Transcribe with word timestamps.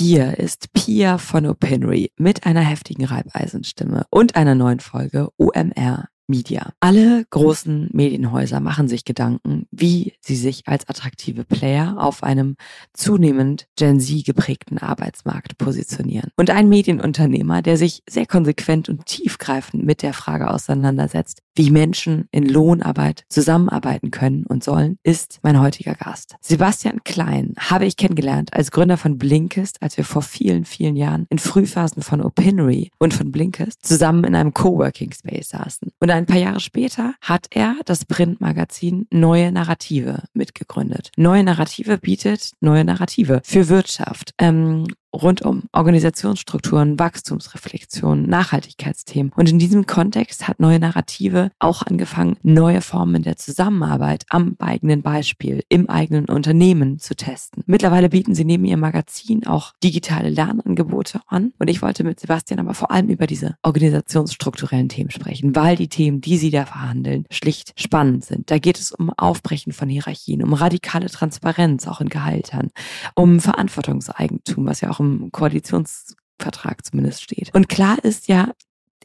Hier 0.00 0.38
ist 0.38 0.72
Pia 0.72 1.18
von 1.18 1.44
Opinory 1.44 2.10
mit 2.16 2.46
einer 2.46 2.62
heftigen 2.62 3.04
Reibeisenstimme 3.04 4.06
und 4.08 4.34
einer 4.34 4.54
neuen 4.54 4.80
Folge 4.80 5.28
OMR 5.36 6.08
Media. 6.26 6.72
Alle 6.80 7.26
großen 7.28 7.90
Medienhäuser 7.92 8.60
machen 8.60 8.88
sich 8.88 9.04
Gedanken, 9.04 9.66
wie 9.70 10.14
sie 10.20 10.36
sich 10.36 10.62
als 10.66 10.88
attraktive 10.88 11.44
Player 11.44 11.96
auf 11.98 12.22
einem 12.22 12.56
zunehmend 12.94 13.66
Gen 13.76 14.00
Z 14.00 14.24
geprägten 14.24 14.78
Arbeitsmarkt 14.78 15.58
positionieren. 15.58 16.30
Und 16.36 16.48
ein 16.48 16.70
Medienunternehmer, 16.70 17.60
der 17.60 17.76
sich 17.76 18.02
sehr 18.08 18.24
konsequent 18.24 18.88
und 18.88 19.04
tiefgreifend 19.04 19.84
mit 19.84 20.02
der 20.02 20.14
Frage 20.14 20.48
auseinandersetzt, 20.48 21.42
wie 21.60 21.70
Menschen 21.70 22.26
in 22.30 22.48
Lohnarbeit 22.48 23.24
zusammenarbeiten 23.28 24.10
können 24.10 24.46
und 24.46 24.64
sollen, 24.64 24.96
ist 25.02 25.40
mein 25.42 25.60
heutiger 25.60 25.92
Gast. 25.92 26.36
Sebastian 26.40 27.04
Klein 27.04 27.52
habe 27.58 27.84
ich 27.84 27.98
kennengelernt 27.98 28.54
als 28.54 28.70
Gründer 28.70 28.96
von 28.96 29.18
Blinkist, 29.18 29.82
als 29.82 29.98
wir 29.98 30.04
vor 30.04 30.22
vielen, 30.22 30.64
vielen 30.64 30.96
Jahren 30.96 31.26
in 31.28 31.38
Frühphasen 31.38 32.02
von 32.02 32.22
Opinory 32.22 32.90
und 32.98 33.12
von 33.12 33.30
Blinkist 33.30 33.84
zusammen 33.84 34.24
in 34.24 34.34
einem 34.34 34.54
Coworking 34.54 35.12
Space 35.12 35.50
saßen. 35.50 35.90
Und 36.00 36.10
ein 36.10 36.24
paar 36.24 36.38
Jahre 36.38 36.60
später 36.60 37.12
hat 37.20 37.48
er 37.50 37.76
das 37.84 38.06
Printmagazin 38.06 39.06
Neue 39.10 39.52
Narrative 39.52 40.22
mitgegründet. 40.32 41.12
Neue 41.18 41.44
Narrative 41.44 41.98
bietet 41.98 42.52
neue 42.60 42.86
Narrative 42.86 43.42
für 43.44 43.68
Wirtschaft. 43.68 44.32
Ähm, 44.38 44.86
rund 45.12 45.42
um 45.42 45.64
Organisationsstrukturen, 45.72 46.98
Wachstumsreflexion, 46.98 48.22
Nachhaltigkeitsthemen. 48.22 49.32
Und 49.36 49.48
in 49.48 49.58
diesem 49.58 49.86
Kontext 49.86 50.48
hat 50.48 50.60
neue 50.60 50.78
Narrative 50.78 51.50
auch 51.58 51.82
angefangen, 51.82 52.36
neue 52.42 52.80
Formen 52.80 53.22
der 53.22 53.36
Zusammenarbeit 53.36 54.24
am 54.28 54.56
eigenen 54.58 55.02
Beispiel, 55.02 55.62
im 55.68 55.88
eigenen 55.88 56.26
Unternehmen 56.26 56.98
zu 56.98 57.14
testen. 57.14 57.62
Mittlerweile 57.66 58.08
bieten 58.08 58.34
sie 58.34 58.44
neben 58.44 58.64
ihrem 58.64 58.80
Magazin 58.80 59.46
auch 59.46 59.72
digitale 59.82 60.30
Lernangebote 60.30 61.20
an. 61.26 61.52
Und 61.58 61.68
ich 61.68 61.82
wollte 61.82 62.04
mit 62.04 62.20
Sebastian 62.20 62.60
aber 62.60 62.74
vor 62.74 62.90
allem 62.90 63.08
über 63.08 63.26
diese 63.26 63.56
organisationsstrukturellen 63.62 64.88
Themen 64.88 65.10
sprechen, 65.10 65.56
weil 65.56 65.76
die 65.76 65.88
Themen, 65.88 66.20
die 66.20 66.38
sie 66.38 66.50
da 66.50 66.66
verhandeln, 66.66 67.26
schlicht 67.30 67.72
spannend 67.76 68.24
sind. 68.24 68.50
Da 68.50 68.58
geht 68.58 68.78
es 68.78 68.92
um 68.92 69.10
Aufbrechen 69.10 69.72
von 69.72 69.88
Hierarchien, 69.88 70.42
um 70.42 70.52
radikale 70.52 71.08
Transparenz 71.08 71.86
auch 71.86 72.00
in 72.00 72.08
Gehaltern, 72.08 72.70
um 73.14 73.40
Verantwortungseigentum, 73.40 74.66
was 74.66 74.80
ja 74.80 74.90
auch 74.90 74.99
im 75.00 75.32
Koalitionsvertrag 75.32 76.84
zumindest 76.84 77.22
steht. 77.22 77.54
Und 77.54 77.68
klar 77.68 78.02
ist 78.04 78.28
ja, 78.28 78.52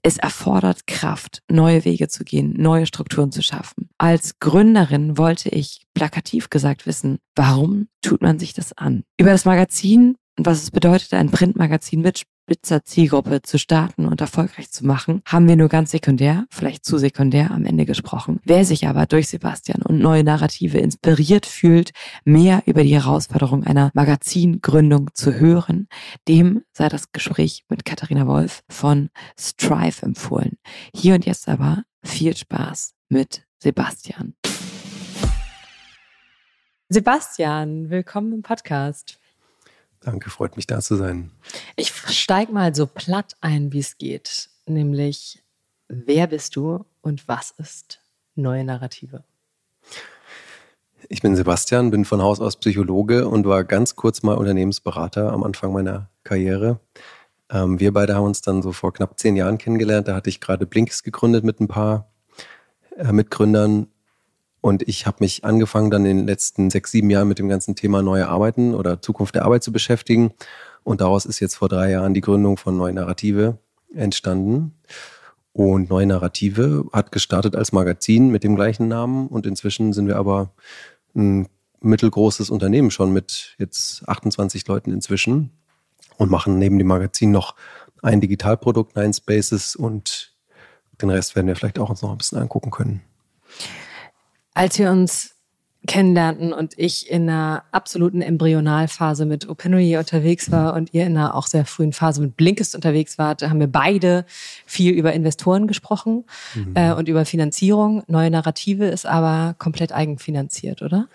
es 0.03 0.17
erfordert 0.17 0.85
Kraft, 0.85 1.41
neue 1.49 1.83
Wege 1.83 2.07
zu 2.07 2.23
gehen, 2.23 2.53
neue 2.57 2.85
Strukturen 2.85 3.31
zu 3.31 3.41
schaffen. 3.41 3.89
Als 3.97 4.37
Gründerin 4.39 5.17
wollte 5.17 5.49
ich 5.49 5.81
plakativ 5.95 6.51
gesagt 6.51 6.85
wissen, 6.85 7.17
warum 7.35 7.87
tut 8.03 8.21
man 8.21 8.37
sich 8.37 8.53
das 8.53 8.77
an? 8.77 9.03
Über 9.19 9.31
das 9.31 9.45
Magazin 9.45 10.15
und 10.37 10.45
was 10.45 10.61
es 10.61 10.69
bedeutet, 10.69 11.13
ein 11.13 11.31
Printmagazin 11.31 12.01
mit 12.01 12.23
spitzer 12.45 12.83
Zielgruppe 12.83 13.41
zu 13.41 13.57
starten 13.57 14.05
und 14.05 14.21
erfolgreich 14.21 14.69
zu 14.69 14.85
machen, 14.85 15.23
haben 15.25 15.47
wir 15.47 15.55
nur 15.55 15.67
ganz 15.67 15.89
sekundär, 15.89 16.45
vielleicht 16.51 16.85
zu 16.85 16.99
sekundär 16.99 17.49
am 17.49 17.65
Ende 17.65 17.85
gesprochen. 17.85 18.39
Wer 18.43 18.65
sich 18.65 18.87
aber 18.87 19.07
durch 19.07 19.29
Sebastian 19.29 19.81
und 19.81 19.97
neue 19.97 20.23
Narrative 20.23 20.77
inspiriert 20.77 21.47
fühlt, 21.47 21.91
mehr 22.23 22.61
über 22.67 22.83
die 22.83 22.93
Herausforderung 22.93 23.63
einer 23.63 23.89
Magazingründung 23.95 25.09
zu 25.15 25.33
hören, 25.33 25.87
dem 26.27 26.61
sei 26.71 26.87
das 26.87 27.11
Gespräch 27.11 27.65
mit 27.67 27.83
Katharina 27.83 28.27
Wolf 28.27 28.61
von 28.69 29.09
Strive 29.39 30.03
empfohlen. 30.03 30.59
Hier 30.93 31.15
und 31.15 31.25
jetzt 31.25 31.49
aber 31.49 31.83
viel 32.03 32.37
Spaß 32.37 32.93
mit 33.09 33.43
Sebastian. 33.57 34.35
Sebastian, 36.89 37.89
willkommen 37.89 38.33
im 38.33 38.41
Podcast. 38.43 39.19
Danke, 40.05 40.29
freut 40.29 40.55
mich 40.55 40.67
da 40.67 40.81
zu 40.81 40.97
sein. 40.97 41.31
Ich 41.75 41.91
steige 41.91 42.51
mal 42.51 42.75
so 42.75 42.85
platt 42.85 43.35
ein, 43.41 43.73
wie 43.73 43.79
es 43.79 43.97
geht. 43.97 44.49
Nämlich, 44.67 45.41
wer 45.87 46.27
bist 46.27 46.55
du 46.55 46.85
und 47.01 47.27
was 47.27 47.49
ist 47.57 48.01
neue 48.35 48.63
Narrative? 48.63 49.23
Ich 51.09 51.23
bin 51.23 51.35
Sebastian, 51.35 51.89
bin 51.89 52.05
von 52.05 52.21
Haus 52.21 52.39
aus 52.39 52.57
Psychologe 52.57 53.27
und 53.27 53.47
war 53.47 53.63
ganz 53.63 53.95
kurz 53.95 54.21
mal 54.21 54.35
Unternehmensberater 54.35 55.33
am 55.33 55.43
Anfang 55.43 55.73
meiner 55.73 56.11
Karriere. 56.23 56.79
Ähm, 57.49 57.79
wir 57.79 57.91
beide 57.91 58.13
haben 58.13 58.25
uns 58.25 58.41
dann 58.41 58.61
so 58.61 58.73
vor 58.73 58.93
knapp 58.93 59.19
zehn 59.19 59.35
Jahren 59.35 59.57
kennengelernt. 59.57 60.07
Da 60.07 60.13
hatte 60.13 60.29
ich 60.29 60.39
gerade 60.39 60.67
Blinks 60.67 61.01
gegründet 61.01 61.43
mit 61.43 61.59
ein 61.59 61.67
paar 61.67 62.11
äh, 62.95 63.11
Mitgründern 63.11 63.87
und 64.65 64.81
ich 64.87 65.05
habe 65.05 65.17
mich 65.19 65.45
angefangen, 65.45 65.91
dann 65.91 66.07
in 66.07 66.17
den 66.17 66.25
letzten 66.25 66.71
sechs, 66.71 66.89
sieben 66.89 67.11
Jahren 67.11 67.27
mit 67.27 67.37
dem 67.37 67.47
ganzen 67.47 67.75
Thema 67.75 68.01
neue 68.01 68.27
Arbeiten 68.27 68.73
oder 68.73 68.99
Zukunft 68.99 69.35
der 69.35 69.45
Arbeit 69.45 69.61
zu 69.61 69.71
beschäftigen. 69.71 70.33
Und 70.83 71.01
daraus 71.01 71.27
ist 71.27 71.39
jetzt 71.39 71.53
vor 71.53 71.69
drei 71.69 71.91
Jahren 71.91 72.15
die 72.15 72.21
Gründung 72.21 72.57
von 72.57 72.75
Neue 72.75 72.93
Narrative 72.93 73.59
entstanden. 73.93 74.73
Und 75.53 75.91
Neue 75.91 76.07
Narrative 76.07 76.83
hat 76.91 77.11
gestartet 77.11 77.55
als 77.55 77.73
Magazin 77.73 78.29
mit 78.29 78.43
dem 78.43 78.55
gleichen 78.55 78.87
Namen. 78.87 79.27
Und 79.27 79.45
inzwischen 79.45 79.93
sind 79.93 80.07
wir 80.07 80.15
aber 80.15 80.49
ein 81.15 81.47
mittelgroßes 81.81 82.49
Unternehmen 82.49 82.89
schon 82.89 83.13
mit 83.13 83.53
jetzt 83.59 84.09
28 84.09 84.67
Leuten 84.67 84.91
inzwischen 84.91 85.51
und 86.17 86.31
machen 86.31 86.57
neben 86.57 86.79
dem 86.79 86.87
Magazin 86.87 87.29
noch 87.29 87.53
ein 88.01 88.19
Digitalprodukt, 88.19 88.95
Nine 88.95 89.13
Spaces 89.13 89.75
und 89.75 90.33
den 91.03 91.11
Rest 91.11 91.35
werden 91.35 91.45
wir 91.45 91.55
vielleicht 91.55 91.77
auch 91.77 91.91
uns 91.91 92.01
noch 92.01 92.09
ein 92.09 92.17
bisschen 92.17 92.39
angucken 92.39 92.71
können 92.71 93.03
als 94.55 94.79
wir 94.79 94.89
uns 94.89 95.35
kennenlernten 95.85 96.53
und 96.53 96.73
ich 96.77 97.09
in 97.09 97.29
einer 97.29 97.63
absoluten 97.71 98.21
Embryonalphase 98.21 99.25
mit 99.25 99.47
Opinory 99.47 99.97
unterwegs 99.97 100.51
war 100.51 100.73
und 100.73 100.93
ihr 100.93 101.05
in 101.05 101.17
einer 101.17 101.35
auch 101.35 101.47
sehr 101.47 101.65
frühen 101.65 101.93
Phase 101.93 102.21
mit 102.21 102.35
Blinkist 102.37 102.75
unterwegs 102.75 103.17
wart, 103.17 103.41
haben 103.43 103.59
wir 103.59 103.67
beide 103.67 104.25
viel 104.65 104.93
über 104.93 105.13
Investoren 105.13 105.67
gesprochen 105.67 106.25
mhm. 106.55 106.71
äh, 106.75 106.93
und 106.93 107.07
über 107.07 107.25
Finanzierung. 107.25 108.03
Neue 108.07 108.31
Narrative 108.31 108.85
ist 108.85 109.05
aber 109.05 109.55
komplett 109.59 109.91
eigenfinanziert, 109.91 110.81
oder? 110.81 111.07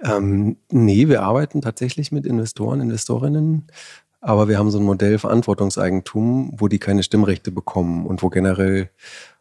Ähm, 0.00 0.56
nee, 0.70 1.08
wir 1.08 1.22
arbeiten 1.22 1.62
tatsächlich 1.62 2.12
mit 2.12 2.26
Investoren, 2.26 2.80
Investorinnen, 2.80 3.68
aber 4.20 4.48
wir 4.48 4.58
haben 4.58 4.70
so 4.70 4.78
ein 4.78 4.84
Modell 4.84 5.18
Verantwortungseigentum, 5.18 6.54
wo 6.56 6.68
die 6.68 6.78
keine 6.78 7.02
Stimmrechte 7.02 7.52
bekommen 7.52 8.06
und 8.06 8.22
wo 8.22 8.28
generell 8.28 8.90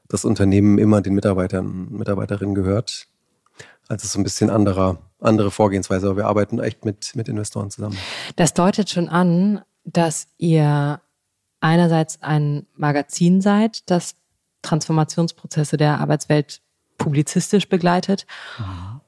das 0.07 0.25
Unternehmen 0.25 0.77
immer 0.77 1.01
den 1.01 1.15
Mitarbeitern, 1.15 1.87
Mitarbeiterinnen 1.89 2.53
gehört 2.53 3.07
also 3.87 4.07
so 4.07 4.19
ein 4.19 4.23
bisschen 4.23 4.49
anderer, 4.49 4.97
andere 5.19 5.51
Vorgehensweise. 5.51 6.07
Aber 6.07 6.17
wir 6.17 6.27
arbeiten 6.27 6.59
echt 6.59 6.85
mit, 6.85 7.15
mit 7.15 7.27
Investoren 7.27 7.69
zusammen. 7.69 7.97
Das 8.35 8.53
deutet 8.53 8.89
schon 8.89 9.09
an, 9.09 9.61
dass 9.83 10.27
ihr 10.37 11.01
einerseits 11.59 12.21
ein 12.21 12.65
Magazin 12.75 13.41
seid, 13.41 13.89
das 13.89 14.15
Transformationsprozesse 14.61 15.77
der 15.77 15.99
Arbeitswelt 15.99 16.61
publizistisch 16.97 17.67
begleitet 17.69 18.25
mhm. 18.59 19.01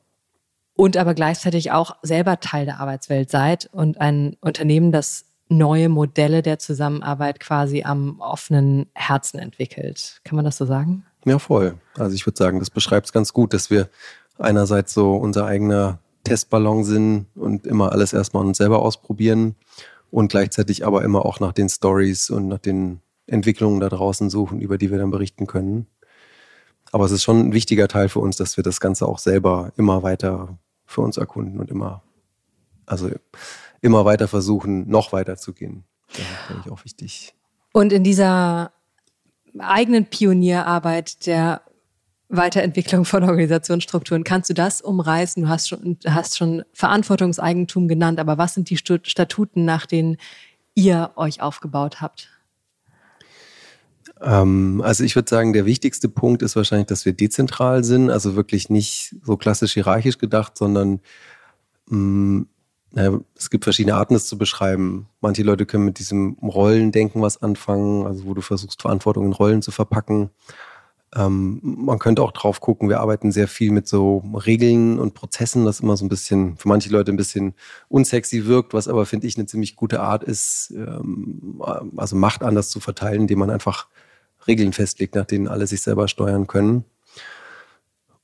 und 0.76 0.98
aber 0.98 1.14
gleichzeitig 1.14 1.72
auch 1.72 1.96
selber 2.02 2.40
Teil 2.40 2.66
der 2.66 2.80
Arbeitswelt 2.80 3.30
seid 3.30 3.70
und 3.72 4.00
ein 4.02 4.38
Unternehmen, 4.42 4.92
das 4.92 5.26
neue 5.48 5.90
Modelle 5.90 6.42
der 6.42 6.60
Zusammenarbeit 6.60 7.40
quasi 7.40 7.84
am 7.84 8.20
offenen 8.20 8.88
Herzen 8.94 9.40
entwickelt. 9.40 10.20
Kann 10.24 10.36
man 10.36 10.46
das 10.46 10.58
so 10.58 10.66
sagen? 10.66 11.06
Ja, 11.26 11.40
voll. 11.40 11.78
Also 11.98 12.16
ich 12.16 12.26
würde 12.26 12.38
sagen, 12.38 12.60
das 12.60 12.70
beschreibt 12.70 13.08
es 13.08 13.14
ganz 13.14 13.34
gut, 13.34 13.54
dass 13.54 13.70
wir 13.70 13.90
einerseits 14.38 14.94
so 14.94 15.16
unser 15.16 15.46
eigener 15.46 16.00
Testballon 16.24 16.84
sind 16.84 17.28
und 17.36 17.66
immer 17.66 17.92
alles 17.92 18.14
erstmal 18.14 18.46
uns 18.46 18.58
selber 18.58 18.82
ausprobieren 18.82 19.56
und 20.12 20.30
gleichzeitig 20.30 20.86
aber 20.86 21.04
immer 21.04 21.26
auch 21.26 21.40
nach 21.40 21.54
den 21.54 21.70
Stories 21.70 22.30
und 22.30 22.48
nach 22.48 22.60
den 22.60 23.02
Entwicklungen 23.28 23.80
da 23.80 23.90
draußen 23.90 24.30
suchen, 24.30 24.62
über 24.62 24.78
die 24.78 24.92
wir 24.92 24.98
dann 24.98 25.12
berichten 25.12 25.48
können. 25.48 25.88
Aber 26.92 27.06
es 27.06 27.12
ist 27.12 27.24
schon 27.24 27.40
ein 27.40 27.54
wichtiger 27.54 27.88
Teil 27.88 28.10
für 28.10 28.20
uns, 28.20 28.38
dass 28.38 28.58
wir 28.58 28.64
das 28.64 28.80
Ganze 28.80 29.08
auch 29.08 29.20
selber 29.20 29.72
immer 29.78 30.04
weiter 30.04 30.58
für 30.86 31.02
uns 31.02 31.18
erkunden 31.18 31.60
und 31.60 31.72
immer, 31.72 32.04
also 32.86 33.10
immer 33.82 34.06
weiter 34.06 34.28
versuchen, 34.28 34.88
noch 34.88 35.12
weiter 35.12 35.38
zu 35.38 35.54
gehen. 35.54 35.84
Das 36.10 36.26
glaube 36.48 36.62
ich, 36.66 36.72
auch 36.72 36.86
wichtig. 36.86 37.34
Und 37.74 37.92
in 37.92 38.04
dieser 38.04 38.72
eigenen 39.58 40.06
Pionierarbeit 40.06 41.26
der 41.26 41.62
Weiterentwicklung 42.30 43.06
von 43.06 43.24
Organisationsstrukturen. 43.24 44.24
Kannst 44.24 44.50
du 44.50 44.54
das 44.54 44.82
umreißen? 44.82 45.44
Du 45.44 45.50
hast 45.50 45.70
schon, 45.70 45.98
hast 46.06 46.38
schon 46.38 46.64
Verantwortungseigentum 46.74 47.88
genannt, 47.88 48.20
aber 48.20 48.38
was 48.38 48.56
sind 48.56 48.70
die 48.70 48.78
Statuten, 48.78 49.66
nach 49.66 49.86
denen 49.86 50.18
ihr 50.74 51.12
euch 51.16 51.42
aufgebaut 51.42 52.02
habt? 52.02 52.30
Ähm, 54.22 54.82
also 54.84 55.04
ich 55.04 55.16
würde 55.16 55.30
sagen, 55.30 55.54
der 55.54 55.66
wichtigste 55.66 56.10
Punkt 56.10 56.42
ist 56.42 56.56
wahrscheinlich, 56.56 56.88
dass 56.88 57.06
wir 57.06 57.14
dezentral 57.14 57.84
sind, 57.84 58.10
also 58.10 58.36
wirklich 58.36 58.70
nicht 58.70 59.16
so 59.24 59.38
klassisch 59.38 59.74
hierarchisch 59.74 60.18
gedacht, 60.18 60.58
sondern 60.58 61.02
mh, 61.88 61.98
mm, 61.98 62.48
naja, 62.92 63.20
es 63.36 63.50
gibt 63.50 63.66
verschiedene 63.66 63.96
Arten, 63.96 64.14
das 64.14 64.26
zu 64.26 64.38
beschreiben. 64.38 65.10
Manche 65.20 65.44
Leute 65.44 65.66
können 65.66 65.84
mit 65.84 66.00
diesem 66.00 66.38
Rollendenken 66.42 67.22
was 67.22 67.42
anfangen, 67.42 68.08
also 68.08 68.26
wo 68.26 68.34
du 68.34 68.42
versuchst, 68.42 68.82
Verantwortung 68.82 69.26
in 69.26 69.34
Rollen 69.34 69.62
zu 69.62 69.72
verpacken. 69.72 70.30
Ähm, 71.14 71.60
man 71.62 72.00
könnte 72.00 72.22
auch 72.22 72.32
drauf 72.32 72.62
gucken, 72.62 72.90
wir 72.90 73.00
arbeiten 73.00 73.32
sehr 73.32 73.48
viel 73.48 73.72
mit 73.72 73.88
so 73.88 74.24
Regeln 74.46 75.00
und 75.00 75.14
Prozessen, 75.14 75.66
das 75.66 75.80
immer 75.80 75.98
so 75.98 76.06
ein 76.06 76.10
bisschen, 76.10 76.58
für 76.58 76.68
manche 76.68 76.90
Leute 76.90 77.12
ein 77.12 77.18
bisschen 77.18 77.54
unsexy 77.88 78.46
wirkt, 78.46 78.74
was 78.74 78.88
aber, 78.88 79.06
finde 79.06 79.28
ich, 79.28 79.38
eine 79.38 79.46
ziemlich 79.46 79.76
gute 79.76 80.02
Art 80.02 80.24
ist, 80.24 80.74
ähm, 80.76 81.62
also 81.96 82.16
Macht 82.16 82.44
anders 82.44 82.70
zu 82.70 82.80
verteilen, 82.80 83.22
indem 83.22 83.40
man 83.40 83.50
einfach 83.50 83.88
Regeln 84.48 84.74
festlegt, 84.74 85.16
nach 85.16 85.26
denen 85.26 85.48
alle 85.48 85.68
sich 85.68 85.82
selber 85.82 86.08
steuern 86.08 86.48
können. 86.48 86.86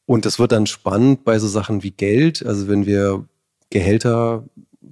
Und 0.05 0.25
das 0.25 0.39
wird 0.39 0.51
dann 0.51 0.67
spannend 0.67 1.23
bei 1.23 1.39
so 1.39 1.47
Sachen 1.47 1.83
wie 1.83 1.91
Geld. 1.91 2.45
Also 2.45 2.67
wenn 2.67 2.85
wir 2.85 3.25
Gehälter 3.69 4.43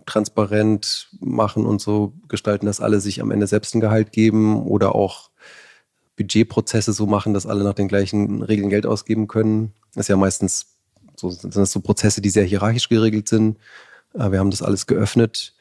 transparent 0.05 1.09
machen 1.19 1.65
und 1.65 1.81
so 1.81 2.13
gestalten, 2.27 2.65
dass 2.65 2.79
alle 2.79 2.99
sich 2.99 3.21
am 3.21 3.31
Ende 3.31 3.47
selbst 3.47 3.75
ein 3.75 3.81
Gehalt 3.81 4.11
geben 4.11 4.61
oder 4.63 4.95
auch 4.95 5.28
Budgetprozesse 6.19 6.91
so 6.91 7.07
machen, 7.07 7.33
dass 7.33 7.45
alle 7.45 7.63
nach 7.63 7.73
den 7.73 7.87
gleichen 7.87 8.43
Regeln 8.43 8.69
Geld 8.69 8.85
ausgeben 8.85 9.27
können. 9.27 9.73
Das 9.95 10.05
ist 10.05 10.09
ja 10.09 10.17
meistens 10.17 10.67
so, 11.15 11.29
sind 11.29 11.55
das 11.55 11.71
so 11.71 11.79
Prozesse, 11.79 12.21
die 12.21 12.29
sehr 12.29 12.43
hierarchisch 12.43 12.89
geregelt 12.89 13.29
sind. 13.29 13.57
Äh, 14.13 14.31
wir 14.31 14.39
haben 14.39 14.51
das 14.51 14.61
alles 14.61 14.85
geöffnet. 14.85 15.55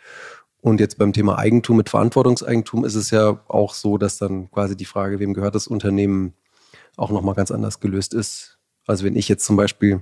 Und 0.60 0.80
jetzt 0.80 0.98
beim 0.98 1.12
Thema 1.12 1.38
Eigentum 1.38 1.76
mit 1.76 1.88
Verantwortungseigentum 1.88 2.84
ist 2.84 2.96
es 2.96 3.10
ja 3.10 3.40
auch 3.46 3.72
so, 3.72 3.96
dass 3.96 4.18
dann 4.18 4.50
quasi 4.50 4.76
die 4.76 4.84
Frage, 4.84 5.20
wem 5.20 5.32
gehört 5.32 5.54
das 5.54 5.68
Unternehmen, 5.68 6.34
auch 6.96 7.10
nochmal 7.10 7.36
ganz 7.36 7.52
anders 7.52 7.78
gelöst 7.78 8.12
ist. 8.12 8.58
Also 8.86 9.04
wenn 9.04 9.14
ich 9.14 9.28
jetzt 9.28 9.44
zum 9.44 9.54
Beispiel 9.54 10.00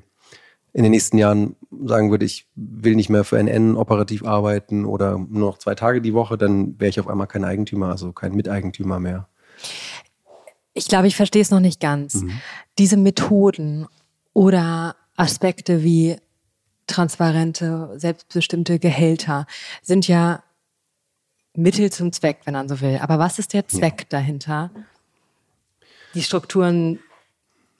in 0.72 0.82
den 0.82 0.92
nächsten 0.92 1.18
Jahren 1.18 1.56
sagen 1.84 2.10
würde, 2.10 2.24
ich 2.24 2.48
will 2.54 2.96
nicht 2.96 3.10
mehr 3.10 3.24
für 3.24 3.38
NN 3.38 3.76
operativ 3.76 4.24
arbeiten 4.24 4.86
oder 4.86 5.18
nur 5.18 5.50
noch 5.50 5.58
zwei 5.58 5.74
Tage 5.74 6.00
die 6.00 6.14
Woche, 6.14 6.38
dann 6.38 6.80
wäre 6.80 6.88
ich 6.88 6.98
auf 6.98 7.08
einmal 7.08 7.26
kein 7.26 7.44
Eigentümer, 7.44 7.90
also 7.90 8.12
kein 8.12 8.34
Miteigentümer 8.34 8.98
mehr. 8.98 9.28
Ich 10.76 10.88
glaube, 10.88 11.06
ich 11.06 11.16
verstehe 11.16 11.40
es 11.40 11.50
noch 11.50 11.60
nicht 11.60 11.80
ganz. 11.80 12.16
Mhm. 12.16 12.38
Diese 12.78 12.98
Methoden 12.98 13.86
oder 14.34 14.94
Aspekte 15.16 15.82
wie 15.82 16.16
transparente, 16.86 17.94
selbstbestimmte 17.96 18.78
Gehälter 18.78 19.46
sind 19.82 20.06
ja 20.06 20.42
Mittel 21.54 21.90
zum 21.90 22.12
Zweck, 22.12 22.40
wenn 22.44 22.52
man 22.52 22.68
so 22.68 22.82
will. 22.82 22.98
Aber 23.00 23.18
was 23.18 23.38
ist 23.38 23.54
der 23.54 23.66
Zweck 23.66 24.00
ja. 24.00 24.06
dahinter? 24.10 24.70
Die 26.12 26.22
Strukturen 26.22 26.98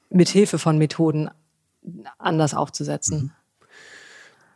mit 0.09 0.31
Hilfe 0.31 0.59
von 0.59 0.79
Methoden 0.79 1.29
anders 2.17 2.55
aufzusetzen. 2.55 3.19
Mhm. 3.19 3.31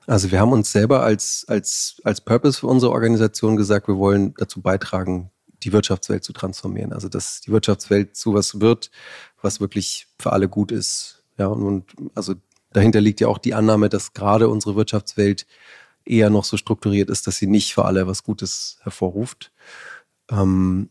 Also 0.07 0.31
wir 0.31 0.41
haben 0.41 0.53
uns 0.53 0.73
selber 0.73 1.03
als, 1.03 1.45
als, 1.47 2.01
als 2.05 2.23
Purpose 2.23 2.61
für 2.61 2.69
unsere 2.69 2.91
Organisation 2.91 3.57
gesagt, 3.57 3.87
wir 3.87 3.99
wollen 3.99 4.33
dazu 4.39 4.63
beitragen, 4.63 5.31
die 5.62 5.73
Wirtschaftswelt 5.73 6.25
zu 6.25 6.33
transformieren. 6.33 6.93
Also 6.93 7.09
dass 7.09 7.41
die 7.41 7.51
Wirtschaftswelt 7.51 8.17
zu 8.17 8.35
was 8.35 8.61
wird, 8.61 8.91
was 9.43 9.61
wirklich 9.61 10.09
für 10.19 10.33
alle 10.33 10.49
gut 10.49 10.73
ist. 10.73 11.25
Ja, 11.39 11.47
und 11.47 11.85
also 12.15 12.35
dahinter 12.73 13.01
liegt 13.01 13.21
ja 13.21 13.29
auch 13.29 13.39
die 13.39 13.55
Annahme, 13.55 13.89
dass 13.89 14.12
gerade 14.12 14.49
unsere 14.49 14.77
Wirtschaftswelt 14.77 15.47
eher 16.05 16.31
noch 16.31 16.45
so 16.45 16.57
strukturiert 16.57 17.11
ist, 17.11 17.27
dass 17.27 17.37
sie 17.37 17.47
nicht 17.47 17.75
für 17.75 17.85
alle 17.85 18.07
was 18.07 18.23
Gutes 18.25 18.79
hervorruft. 18.83 19.53
Ähm, 20.31 20.91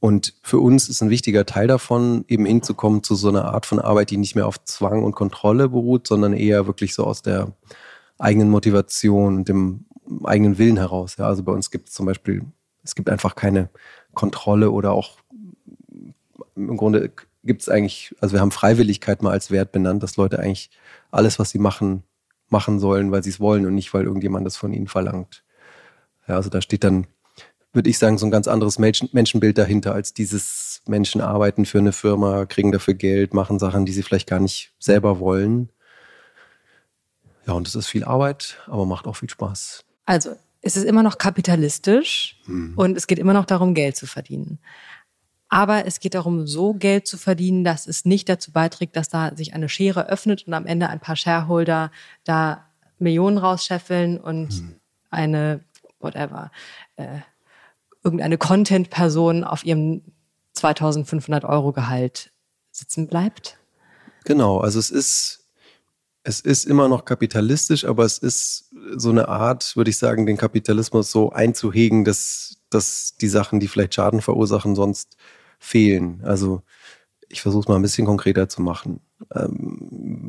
und 0.00 0.34
für 0.42 0.58
uns 0.58 0.88
ist 0.88 1.02
ein 1.02 1.10
wichtiger 1.10 1.44
Teil 1.44 1.66
davon, 1.66 2.24
eben 2.26 2.46
hinzukommen 2.46 3.02
zu 3.02 3.14
so 3.14 3.28
einer 3.28 3.44
Art 3.52 3.66
von 3.66 3.78
Arbeit, 3.78 4.10
die 4.10 4.16
nicht 4.16 4.34
mehr 4.34 4.46
auf 4.46 4.62
Zwang 4.64 5.02
und 5.04 5.14
Kontrolle 5.14 5.68
beruht, 5.68 6.06
sondern 6.06 6.32
eher 6.32 6.66
wirklich 6.66 6.94
so 6.94 7.04
aus 7.04 7.20
der 7.20 7.52
eigenen 8.18 8.48
Motivation, 8.48 9.44
dem 9.44 9.84
eigenen 10.24 10.56
Willen 10.56 10.78
heraus. 10.78 11.16
Ja, 11.18 11.26
also 11.26 11.42
bei 11.42 11.52
uns 11.52 11.70
gibt 11.70 11.88
es 11.88 11.94
zum 11.94 12.06
Beispiel, 12.06 12.44
es 12.82 12.94
gibt 12.94 13.10
einfach 13.10 13.34
keine 13.34 13.68
Kontrolle 14.14 14.70
oder 14.70 14.92
auch 14.92 15.18
im 16.56 16.76
Grunde 16.76 17.10
gibt 17.42 17.62
es 17.62 17.68
eigentlich, 17.68 18.14
also 18.20 18.34
wir 18.34 18.40
haben 18.40 18.50
Freiwilligkeit 18.50 19.22
mal 19.22 19.32
als 19.32 19.50
Wert 19.50 19.72
benannt, 19.72 20.02
dass 20.02 20.16
Leute 20.16 20.38
eigentlich 20.38 20.70
alles, 21.10 21.38
was 21.38 21.50
sie 21.50 21.58
machen, 21.58 22.02
machen 22.48 22.78
sollen, 22.78 23.12
weil 23.12 23.22
sie 23.22 23.30
es 23.30 23.40
wollen 23.40 23.66
und 23.66 23.74
nicht, 23.74 23.94
weil 23.94 24.04
irgendjemand 24.04 24.46
das 24.46 24.56
von 24.56 24.72
ihnen 24.72 24.88
verlangt. 24.88 25.42
Ja, 26.28 26.36
also 26.36 26.50
da 26.50 26.60
steht 26.60 26.84
dann, 26.84 27.06
würde 27.72 27.88
ich 27.88 27.98
sagen, 27.98 28.18
so 28.18 28.26
ein 28.26 28.30
ganz 28.30 28.46
anderes 28.46 28.78
Menschenbild 28.78 29.56
dahinter, 29.56 29.94
als 29.94 30.12
dieses 30.12 30.82
Menschen 30.86 31.20
arbeiten 31.20 31.64
für 31.64 31.78
eine 31.78 31.92
Firma, 31.92 32.44
kriegen 32.44 32.72
dafür 32.72 32.94
Geld, 32.94 33.32
machen 33.32 33.58
Sachen, 33.58 33.86
die 33.86 33.92
sie 33.92 34.02
vielleicht 34.02 34.28
gar 34.28 34.40
nicht 34.40 34.72
selber 34.78 35.18
wollen. 35.18 35.70
Ja, 37.46 37.54
und 37.54 37.66
es 37.66 37.74
ist 37.74 37.86
viel 37.86 38.04
Arbeit, 38.04 38.58
aber 38.66 38.84
macht 38.84 39.06
auch 39.06 39.16
viel 39.16 39.30
Spaß. 39.30 39.84
Also 40.04 40.36
es 40.62 40.76
ist 40.76 40.84
immer 40.84 41.02
noch 41.02 41.18
kapitalistisch 41.18 42.38
mhm. 42.46 42.74
und 42.76 42.96
es 42.96 43.06
geht 43.06 43.18
immer 43.18 43.32
noch 43.32 43.44
darum, 43.44 43.74
Geld 43.74 43.96
zu 43.96 44.06
verdienen. 44.06 44.58
Aber 45.48 45.86
es 45.86 45.98
geht 45.98 46.14
darum, 46.14 46.46
so 46.46 46.74
Geld 46.74 47.08
zu 47.08 47.18
verdienen, 47.18 47.64
dass 47.64 47.88
es 47.88 48.04
nicht 48.04 48.28
dazu 48.28 48.52
beiträgt, 48.52 48.94
dass 48.94 49.08
da 49.08 49.34
sich 49.34 49.52
eine 49.52 49.68
Schere 49.68 50.08
öffnet 50.08 50.46
und 50.46 50.54
am 50.54 50.66
Ende 50.66 50.88
ein 50.88 51.00
paar 51.00 51.16
Shareholder 51.16 51.90
da 52.24 52.66
Millionen 52.98 53.38
rausscheffeln 53.38 54.18
und 54.18 54.60
mhm. 54.60 54.76
eine, 55.10 55.60
whatever, 55.98 56.52
äh, 56.96 57.18
irgendeine 58.04 58.38
Content-Person 58.38 59.42
auf 59.42 59.64
ihrem 59.64 60.02
2500 60.52 61.44
Euro 61.44 61.72
Gehalt 61.72 62.30
sitzen 62.70 63.08
bleibt? 63.08 63.58
Genau, 64.24 64.58
also 64.58 64.78
es 64.78 64.90
ist 64.90 65.40
es 66.22 66.40
ist 66.40 66.66
immer 66.66 66.88
noch 66.88 67.04
kapitalistisch, 67.04 67.84
aber 67.84 68.04
es 68.04 68.18
ist 68.18 68.69
so 68.96 69.10
eine 69.10 69.28
Art, 69.28 69.76
würde 69.76 69.90
ich 69.90 69.98
sagen, 69.98 70.26
den 70.26 70.36
Kapitalismus 70.36 71.10
so 71.10 71.30
einzuhegen, 71.30 72.04
dass, 72.04 72.56
dass 72.70 73.14
die 73.20 73.28
Sachen, 73.28 73.60
die 73.60 73.68
vielleicht 73.68 73.94
Schaden 73.94 74.20
verursachen, 74.20 74.74
sonst 74.74 75.16
fehlen. 75.58 76.20
Also 76.24 76.62
ich 77.28 77.42
versuche 77.42 77.62
es 77.62 77.68
mal 77.68 77.76
ein 77.76 77.82
bisschen 77.82 78.06
konkreter 78.06 78.48
zu 78.48 78.62
machen. 78.62 79.00
Ähm, 79.34 79.78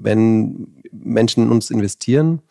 wenn 0.03 0.81
Menschen 0.91 1.43
in 1.43 1.51
uns 1.51 1.69
investieren, 1.69 2.41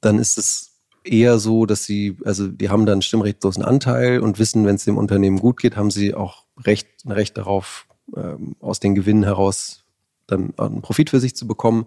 dann 0.00 0.18
ist 0.18 0.38
es 0.38 0.72
eher 1.04 1.38
so, 1.38 1.66
dass 1.66 1.84
sie, 1.84 2.16
also 2.24 2.48
die 2.48 2.68
haben 2.68 2.86
dann 2.86 2.94
einen 2.94 3.02
stimmrechtslosen 3.02 3.64
Anteil 3.64 4.20
und 4.20 4.38
wissen, 4.38 4.66
wenn 4.66 4.76
es 4.76 4.84
dem 4.84 4.98
Unternehmen 4.98 5.38
gut 5.38 5.60
geht, 5.60 5.76
haben 5.76 5.90
sie 5.90 6.14
auch 6.14 6.44
Recht, 6.64 6.88
ein 7.04 7.12
Recht 7.12 7.38
darauf, 7.38 7.86
ähm, 8.16 8.56
aus 8.60 8.80
den 8.80 8.94
Gewinnen 8.94 9.22
heraus 9.22 9.84
dann 10.26 10.52
einen 10.56 10.82
Profit 10.82 11.10
für 11.10 11.20
sich 11.20 11.34
zu 11.34 11.46
bekommen. 11.46 11.86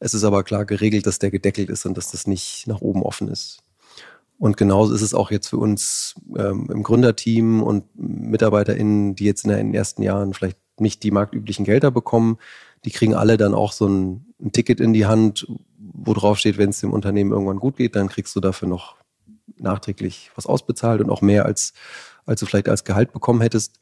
Es 0.00 0.14
ist 0.14 0.24
aber 0.24 0.44
klar 0.44 0.64
geregelt, 0.64 1.06
dass 1.06 1.18
der 1.18 1.30
gedeckelt 1.30 1.70
ist 1.70 1.86
und 1.86 1.96
dass 1.96 2.10
das 2.10 2.26
nicht 2.26 2.66
nach 2.66 2.80
oben 2.80 3.02
offen 3.02 3.28
ist. 3.28 3.58
Und 4.38 4.56
genauso 4.56 4.94
ist 4.94 5.02
es 5.02 5.14
auch 5.14 5.32
jetzt 5.32 5.48
für 5.48 5.56
uns 5.56 6.14
ähm, 6.36 6.68
im 6.70 6.84
Gründerteam 6.84 7.62
und 7.62 7.84
MitarbeiterInnen, 7.96 9.16
die 9.16 9.24
jetzt 9.24 9.44
in 9.44 9.50
den 9.50 9.74
ersten 9.74 10.02
Jahren 10.02 10.32
vielleicht 10.32 10.58
nicht 10.78 11.02
die 11.02 11.10
marktüblichen 11.10 11.64
Gelder 11.64 11.90
bekommen, 11.90 12.38
die 12.84 12.92
kriegen 12.92 13.14
alle 13.14 13.36
dann 13.36 13.54
auch 13.54 13.72
so 13.72 13.88
ein, 13.88 14.26
ein 14.40 14.52
Ticket 14.52 14.78
in 14.80 14.92
die 14.92 15.06
Hand, 15.06 15.48
wo 15.76 16.14
drauf 16.14 16.38
steht, 16.38 16.56
wenn 16.56 16.70
es 16.70 16.80
dem 16.80 16.92
Unternehmen 16.92 17.32
irgendwann 17.32 17.58
gut 17.58 17.76
geht, 17.76 17.96
dann 17.96 18.08
kriegst 18.08 18.36
du 18.36 18.40
dafür 18.40 18.68
noch 18.68 18.96
nachträglich 19.56 20.30
was 20.36 20.46
ausbezahlt 20.46 21.00
und 21.00 21.10
auch 21.10 21.20
mehr 21.20 21.44
als, 21.44 21.72
als 22.24 22.38
du 22.38 22.46
vielleicht 22.46 22.68
als 22.68 22.84
Gehalt 22.84 23.12
bekommen 23.12 23.40
hättest. 23.40 23.80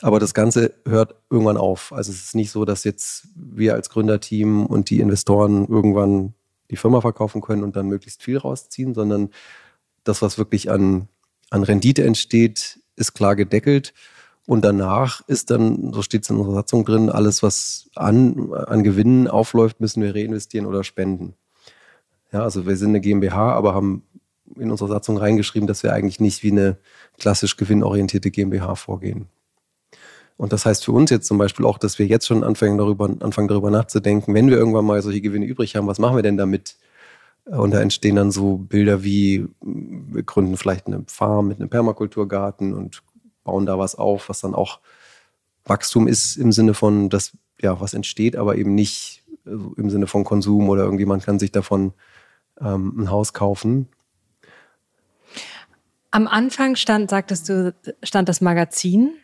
Aber 0.00 0.18
das 0.18 0.34
Ganze 0.34 0.74
hört 0.86 1.14
irgendwann 1.30 1.56
auf. 1.56 1.92
Also 1.92 2.10
es 2.10 2.24
ist 2.24 2.34
nicht 2.34 2.50
so, 2.50 2.64
dass 2.64 2.84
jetzt 2.84 3.28
wir 3.36 3.74
als 3.74 3.90
Gründerteam 3.90 4.66
und 4.66 4.90
die 4.90 5.00
Investoren 5.00 5.66
irgendwann 5.68 6.34
die 6.70 6.76
Firma 6.76 7.00
verkaufen 7.00 7.40
können 7.40 7.62
und 7.62 7.76
dann 7.76 7.86
möglichst 7.86 8.22
viel 8.22 8.38
rausziehen, 8.38 8.94
sondern 8.94 9.30
das, 10.02 10.22
was 10.22 10.38
wirklich 10.38 10.70
an, 10.70 11.08
an 11.50 11.62
Rendite 11.62 12.04
entsteht, 12.04 12.80
ist 12.96 13.14
klar 13.14 13.36
gedeckelt. 13.36 13.94
Und 14.46 14.64
danach 14.64 15.26
ist 15.26 15.50
dann, 15.50 15.92
so 15.92 16.02
steht 16.02 16.24
es 16.24 16.30
in 16.30 16.36
unserer 16.36 16.56
Satzung 16.56 16.84
drin, 16.84 17.08
alles, 17.08 17.42
was 17.42 17.88
an, 17.94 18.52
an 18.52 18.82
Gewinnen 18.82 19.26
aufläuft, 19.28 19.80
müssen 19.80 20.02
wir 20.02 20.14
reinvestieren 20.14 20.66
oder 20.66 20.84
spenden. 20.84 21.34
Ja, 22.30 22.42
also 22.42 22.66
wir 22.66 22.76
sind 22.76 22.90
eine 22.90 23.00
GmbH, 23.00 23.52
aber 23.52 23.74
haben 23.74 24.02
in 24.56 24.70
unserer 24.70 24.88
Satzung 24.88 25.16
reingeschrieben, 25.16 25.66
dass 25.66 25.82
wir 25.82 25.92
eigentlich 25.92 26.20
nicht 26.20 26.42
wie 26.42 26.50
eine 26.50 26.76
klassisch 27.18 27.56
gewinnorientierte 27.56 28.30
GmbH 28.30 28.74
vorgehen. 28.74 29.28
Und 30.36 30.52
das 30.52 30.66
heißt 30.66 30.84
für 30.84 30.92
uns 30.92 31.10
jetzt 31.10 31.26
zum 31.26 31.38
Beispiel 31.38 31.64
auch, 31.64 31.78
dass 31.78 31.98
wir 31.98 32.06
jetzt 32.06 32.26
schon 32.26 32.42
anfangen 32.42 32.76
darüber, 32.78 33.04
anfangen 33.20 33.48
darüber 33.48 33.70
nachzudenken, 33.70 34.34
wenn 34.34 34.50
wir 34.50 34.56
irgendwann 34.56 34.84
mal 34.84 35.00
solche 35.00 35.20
Gewinne 35.20 35.46
übrig 35.46 35.76
haben, 35.76 35.86
was 35.86 35.98
machen 35.98 36.16
wir 36.16 36.22
denn 36.22 36.36
damit? 36.36 36.76
Und 37.44 37.72
da 37.72 37.80
entstehen 37.80 38.16
dann 38.16 38.30
so 38.30 38.56
Bilder 38.56 39.04
wie, 39.04 39.46
wir 39.60 40.22
gründen 40.22 40.56
vielleicht 40.56 40.86
eine 40.86 41.04
Farm 41.06 41.48
mit 41.48 41.60
einem 41.60 41.68
Permakulturgarten 41.68 42.72
und 42.72 43.02
bauen 43.44 43.66
da 43.66 43.78
was 43.78 43.94
auf, 43.94 44.28
was 44.28 44.40
dann 44.40 44.54
auch 44.54 44.80
Wachstum 45.64 46.08
ist 46.08 46.36
im 46.36 46.52
Sinne 46.52 46.74
von, 46.74 47.10
dass 47.10 47.36
ja 47.60 47.80
was 47.80 47.94
entsteht, 47.94 48.36
aber 48.36 48.56
eben 48.56 48.74
nicht 48.74 49.22
im 49.44 49.90
Sinne 49.90 50.06
von 50.06 50.24
Konsum 50.24 50.68
oder 50.68 50.84
irgendjemand 50.84 51.24
kann 51.24 51.38
sich 51.38 51.52
davon 51.52 51.92
ähm, 52.60 52.94
ein 52.98 53.10
Haus 53.10 53.32
kaufen. 53.32 53.88
Am 56.10 56.26
Anfang 56.26 56.76
stand, 56.76 57.10
sagtest 57.10 57.48
du, 57.48 57.74
stand 58.02 58.28
das 58.28 58.40
Magazin. 58.40 59.14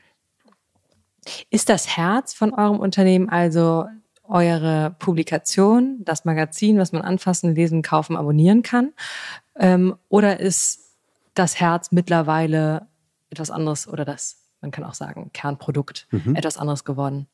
Ist 1.50 1.68
das 1.68 1.96
Herz 1.96 2.34
von 2.34 2.52
eurem 2.52 2.78
Unternehmen 2.78 3.28
also 3.28 3.86
eure 4.24 4.94
Publikation, 4.98 5.98
das 6.04 6.24
Magazin, 6.24 6.78
was 6.78 6.92
man 6.92 7.02
anfassen, 7.02 7.54
lesen, 7.54 7.82
kaufen, 7.82 8.16
abonnieren 8.16 8.62
kann? 8.62 8.92
Ähm, 9.56 9.96
oder 10.08 10.40
ist 10.40 10.90
das 11.34 11.58
Herz 11.60 11.90
mittlerweile 11.90 12.86
etwas 13.30 13.50
anderes 13.50 13.88
oder 13.88 14.04
das, 14.04 14.36
man 14.60 14.70
kann 14.70 14.84
auch 14.84 14.94
sagen, 14.94 15.30
Kernprodukt, 15.32 16.06
mhm. 16.10 16.36
etwas 16.36 16.56
anderes 16.56 16.84
geworden? 16.84 17.26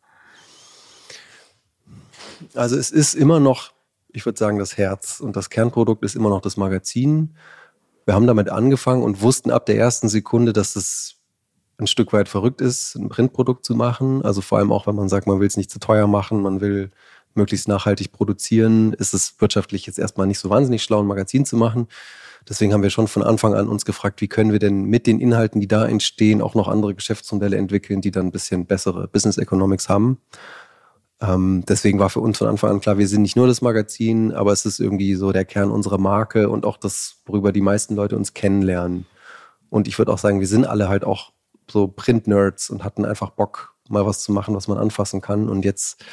Also 2.54 2.76
es 2.76 2.90
ist 2.90 3.14
immer 3.14 3.40
noch, 3.40 3.72
ich 4.08 4.24
würde 4.24 4.38
sagen, 4.38 4.58
das 4.58 4.76
Herz 4.76 5.20
und 5.20 5.36
das 5.36 5.50
Kernprodukt 5.50 6.02
ist 6.02 6.16
immer 6.16 6.30
noch 6.30 6.40
das 6.40 6.56
Magazin. 6.56 7.36
Wir 8.04 8.14
haben 8.14 8.26
damit 8.26 8.48
angefangen 8.50 9.02
und 9.02 9.20
wussten 9.20 9.50
ab 9.50 9.66
der 9.66 9.76
ersten 9.76 10.08
Sekunde, 10.08 10.52
dass 10.52 10.76
es 10.76 11.15
ein 11.78 11.86
Stück 11.86 12.12
weit 12.12 12.28
verrückt 12.28 12.60
ist, 12.60 12.94
ein 12.94 13.08
Printprodukt 13.08 13.64
zu 13.64 13.74
machen. 13.74 14.22
Also 14.22 14.40
vor 14.40 14.58
allem 14.58 14.72
auch, 14.72 14.86
wenn 14.86 14.94
man 14.94 15.08
sagt, 15.08 15.26
man 15.26 15.40
will 15.40 15.46
es 15.46 15.56
nicht 15.56 15.70
zu 15.70 15.78
teuer 15.78 16.06
machen, 16.06 16.40
man 16.40 16.60
will 16.60 16.90
möglichst 17.34 17.68
nachhaltig 17.68 18.12
produzieren, 18.12 18.94
ist 18.94 19.12
es 19.12 19.34
wirtschaftlich 19.38 19.86
jetzt 19.86 19.98
erstmal 19.98 20.26
nicht 20.26 20.38
so 20.38 20.48
wahnsinnig 20.48 20.82
schlau, 20.82 21.00
ein 21.00 21.06
Magazin 21.06 21.44
zu 21.44 21.56
machen. 21.56 21.88
Deswegen 22.48 22.72
haben 22.72 22.82
wir 22.82 22.90
schon 22.90 23.08
von 23.08 23.22
Anfang 23.22 23.54
an 23.54 23.68
uns 23.68 23.84
gefragt, 23.84 24.20
wie 24.20 24.28
können 24.28 24.52
wir 24.52 24.58
denn 24.58 24.84
mit 24.84 25.06
den 25.06 25.20
Inhalten, 25.20 25.60
die 25.60 25.68
da 25.68 25.86
entstehen, 25.86 26.40
auch 26.40 26.54
noch 26.54 26.68
andere 26.68 26.94
Geschäftsmodelle 26.94 27.56
entwickeln, 27.56 28.00
die 28.00 28.12
dann 28.12 28.26
ein 28.26 28.32
bisschen 28.32 28.66
bessere 28.66 29.08
Business 29.08 29.36
Economics 29.36 29.88
haben. 29.88 30.18
Ähm, 31.20 31.64
deswegen 31.66 31.98
war 31.98 32.10
für 32.10 32.20
uns 32.20 32.38
von 32.38 32.46
Anfang 32.46 32.70
an 32.70 32.80
klar, 32.80 32.98
wir 32.98 33.08
sind 33.08 33.22
nicht 33.22 33.36
nur 33.36 33.46
das 33.46 33.62
Magazin, 33.62 34.32
aber 34.32 34.52
es 34.52 34.64
ist 34.64 34.80
irgendwie 34.80 35.14
so 35.14 35.32
der 35.32 35.44
Kern 35.44 35.70
unserer 35.70 35.98
Marke 35.98 36.48
und 36.48 36.64
auch 36.64 36.76
das, 36.76 37.22
worüber 37.26 37.52
die 37.52 37.62
meisten 37.62 37.96
Leute 37.96 38.16
uns 38.16 38.34
kennenlernen. 38.34 39.06
Und 39.68 39.88
ich 39.88 39.98
würde 39.98 40.12
auch 40.12 40.18
sagen, 40.18 40.40
wir 40.40 40.46
sind 40.46 40.66
alle 40.66 40.88
halt 40.88 41.04
auch 41.04 41.32
so 41.70 41.88
Print-Nerds 41.88 42.70
und 42.70 42.84
hatten 42.84 43.04
einfach 43.04 43.30
Bock, 43.30 43.74
mal 43.88 44.06
was 44.06 44.22
zu 44.22 44.32
machen, 44.32 44.54
was 44.54 44.68
man 44.68 44.78
anfassen 44.78 45.20
kann. 45.20 45.48
Und 45.48 45.64
jetzt, 45.64 46.04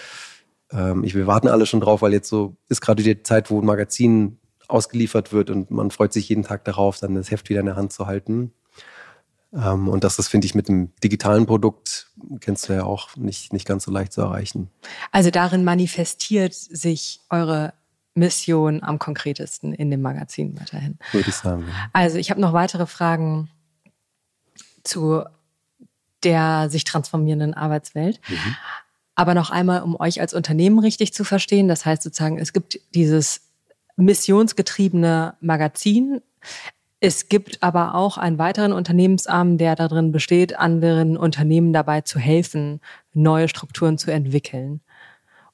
ähm, 0.72 1.03
ich, 1.03 1.15
wir 1.15 1.27
warten 1.27 1.48
alle 1.48 1.65
schon 1.65 1.81
drauf, 1.81 2.01
weil 2.01 2.13
jetzt 2.13 2.29
so 2.29 2.55
ist 2.69 2.81
gerade 2.81 3.03
die 3.03 3.24
Zeit, 3.24 3.50
wo 3.50 3.60
ein 3.60 3.65
Magazin 3.65 4.39
ausgeliefert 4.67 5.33
wird 5.33 5.50
und 5.50 5.72
man 5.72 5.91
freut 5.91 6.13
sich 6.13 6.29
jeden 6.29 6.43
Tag 6.43 6.65
darauf, 6.65 7.00
dann 7.00 7.15
das 7.15 7.31
Heft 7.31 7.50
wieder 7.50 7.60
in 7.60 7.67
der 7.67 7.75
Hand 7.75 7.93
zu 7.93 8.07
halten. 8.07 8.53
Ähm, 9.53 9.88
und 9.88 10.03
das 10.03 10.19
ist, 10.19 10.29
finde 10.29 10.45
ich, 10.45 10.55
mit 10.55 10.67
dem 10.67 10.91
digitalen 11.03 11.45
Produkt, 11.45 12.07
kennst 12.39 12.69
du 12.69 12.74
ja 12.74 12.83
auch, 12.83 13.15
nicht, 13.15 13.53
nicht 13.53 13.67
ganz 13.67 13.83
so 13.83 13.91
leicht 13.91 14.13
zu 14.13 14.22
erreichen. 14.22 14.69
Also 15.12 15.29
darin 15.29 15.63
manifestiert 15.63 16.53
sich 16.53 17.22
eure 17.29 17.74
Mission 18.15 18.83
am 18.83 19.00
konkretesten 19.00 19.74
in 19.74 19.89
dem 19.91 20.01
Magazin 20.01 20.60
weiterhin. 20.60 20.98
Würde 21.12 21.29
ich 21.29 21.36
sagen. 21.36 21.65
Also 21.93 22.17
ich 22.17 22.29
habe 22.29 22.41
noch 22.41 22.53
weitere 22.53 22.86
Fragen 22.86 23.50
zu 24.83 25.24
der 26.24 26.70
sich 26.70 26.84
transformierenden 26.84 27.53
Arbeitswelt. 27.53 28.20
Mhm. 28.27 28.56
Aber 29.15 29.34
noch 29.34 29.51
einmal, 29.51 29.84
um 29.84 30.00
euch 30.00 30.22
als 30.22 30.34
Unternehmen 30.34 30.80
richtig 30.80 31.13
zu 31.13 31.24
verstehen, 31.24 31.68
das 31.68 31.86
heißt 31.86 32.01
sozusagen, 32.01 32.39
es 32.39 32.53
gibt 32.53 32.80
dieses 32.96 33.42
missionsgetriebene 33.96 35.36
Magazin. 35.39 36.22
Es 37.00 37.30
gibt 37.30 37.62
aber 37.62 37.96
auch 37.96 38.18
einen 38.18 38.39
weiteren 38.39 38.74
Unternehmensarm, 38.74 39.58
der 39.58 39.75
darin 39.75 40.12
besteht, 40.12 40.58
anderen 40.58 41.18
Unternehmen 41.18 41.74
dabei 41.74 42.01
zu 42.01 42.18
helfen, 42.18 42.80
neue 43.13 43.50
Strukturen 43.50 43.98
zu 43.98 44.10
entwickeln. 44.10 44.82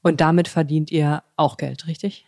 Und 0.02 0.22
damit 0.22 0.48
verdient 0.48 0.92
ihr 0.92 1.24
auch 1.36 1.58
Geld, 1.58 1.88
richtig? 1.88 2.26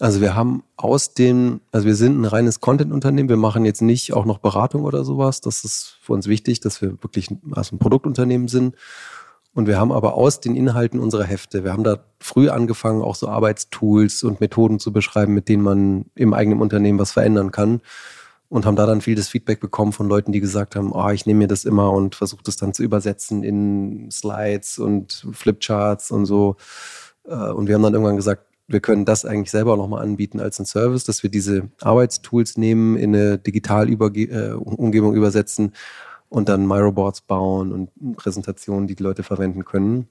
Also 0.00 0.22
wir 0.22 0.34
haben 0.34 0.62
aus 0.76 1.12
dem, 1.12 1.60
also 1.72 1.86
wir 1.86 1.94
sind 1.94 2.18
ein 2.18 2.24
reines 2.24 2.60
Content-Unternehmen. 2.60 3.28
Wir 3.28 3.36
machen 3.36 3.66
jetzt 3.66 3.82
nicht 3.82 4.14
auch 4.14 4.24
noch 4.24 4.38
Beratung 4.38 4.84
oder 4.84 5.04
sowas. 5.04 5.42
Das 5.42 5.62
ist 5.62 5.98
für 6.00 6.14
uns 6.14 6.26
wichtig, 6.26 6.60
dass 6.60 6.80
wir 6.80 7.02
wirklich 7.02 7.28
also 7.52 7.76
ein 7.76 7.78
Produktunternehmen 7.78 8.48
sind. 8.48 8.76
Und 9.52 9.66
wir 9.66 9.78
haben 9.78 9.92
aber 9.92 10.14
aus 10.14 10.40
den 10.40 10.56
Inhalten 10.56 11.00
unserer 11.00 11.24
Hefte, 11.24 11.64
wir 11.64 11.72
haben 11.72 11.84
da 11.84 11.98
früh 12.18 12.48
angefangen, 12.48 13.02
auch 13.02 13.16
so 13.16 13.28
Arbeitstools 13.28 14.22
und 14.22 14.40
Methoden 14.40 14.78
zu 14.78 14.92
beschreiben, 14.92 15.34
mit 15.34 15.48
denen 15.48 15.62
man 15.62 16.06
im 16.14 16.32
eigenen 16.32 16.62
Unternehmen 16.62 16.98
was 16.98 17.12
verändern 17.12 17.50
kann. 17.50 17.82
Und 18.48 18.64
haben 18.64 18.76
da 18.76 18.86
dann 18.86 19.00
viel 19.00 19.14
das 19.14 19.28
Feedback 19.28 19.60
bekommen 19.60 19.92
von 19.92 20.08
Leuten, 20.08 20.32
die 20.32 20.40
gesagt 20.40 20.76
haben, 20.76 20.92
oh, 20.92 21.10
ich 21.10 21.26
nehme 21.26 21.40
mir 21.40 21.48
das 21.48 21.64
immer 21.64 21.92
und 21.92 22.14
versuche 22.14 22.42
das 22.42 22.56
dann 22.56 22.72
zu 22.72 22.82
übersetzen 22.82 23.44
in 23.44 24.10
Slides 24.10 24.78
und 24.78 25.26
Flipcharts 25.32 26.10
und 26.10 26.24
so. 26.24 26.56
Äh, 27.26 27.50
und 27.50 27.68
wir 27.68 27.74
haben 27.74 27.82
dann 27.82 27.94
irgendwann 27.94 28.16
gesagt, 28.16 28.49
wir 28.70 28.80
können 28.80 29.04
das 29.04 29.24
eigentlich 29.24 29.50
selber 29.50 29.72
auch 29.72 29.78
nochmal 29.78 30.02
anbieten 30.02 30.38
als 30.38 30.60
ein 30.60 30.64
Service, 30.64 31.04
dass 31.04 31.24
wir 31.24 31.30
diese 31.30 31.68
Arbeitstools 31.80 32.56
nehmen, 32.56 32.96
in 32.96 33.14
eine 33.14 33.36
Digital-Umgebung 33.36 35.12
äh, 35.12 35.16
übersetzen 35.16 35.72
und 36.28 36.48
dann 36.48 36.66
Myroboards 36.66 37.22
bauen 37.22 37.72
und 37.72 38.16
Präsentationen, 38.16 38.86
die 38.86 38.94
die 38.94 39.02
Leute 39.02 39.24
verwenden 39.24 39.64
können. 39.64 40.06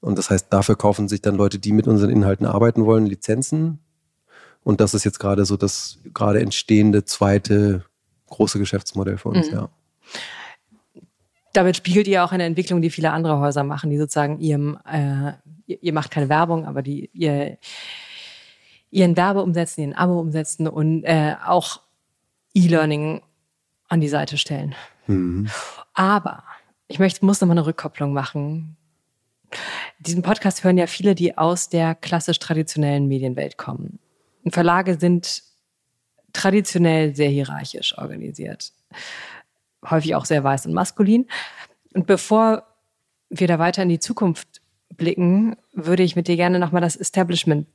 Und 0.00 0.18
das 0.18 0.30
heißt, 0.30 0.48
dafür 0.50 0.74
kaufen 0.74 1.06
sich 1.06 1.22
dann 1.22 1.36
Leute, 1.36 1.60
die 1.60 1.70
mit 1.70 1.86
unseren 1.86 2.10
Inhalten 2.10 2.44
arbeiten 2.44 2.84
wollen, 2.86 3.06
Lizenzen. 3.06 3.78
Und 4.64 4.80
das 4.80 4.94
ist 4.94 5.04
jetzt 5.04 5.20
gerade 5.20 5.44
so 5.44 5.56
das 5.56 5.98
gerade 6.12 6.40
entstehende 6.40 7.04
zweite 7.04 7.84
große 8.30 8.58
Geschäftsmodell 8.58 9.18
für 9.18 9.28
uns, 9.28 9.48
mhm. 9.48 9.54
ja. 9.54 9.68
Damit 11.52 11.76
spiegelt 11.76 12.08
ihr 12.08 12.24
auch 12.24 12.32
eine 12.32 12.44
Entwicklung, 12.44 12.80
die 12.80 12.90
viele 12.90 13.10
andere 13.10 13.38
Häuser 13.38 13.64
machen, 13.64 13.90
die 13.90 13.98
sozusagen 13.98 14.40
ihrem, 14.40 14.78
äh, 14.90 15.32
ihr 15.66 15.92
macht 15.92 16.10
keine 16.10 16.28
Werbung, 16.28 16.66
aber 16.66 16.82
die 16.82 17.10
ihr 17.12 17.58
ihren 18.90 19.16
Werbe 19.16 19.42
umsetzen, 19.42 19.80
ihren 19.80 19.94
Abo 19.94 20.20
umsetzen 20.20 20.68
und 20.68 21.04
äh, 21.04 21.34
auch 21.44 21.80
E-Learning 22.54 23.22
an 23.88 24.00
die 24.00 24.08
Seite 24.08 24.38
stellen. 24.38 24.74
Mhm. 25.06 25.48
Aber 25.94 26.44
ich 26.88 26.98
möchte, 26.98 27.24
muss 27.24 27.40
nochmal 27.40 27.56
eine 27.56 27.66
Rückkopplung 27.66 28.12
machen. 28.12 28.76
Diesen 29.98 30.22
Podcast 30.22 30.62
hören 30.62 30.78
ja 30.78 30.86
viele, 30.86 31.14
die 31.14 31.36
aus 31.36 31.68
der 31.68 31.94
klassisch 31.94 32.38
traditionellen 32.38 33.08
Medienwelt 33.08 33.56
kommen. 33.56 33.98
Verlage 34.50 34.98
sind 34.98 35.42
traditionell 36.32 37.14
sehr 37.14 37.28
hierarchisch 37.28 37.96
organisiert. 37.98 38.72
Häufig 39.88 40.14
auch 40.14 40.24
sehr 40.24 40.44
weiß 40.44 40.66
und 40.66 40.74
maskulin. 40.74 41.26
Und 41.94 42.06
bevor 42.06 42.64
wir 43.30 43.48
da 43.48 43.58
weiter 43.58 43.82
in 43.82 43.88
die 43.88 43.98
Zukunft 43.98 44.60
blicken, 44.96 45.56
würde 45.72 46.02
ich 46.02 46.16
mit 46.16 46.28
dir 46.28 46.36
gerne 46.36 46.58
nochmal 46.58 46.82
das 46.82 46.96
Establishment 46.96 47.66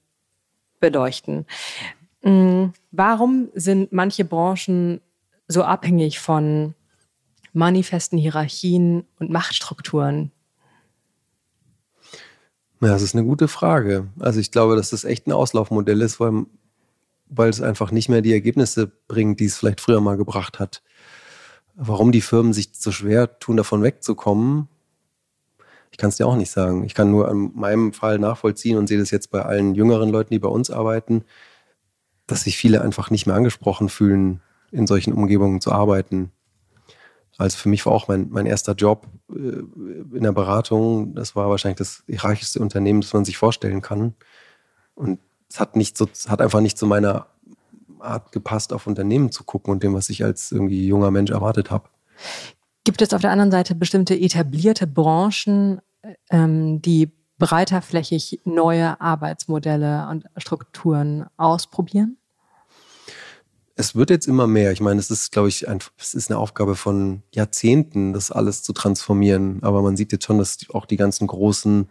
beleuchten. 0.79 1.45
Mm, 2.23 2.67
warum 2.91 3.49
sind 3.53 3.91
manche 3.91 4.25
Branchen 4.25 5.01
so 5.47 5.63
abhängig 5.63 6.19
von 6.19 6.75
manifesten 7.53 8.17
Hierarchien 8.17 9.05
und 9.19 9.31
Machtstrukturen? 9.31 10.31
Ja, 12.81 12.89
das 12.89 13.01
ist 13.01 13.15
eine 13.15 13.25
gute 13.25 13.47
Frage. 13.47 14.07
Also 14.19 14.39
ich 14.39 14.51
glaube, 14.51 14.75
dass 14.75 14.91
das 14.91 15.03
echt 15.03 15.25
ein 15.25 15.31
Auslaufmodell 15.31 16.01
ist, 16.01 16.19
weil, 16.19 16.45
weil 17.27 17.49
es 17.49 17.61
einfach 17.61 17.91
nicht 17.91 18.09
mehr 18.09 18.21
die 18.21 18.33
Ergebnisse 18.33 18.91
bringt, 19.07 19.39
die 19.39 19.45
es 19.45 19.57
vielleicht 19.57 19.81
früher 19.81 19.99
mal 19.99 20.17
gebracht 20.17 20.59
hat. 20.59 20.83
Warum 21.79 22.11
die 22.11 22.21
Firmen 22.21 22.53
sich 22.53 22.71
so 22.73 22.91
schwer 22.91 23.37
tun, 23.37 23.55
davon 23.55 23.83
wegzukommen, 23.83 24.67
ich 25.91 25.97
kann 25.99 26.09
es 26.09 26.17
dir 26.17 26.25
auch 26.25 26.35
nicht 26.35 26.49
sagen. 26.49 26.83
Ich 26.83 26.95
kann 26.95 27.11
nur 27.11 27.29
an 27.29 27.51
meinem 27.53 27.93
Fall 27.93 28.17
nachvollziehen 28.17 28.77
und 28.77 28.87
sehe 28.87 28.97
das 28.97 29.11
jetzt 29.11 29.29
bei 29.29 29.43
allen 29.43 29.75
jüngeren 29.75 30.09
Leuten, 30.09 30.33
die 30.33 30.39
bei 30.39 30.49
uns 30.49 30.71
arbeiten, 30.71 31.23
dass 32.25 32.41
sich 32.41 32.57
viele 32.57 32.81
einfach 32.81 33.11
nicht 33.11 33.27
mehr 33.27 33.35
angesprochen 33.35 33.89
fühlen, 33.89 34.41
in 34.71 34.87
solchen 34.87 35.13
Umgebungen 35.13 35.61
zu 35.61 35.71
arbeiten. 35.71 36.31
Also 37.37 37.57
für 37.57 37.69
mich 37.69 37.85
war 37.85 37.93
auch 37.93 38.07
mein, 38.07 38.29
mein 38.31 38.47
erster 38.47 38.73
Job 38.73 39.07
äh, 39.29 39.35
in 39.35 40.23
der 40.23 40.31
Beratung, 40.31 41.13
das 41.13 41.35
war 41.35 41.49
wahrscheinlich 41.49 41.77
das 41.77 42.03
hierarchischste 42.07 42.59
Unternehmen, 42.59 43.01
das 43.01 43.13
man 43.13 43.25
sich 43.25 43.37
vorstellen 43.37 43.81
kann. 43.81 44.15
Und 44.95 45.19
es 45.47 45.59
hat 45.59 45.75
nicht 45.75 45.95
so, 45.95 46.07
hat 46.27 46.41
einfach 46.41 46.59
nicht 46.59 46.77
zu 46.77 46.87
meiner 46.87 47.27
Art 48.01 48.31
gepasst, 48.31 48.73
auf 48.73 48.87
Unternehmen 48.87 49.31
zu 49.31 49.43
gucken 49.43 49.71
und 49.71 49.83
dem, 49.83 49.93
was 49.93 50.09
ich 50.09 50.23
als 50.23 50.51
irgendwie 50.51 50.87
junger 50.87 51.11
Mensch 51.11 51.31
erwartet 51.31 51.71
habe. 51.71 51.89
Gibt 52.83 53.01
es 53.01 53.13
auf 53.13 53.21
der 53.21 53.31
anderen 53.31 53.51
Seite 53.51 53.75
bestimmte 53.75 54.15
etablierte 54.15 54.87
Branchen, 54.87 55.81
ähm, 56.29 56.81
die 56.81 57.11
breiterflächig 57.37 58.41
neue 58.45 58.99
Arbeitsmodelle 58.99 60.07
und 60.09 60.25
Strukturen 60.37 61.25
ausprobieren? 61.37 62.17
es 63.77 63.95
wird 63.95 64.09
jetzt 64.09 64.27
immer 64.27 64.47
mehr. 64.47 64.71
Ich 64.71 64.81
meine, 64.81 64.99
es 64.99 65.11
ist, 65.11 65.31
glaube 65.31 65.49
ich, 65.49 65.69
ein, 65.69 65.79
es 65.99 66.15
ist 66.15 66.31
eine 66.31 66.39
Aufgabe 66.39 66.75
von 66.75 67.21
Jahrzehnten, 67.31 68.11
das 68.11 68.31
alles 68.31 68.63
zu 68.63 68.73
transformieren. 68.73 69.59
Aber 69.61 69.83
man 69.83 69.95
sieht 69.95 70.11
jetzt 70.11 70.25
schon, 70.25 70.39
dass 70.39 70.57
auch 70.73 70.87
die 70.87 70.97
ganzen 70.97 71.27
großen 71.27 71.87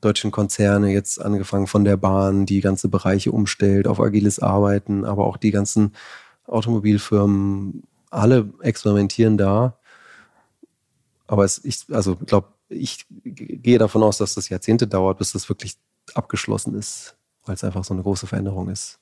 deutschen 0.00 0.30
Konzerne 0.30 0.92
jetzt 0.92 1.20
angefangen 1.20 1.66
von 1.66 1.84
der 1.84 1.96
Bahn, 1.96 2.46
die 2.46 2.60
ganze 2.60 2.88
Bereiche 2.88 3.32
umstellt 3.32 3.86
auf 3.86 4.00
agiles 4.00 4.38
Arbeiten, 4.38 5.04
aber 5.04 5.26
auch 5.26 5.36
die 5.36 5.50
ganzen 5.50 5.94
Automobilfirmen, 6.46 7.84
alle 8.10 8.50
experimentieren 8.60 9.38
da. 9.38 9.78
Aber 11.26 11.44
es, 11.44 11.64
ich, 11.64 11.84
also 11.90 12.16
glaube, 12.16 12.48
ich 12.68 13.06
gehe 13.24 13.78
davon 13.78 14.02
aus, 14.02 14.18
dass 14.18 14.34
das 14.34 14.48
Jahrzehnte 14.48 14.86
dauert, 14.86 15.18
bis 15.18 15.32
das 15.32 15.48
wirklich 15.48 15.76
abgeschlossen 16.14 16.74
ist, 16.74 17.16
weil 17.44 17.54
es 17.54 17.64
einfach 17.64 17.84
so 17.84 17.94
eine 17.94 18.02
große 18.02 18.26
Veränderung 18.26 18.68
ist. 18.68 18.98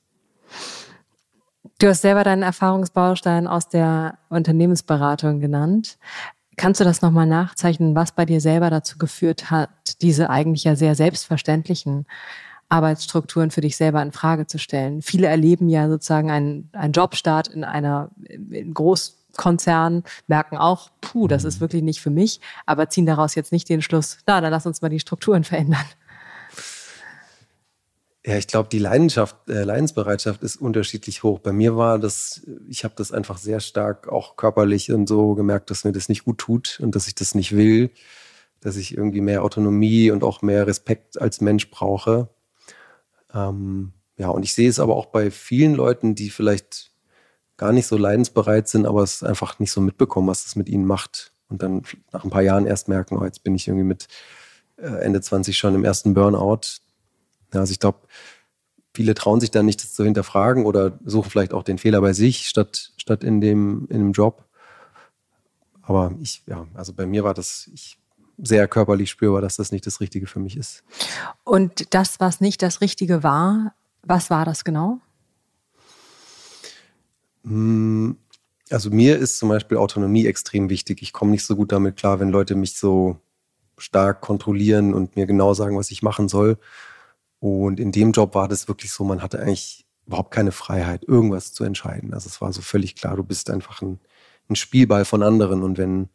Du 1.79 1.87
hast 1.87 2.01
selber 2.01 2.23
deinen 2.23 2.43
Erfahrungsbaustein 2.43 3.47
aus 3.47 3.69
der 3.69 4.17
Unternehmensberatung 4.29 5.39
genannt. 5.39 5.97
Kannst 6.59 6.81
du 6.81 6.83
das 6.83 7.01
nochmal 7.01 7.25
nachzeichnen, 7.25 7.95
was 7.95 8.11
bei 8.11 8.25
dir 8.25 8.41
selber 8.41 8.69
dazu 8.69 8.97
geführt 8.97 9.49
hat, 9.49 9.69
diese 10.01 10.29
eigentlich 10.29 10.65
ja 10.65 10.75
sehr 10.75 10.93
selbstverständlichen 10.93 12.05
Arbeitsstrukturen 12.67 13.49
für 13.49 13.61
dich 13.61 13.77
selber 13.77 14.01
in 14.01 14.11
Frage 14.11 14.45
zu 14.45 14.59
stellen? 14.59 15.01
Viele 15.01 15.27
erleben 15.27 15.69
ja 15.69 15.87
sozusagen 15.87 16.29
einen, 16.29 16.67
einen 16.73 16.91
Jobstart 16.91 17.47
in 17.47 17.63
einer 17.63 18.09
in 18.27 18.73
Großkonzern, 18.73 20.03
merken 20.27 20.57
auch, 20.57 20.89
puh, 20.99 21.29
das 21.29 21.45
ist 21.45 21.61
wirklich 21.61 21.81
nicht 21.81 22.01
für 22.01 22.09
mich, 22.09 22.41
aber 22.65 22.89
ziehen 22.89 23.05
daraus 23.05 23.35
jetzt 23.35 23.53
nicht 23.53 23.69
den 23.69 23.81
Schluss, 23.81 24.17
na, 24.27 24.41
dann 24.41 24.51
lass 24.51 24.65
uns 24.65 24.81
mal 24.81 24.89
die 24.89 24.99
Strukturen 24.99 25.45
verändern. 25.45 25.85
Ja, 28.25 28.35
ich 28.37 28.47
glaube, 28.47 28.67
die 28.69 28.79
Leidenschaft, 28.79 29.49
äh, 29.49 29.63
Leidensbereitschaft 29.63 30.43
ist 30.43 30.57
unterschiedlich 30.57 31.23
hoch. 31.23 31.39
Bei 31.39 31.53
mir 31.53 31.77
war 31.77 31.99
das, 31.99 32.41
ich 32.67 32.83
habe 32.83 32.93
das 32.97 33.13
einfach 33.13 33.37
sehr 33.37 33.61
stark 33.61 34.09
auch 34.09 34.35
körperlich 34.35 34.91
und 34.91 35.07
so 35.07 35.35
gemerkt, 35.35 35.69
dass 35.69 35.85
mir 35.85 35.93
das 35.93 36.09
nicht 36.09 36.25
gut 36.25 36.37
tut 36.37 36.79
und 36.81 36.95
dass 36.95 37.07
ich 37.07 37.15
das 37.15 37.33
nicht 37.33 37.55
will, 37.55 37.91
dass 38.59 38.75
ich 38.75 38.95
irgendwie 38.97 39.21
mehr 39.21 39.43
Autonomie 39.43 40.11
und 40.11 40.23
auch 40.23 40.41
mehr 40.41 40.67
Respekt 40.67 41.19
als 41.21 41.39
Mensch 41.39 41.71
brauche. 41.71 42.29
Ähm, 43.33 43.93
ja, 44.17 44.27
und 44.29 44.43
ich 44.43 44.53
sehe 44.53 44.69
es 44.69 44.79
aber 44.81 44.97
auch 44.97 45.07
bei 45.07 45.31
vielen 45.31 45.73
Leuten, 45.75 46.13
die 46.13 46.29
vielleicht 46.29 46.91
gar 47.55 47.71
nicht 47.71 47.87
so 47.87 47.97
leidensbereit 47.97 48.67
sind, 48.67 48.85
aber 48.85 49.03
es 49.03 49.23
einfach 49.23 49.59
nicht 49.59 49.71
so 49.71 49.79
mitbekommen, 49.79 50.27
was 50.27 50.45
es 50.45 50.57
mit 50.57 50.67
ihnen 50.67 50.85
macht. 50.85 51.31
Und 51.47 51.63
dann 51.63 51.83
nach 52.11 52.25
ein 52.25 52.29
paar 52.29 52.41
Jahren 52.41 52.65
erst 52.65 52.89
merken, 52.89 53.17
oh, 53.17 53.23
jetzt 53.23 53.43
bin 53.43 53.55
ich 53.55 53.67
irgendwie 53.67 53.85
mit 53.85 54.07
äh, 54.77 54.87
Ende 54.87 55.21
20 55.21 55.57
schon 55.57 55.73
im 55.73 55.85
ersten 55.85 56.13
Burnout 56.13 56.81
ja, 57.53 57.59
also 57.59 57.71
ich 57.71 57.79
glaube, 57.79 57.99
viele 58.93 59.13
trauen 59.13 59.39
sich 59.39 59.51
dann 59.51 59.65
nicht, 59.65 59.81
das 59.81 59.93
zu 59.93 60.03
hinterfragen 60.03 60.65
oder 60.65 60.99
suchen 61.05 61.29
vielleicht 61.29 61.53
auch 61.53 61.63
den 61.63 61.77
Fehler 61.77 62.01
bei 62.01 62.13
sich 62.13 62.47
statt, 62.47 62.91
statt 62.97 63.23
in, 63.23 63.41
dem, 63.41 63.87
in 63.89 63.99
dem 63.99 64.11
Job. 64.11 64.45
Aber 65.81 66.13
ich, 66.21 66.43
ja, 66.45 66.67
also 66.73 66.93
bei 66.93 67.05
mir 67.05 67.23
war 67.23 67.33
das 67.33 67.69
ich, 67.73 67.97
sehr 68.41 68.67
körperlich 68.67 69.09
spürbar, 69.09 69.41
dass 69.41 69.57
das 69.57 69.71
nicht 69.71 69.85
das 69.85 69.99
Richtige 69.99 70.27
für 70.27 70.39
mich 70.39 70.55
ist. 70.55 70.83
Und 71.43 71.93
das, 71.93 72.19
was 72.19 72.41
nicht 72.41 72.61
das 72.61 72.81
Richtige 72.81 73.23
war, 73.23 73.73
was 74.03 74.29
war 74.29 74.45
das 74.45 74.63
genau? 74.63 74.99
Hm, 77.43 78.17
also 78.69 78.89
mir 78.91 79.17
ist 79.17 79.39
zum 79.39 79.49
Beispiel 79.49 79.77
Autonomie 79.77 80.25
extrem 80.25 80.69
wichtig. 80.69 81.01
Ich 81.01 81.13
komme 81.13 81.31
nicht 81.31 81.45
so 81.45 81.55
gut 81.55 81.71
damit 81.71 81.97
klar, 81.97 82.19
wenn 82.19 82.29
Leute 82.29 82.55
mich 82.55 82.77
so 82.77 83.19
stark 83.77 84.21
kontrollieren 84.21 84.93
und 84.93 85.15
mir 85.15 85.25
genau 85.25 85.53
sagen, 85.53 85.77
was 85.77 85.91
ich 85.91 86.03
machen 86.03 86.29
soll. 86.29 86.57
Und 87.39 87.79
in 87.79 87.91
dem 87.91 88.11
Job 88.11 88.35
war 88.35 88.47
das 88.47 88.67
wirklich 88.67 88.91
so, 88.91 89.03
man 89.03 89.21
hatte 89.21 89.39
eigentlich 89.39 89.85
überhaupt 90.05 90.31
keine 90.31 90.51
Freiheit, 90.51 91.03
irgendwas 91.07 91.53
zu 91.53 91.63
entscheiden. 91.63 92.13
Also 92.13 92.27
es 92.27 92.41
war 92.41 92.51
so 92.51 92.61
völlig 92.61 92.95
klar, 92.95 93.15
du 93.15 93.23
bist 93.23 93.49
einfach 93.49 93.81
ein, 93.81 93.99
ein 94.49 94.55
Spielball 94.55 95.05
von 95.05 95.23
anderen. 95.23 95.63
Und 95.63 95.77
wenn 95.77 96.09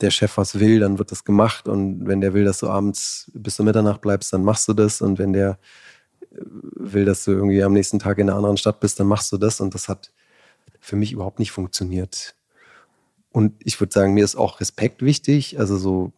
der 0.00 0.10
Chef 0.10 0.36
was 0.36 0.60
will, 0.60 0.80
dann 0.80 0.98
wird 0.98 1.10
das 1.10 1.24
gemacht. 1.24 1.66
Und 1.66 2.06
wenn 2.06 2.20
der 2.20 2.34
will, 2.34 2.44
dass 2.44 2.58
du 2.58 2.68
abends 2.68 3.30
bis 3.34 3.56
zur 3.56 3.64
Mitternacht 3.64 4.00
bleibst, 4.00 4.32
dann 4.32 4.44
machst 4.44 4.68
du 4.68 4.74
das. 4.74 5.00
Und 5.00 5.18
wenn 5.18 5.32
der 5.32 5.58
äh, 6.32 6.36
will, 6.42 7.04
dass 7.04 7.24
du 7.24 7.32
irgendwie 7.32 7.62
am 7.62 7.72
nächsten 7.72 7.98
Tag 7.98 8.18
in 8.18 8.28
einer 8.28 8.36
anderen 8.36 8.56
Stadt 8.56 8.80
bist, 8.80 9.00
dann 9.00 9.06
machst 9.06 9.32
du 9.32 9.38
das. 9.38 9.60
Und 9.60 9.74
das 9.74 9.88
hat 9.88 10.12
für 10.78 10.96
mich 10.96 11.12
überhaupt 11.12 11.38
nicht 11.38 11.50
funktioniert. 11.50 12.34
Und 13.30 13.54
ich 13.64 13.80
würde 13.80 13.92
sagen, 13.92 14.14
mir 14.14 14.24
ist 14.24 14.36
auch 14.36 14.60
Respekt 14.60 15.02
wichtig, 15.02 15.58
also 15.58 15.76
so 15.76 16.12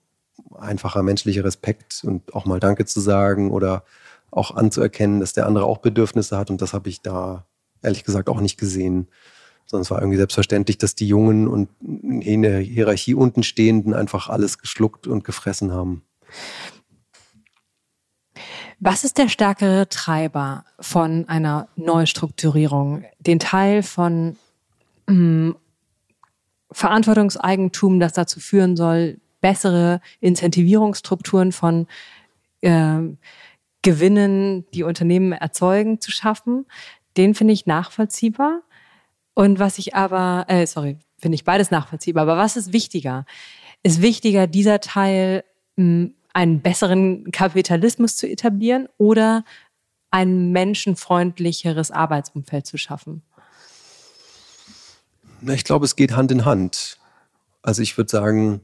einfacher 0.59 1.03
menschlicher 1.03 1.45
Respekt 1.45 2.03
und 2.05 2.35
auch 2.35 2.45
mal 2.45 2.61
Danke 2.61 2.85
zu 2.85 3.01
sagen 3.01 3.51
oder 3.51 3.85
auch 4.37 4.55
anzuerkennen, 4.55 5.21
dass 5.21 5.33
der 5.33 5.47
andere 5.47 5.65
auch 5.65 5.79
Bedürfnisse 5.79 6.37
hat. 6.37 6.51
Und 6.51 6.61
das 6.61 6.73
habe 6.73 6.89
ich 6.89 7.01
da 7.01 7.47
ehrlich 7.83 8.05
gesagt 8.05 8.29
auch 8.29 8.41
nicht 8.41 8.59
gesehen. 8.59 9.09
Sondern 9.65 9.83
es 9.83 9.91
war 9.91 10.01
irgendwie 10.01 10.19
selbstverständlich, 10.19 10.79
dass 10.79 10.95
die 10.95 11.09
Jungen 11.09 11.49
und 11.49 11.69
in 11.81 12.43
der 12.43 12.61
Hierarchie 12.61 13.15
unten 13.15 13.43
stehenden 13.43 13.95
einfach 13.95 14.29
alles 14.29 14.59
geschluckt 14.59 15.07
und 15.07 15.25
gefressen 15.25 15.73
haben. 15.73 16.03
Was 18.79 19.05
ist 19.05 19.19
der 19.19 19.29
stärkere 19.29 19.89
Treiber 19.89 20.65
von 20.79 21.27
einer 21.29 21.69
Neustrukturierung? 21.77 23.05
Den 23.19 23.39
Teil 23.39 23.83
von 23.83 24.37
ähm, 25.09 25.57
Verantwortungseigentum, 26.71 28.01
das 28.01 28.13
dazu 28.13 28.39
führen 28.39 28.77
soll, 28.77 29.19
bessere 29.41 30.01
Incentivierungsstrukturen 30.21 31.53
von 31.53 31.87
äh, 32.61 32.99
Gewinnen, 33.87 34.67
die 34.75 34.83
Unternehmen 34.83 35.31
erzeugen, 35.31 36.01
zu 36.01 36.11
schaffen. 36.11 36.67
Den 37.17 37.37
finde 37.37 37.53
ich 37.53 37.67
nachvollziehbar. 37.67 38.63
Und 39.33 39.61
was 39.61 39.79
ich 39.79 39.95
aber, 39.95 40.45
äh, 40.49 40.67
sorry, 40.67 40.99
finde 41.19 41.37
ich 41.37 41.45
beides 41.45 41.71
nachvollziehbar. 41.71 42.25
Aber 42.25 42.37
was 42.37 42.57
ist 42.57 42.73
wichtiger? 42.73 43.27
Ist 43.85 44.03
wichtiger, 44.03 44.49
dieser 44.49 44.81
Teil 44.81 45.45
mh, 45.77 46.09
einen 46.33 46.63
besseren 46.63 47.31
Kapitalismus 47.31 48.17
zu 48.17 48.29
etablieren 48.29 48.89
oder 48.99 49.45
ein 50.11 50.51
menschenfreundlicheres 50.51 51.93
Arbeitsumfeld 51.93 52.67
zu 52.67 52.79
schaffen? 52.79 53.23
Ich 55.47 55.63
glaube, 55.63 55.85
es 55.85 55.95
geht 55.95 56.17
Hand 56.17 56.33
in 56.33 56.45
Hand. 56.45 56.99
Also 57.63 57.83
ich 57.83 57.97
würde 57.97 58.11
sagen, 58.11 58.63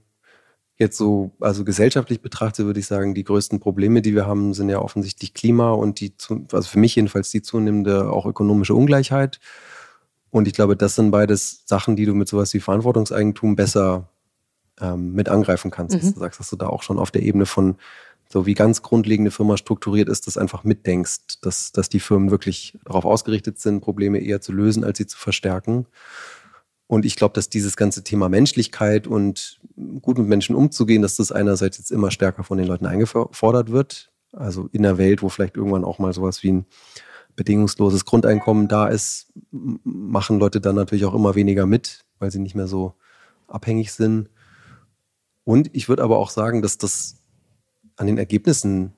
jetzt 0.82 0.98
so, 0.98 1.30
also 1.40 1.64
gesellschaftlich 1.64 2.20
betrachtet, 2.20 2.66
würde 2.66 2.80
ich 2.80 2.86
sagen, 2.86 3.14
die 3.14 3.24
größten 3.24 3.60
Probleme, 3.60 4.02
die 4.02 4.14
wir 4.14 4.26
haben, 4.26 4.52
sind 4.52 4.68
ja 4.68 4.80
offensichtlich 4.80 5.32
Klima 5.32 5.72
und 5.72 6.00
die, 6.00 6.12
also 6.52 6.68
für 6.68 6.78
mich 6.78 6.96
jedenfalls 6.96 7.30
die 7.30 7.42
zunehmende 7.42 8.10
auch 8.10 8.26
ökonomische 8.26 8.74
Ungleichheit. 8.74 9.40
Und 10.30 10.48
ich 10.48 10.54
glaube, 10.54 10.76
das 10.76 10.94
sind 10.94 11.10
beides 11.10 11.62
Sachen, 11.66 11.96
die 11.96 12.06
du 12.06 12.14
mit 12.14 12.28
sowas 12.28 12.52
wie 12.54 12.60
Verantwortungseigentum 12.60 13.56
besser 13.56 14.08
ähm, 14.80 15.12
mit 15.12 15.28
angreifen 15.28 15.70
kannst. 15.70 15.94
Mhm. 15.94 16.14
Du 16.14 16.20
sagst, 16.20 16.40
dass 16.40 16.50
du 16.50 16.56
da 16.56 16.66
auch 16.66 16.82
schon 16.82 16.98
auf 16.98 17.10
der 17.10 17.22
Ebene 17.22 17.46
von 17.46 17.76
so 18.32 18.46
wie 18.46 18.54
ganz 18.54 18.80
grundlegende 18.80 19.30
Firma 19.30 19.58
strukturiert 19.58 20.08
ist, 20.08 20.26
dass 20.26 20.38
einfach 20.38 20.64
mitdenkst, 20.64 21.40
dass, 21.42 21.70
dass 21.72 21.90
die 21.90 22.00
Firmen 22.00 22.30
wirklich 22.30 22.78
darauf 22.84 23.04
ausgerichtet 23.04 23.60
sind, 23.60 23.82
Probleme 23.82 24.18
eher 24.18 24.40
zu 24.40 24.52
lösen, 24.52 24.84
als 24.84 24.98
sie 24.98 25.06
zu 25.06 25.18
verstärken. 25.18 25.86
Und 26.92 27.06
ich 27.06 27.16
glaube, 27.16 27.32
dass 27.32 27.48
dieses 27.48 27.78
ganze 27.78 28.04
Thema 28.04 28.28
Menschlichkeit 28.28 29.06
und 29.06 29.62
gut 30.02 30.18
mit 30.18 30.26
Menschen 30.26 30.54
umzugehen, 30.54 31.00
dass 31.00 31.16
das 31.16 31.32
einerseits 31.32 31.78
jetzt 31.78 31.90
immer 31.90 32.10
stärker 32.10 32.44
von 32.44 32.58
den 32.58 32.66
Leuten 32.66 32.84
eingefordert 32.84 33.72
wird. 33.72 34.12
Also 34.30 34.68
in 34.72 34.82
der 34.82 34.98
Welt, 34.98 35.22
wo 35.22 35.30
vielleicht 35.30 35.56
irgendwann 35.56 35.84
auch 35.84 35.98
mal 35.98 36.12
sowas 36.12 36.42
wie 36.42 36.52
ein 36.52 36.66
bedingungsloses 37.34 38.04
Grundeinkommen 38.04 38.68
da 38.68 38.88
ist, 38.88 39.32
machen 39.50 40.38
Leute 40.38 40.60
dann 40.60 40.74
natürlich 40.74 41.06
auch 41.06 41.14
immer 41.14 41.34
weniger 41.34 41.64
mit, 41.64 42.04
weil 42.18 42.30
sie 42.30 42.40
nicht 42.40 42.56
mehr 42.56 42.66
so 42.66 42.92
abhängig 43.48 43.94
sind. 43.94 44.28
Und 45.44 45.70
ich 45.74 45.88
würde 45.88 46.02
aber 46.02 46.18
auch 46.18 46.28
sagen, 46.28 46.60
dass 46.60 46.76
das 46.76 47.22
an 47.96 48.06
den 48.06 48.18
Ergebnissen, 48.18 48.92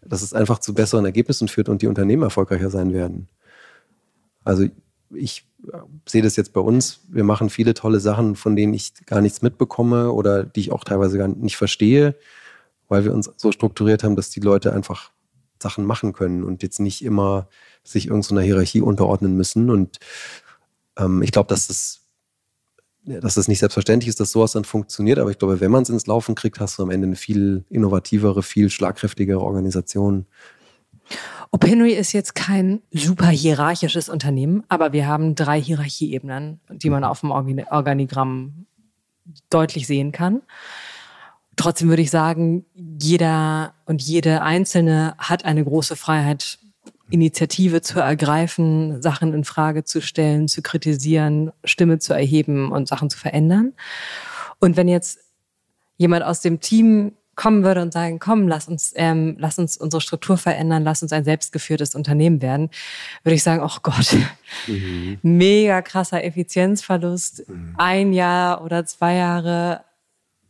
dass 0.00 0.22
es 0.22 0.32
einfach 0.32 0.60
zu 0.60 0.74
besseren 0.74 1.04
Ergebnissen 1.04 1.48
führt 1.48 1.68
und 1.68 1.82
die 1.82 1.88
Unternehmen 1.88 2.22
erfolgreicher 2.22 2.70
sein 2.70 2.92
werden. 2.92 3.28
Also 4.44 4.68
ich 5.10 5.44
sehe 6.06 6.22
das 6.22 6.36
jetzt 6.36 6.52
bei 6.52 6.60
uns. 6.60 7.00
Wir 7.08 7.24
machen 7.24 7.50
viele 7.50 7.74
tolle 7.74 8.00
Sachen, 8.00 8.36
von 8.36 8.56
denen 8.56 8.74
ich 8.74 8.92
gar 9.06 9.20
nichts 9.20 9.42
mitbekomme 9.42 10.12
oder 10.12 10.44
die 10.44 10.60
ich 10.60 10.72
auch 10.72 10.84
teilweise 10.84 11.18
gar 11.18 11.28
nicht 11.28 11.56
verstehe, 11.56 12.14
weil 12.88 13.04
wir 13.04 13.12
uns 13.12 13.30
so 13.36 13.52
strukturiert 13.52 14.04
haben, 14.04 14.16
dass 14.16 14.30
die 14.30 14.40
Leute 14.40 14.72
einfach 14.72 15.10
Sachen 15.62 15.84
machen 15.84 16.12
können 16.12 16.44
und 16.44 16.62
jetzt 16.62 16.80
nicht 16.80 17.04
immer 17.04 17.48
sich 17.82 18.06
irgendeiner 18.08 18.42
Hierarchie 18.42 18.80
unterordnen 18.80 19.36
müssen. 19.36 19.70
Und 19.70 19.98
ähm, 20.98 21.22
ich 21.22 21.32
glaube, 21.32 21.48
dass 21.48 21.68
das, 21.68 22.00
dass 23.04 23.34
das 23.34 23.48
nicht 23.48 23.60
selbstverständlich 23.60 24.08
ist, 24.08 24.20
dass 24.20 24.32
sowas 24.32 24.52
dann 24.52 24.64
funktioniert. 24.64 25.18
Aber 25.18 25.30
ich 25.30 25.38
glaube, 25.38 25.60
wenn 25.60 25.70
man 25.70 25.82
es 25.82 25.88
ins 25.88 26.06
Laufen 26.06 26.34
kriegt, 26.34 26.60
hast 26.60 26.78
du 26.78 26.82
am 26.82 26.90
Ende 26.90 27.06
eine 27.06 27.16
viel 27.16 27.64
innovativere, 27.70 28.42
viel 28.42 28.70
schlagkräftigere 28.70 29.40
Organisation. 29.40 30.26
OpenRy 31.50 31.92
ist 31.92 32.12
jetzt 32.12 32.34
kein 32.34 32.82
super 32.90 33.28
hierarchisches 33.28 34.08
Unternehmen, 34.08 34.64
aber 34.68 34.92
wir 34.92 35.06
haben 35.06 35.34
drei 35.34 35.60
Hierarchieebenen, 35.60 36.60
die 36.70 36.90
man 36.90 37.04
auf 37.04 37.20
dem 37.20 37.30
Organigramm 37.30 38.66
deutlich 39.50 39.86
sehen 39.86 40.12
kann. 40.12 40.42
Trotzdem 41.56 41.88
würde 41.88 42.02
ich 42.02 42.10
sagen, 42.10 42.66
jeder 42.74 43.74
und 43.86 44.02
jede 44.02 44.42
Einzelne 44.42 45.14
hat 45.18 45.44
eine 45.44 45.64
große 45.64 45.96
Freiheit, 45.96 46.58
Initiative 47.08 47.82
zu 47.82 48.00
ergreifen, 48.00 49.00
Sachen 49.00 49.32
in 49.32 49.44
Frage 49.44 49.84
zu 49.84 50.02
stellen, 50.02 50.48
zu 50.48 50.60
kritisieren, 50.60 51.52
Stimme 51.64 51.98
zu 51.98 52.12
erheben 52.12 52.72
und 52.72 52.88
Sachen 52.88 53.10
zu 53.10 53.18
verändern. 53.18 53.74
Und 54.58 54.76
wenn 54.76 54.88
jetzt 54.88 55.20
jemand 55.96 56.24
aus 56.24 56.40
dem 56.40 56.60
Team 56.60 57.12
kommen 57.36 57.62
würde 57.62 57.82
und 57.82 57.92
sagen, 57.92 58.18
komm, 58.18 58.48
lass 58.48 58.66
uns, 58.66 58.92
ähm, 58.96 59.36
lass 59.38 59.58
uns 59.58 59.76
unsere 59.76 60.00
Struktur 60.00 60.38
verändern, 60.38 60.82
lass 60.82 61.02
uns 61.02 61.12
ein 61.12 61.24
selbstgeführtes 61.24 61.94
Unternehmen 61.94 62.42
werden, 62.42 62.70
würde 63.22 63.34
ich 63.34 63.42
sagen, 63.42 63.62
oh 63.62 63.78
Gott, 63.82 64.16
mhm. 64.66 65.18
mega 65.22 65.82
krasser 65.82 66.24
Effizienzverlust, 66.24 67.48
mhm. 67.48 67.74
ein 67.76 68.12
Jahr 68.12 68.64
oder 68.64 68.86
zwei 68.86 69.14
Jahre 69.14 69.84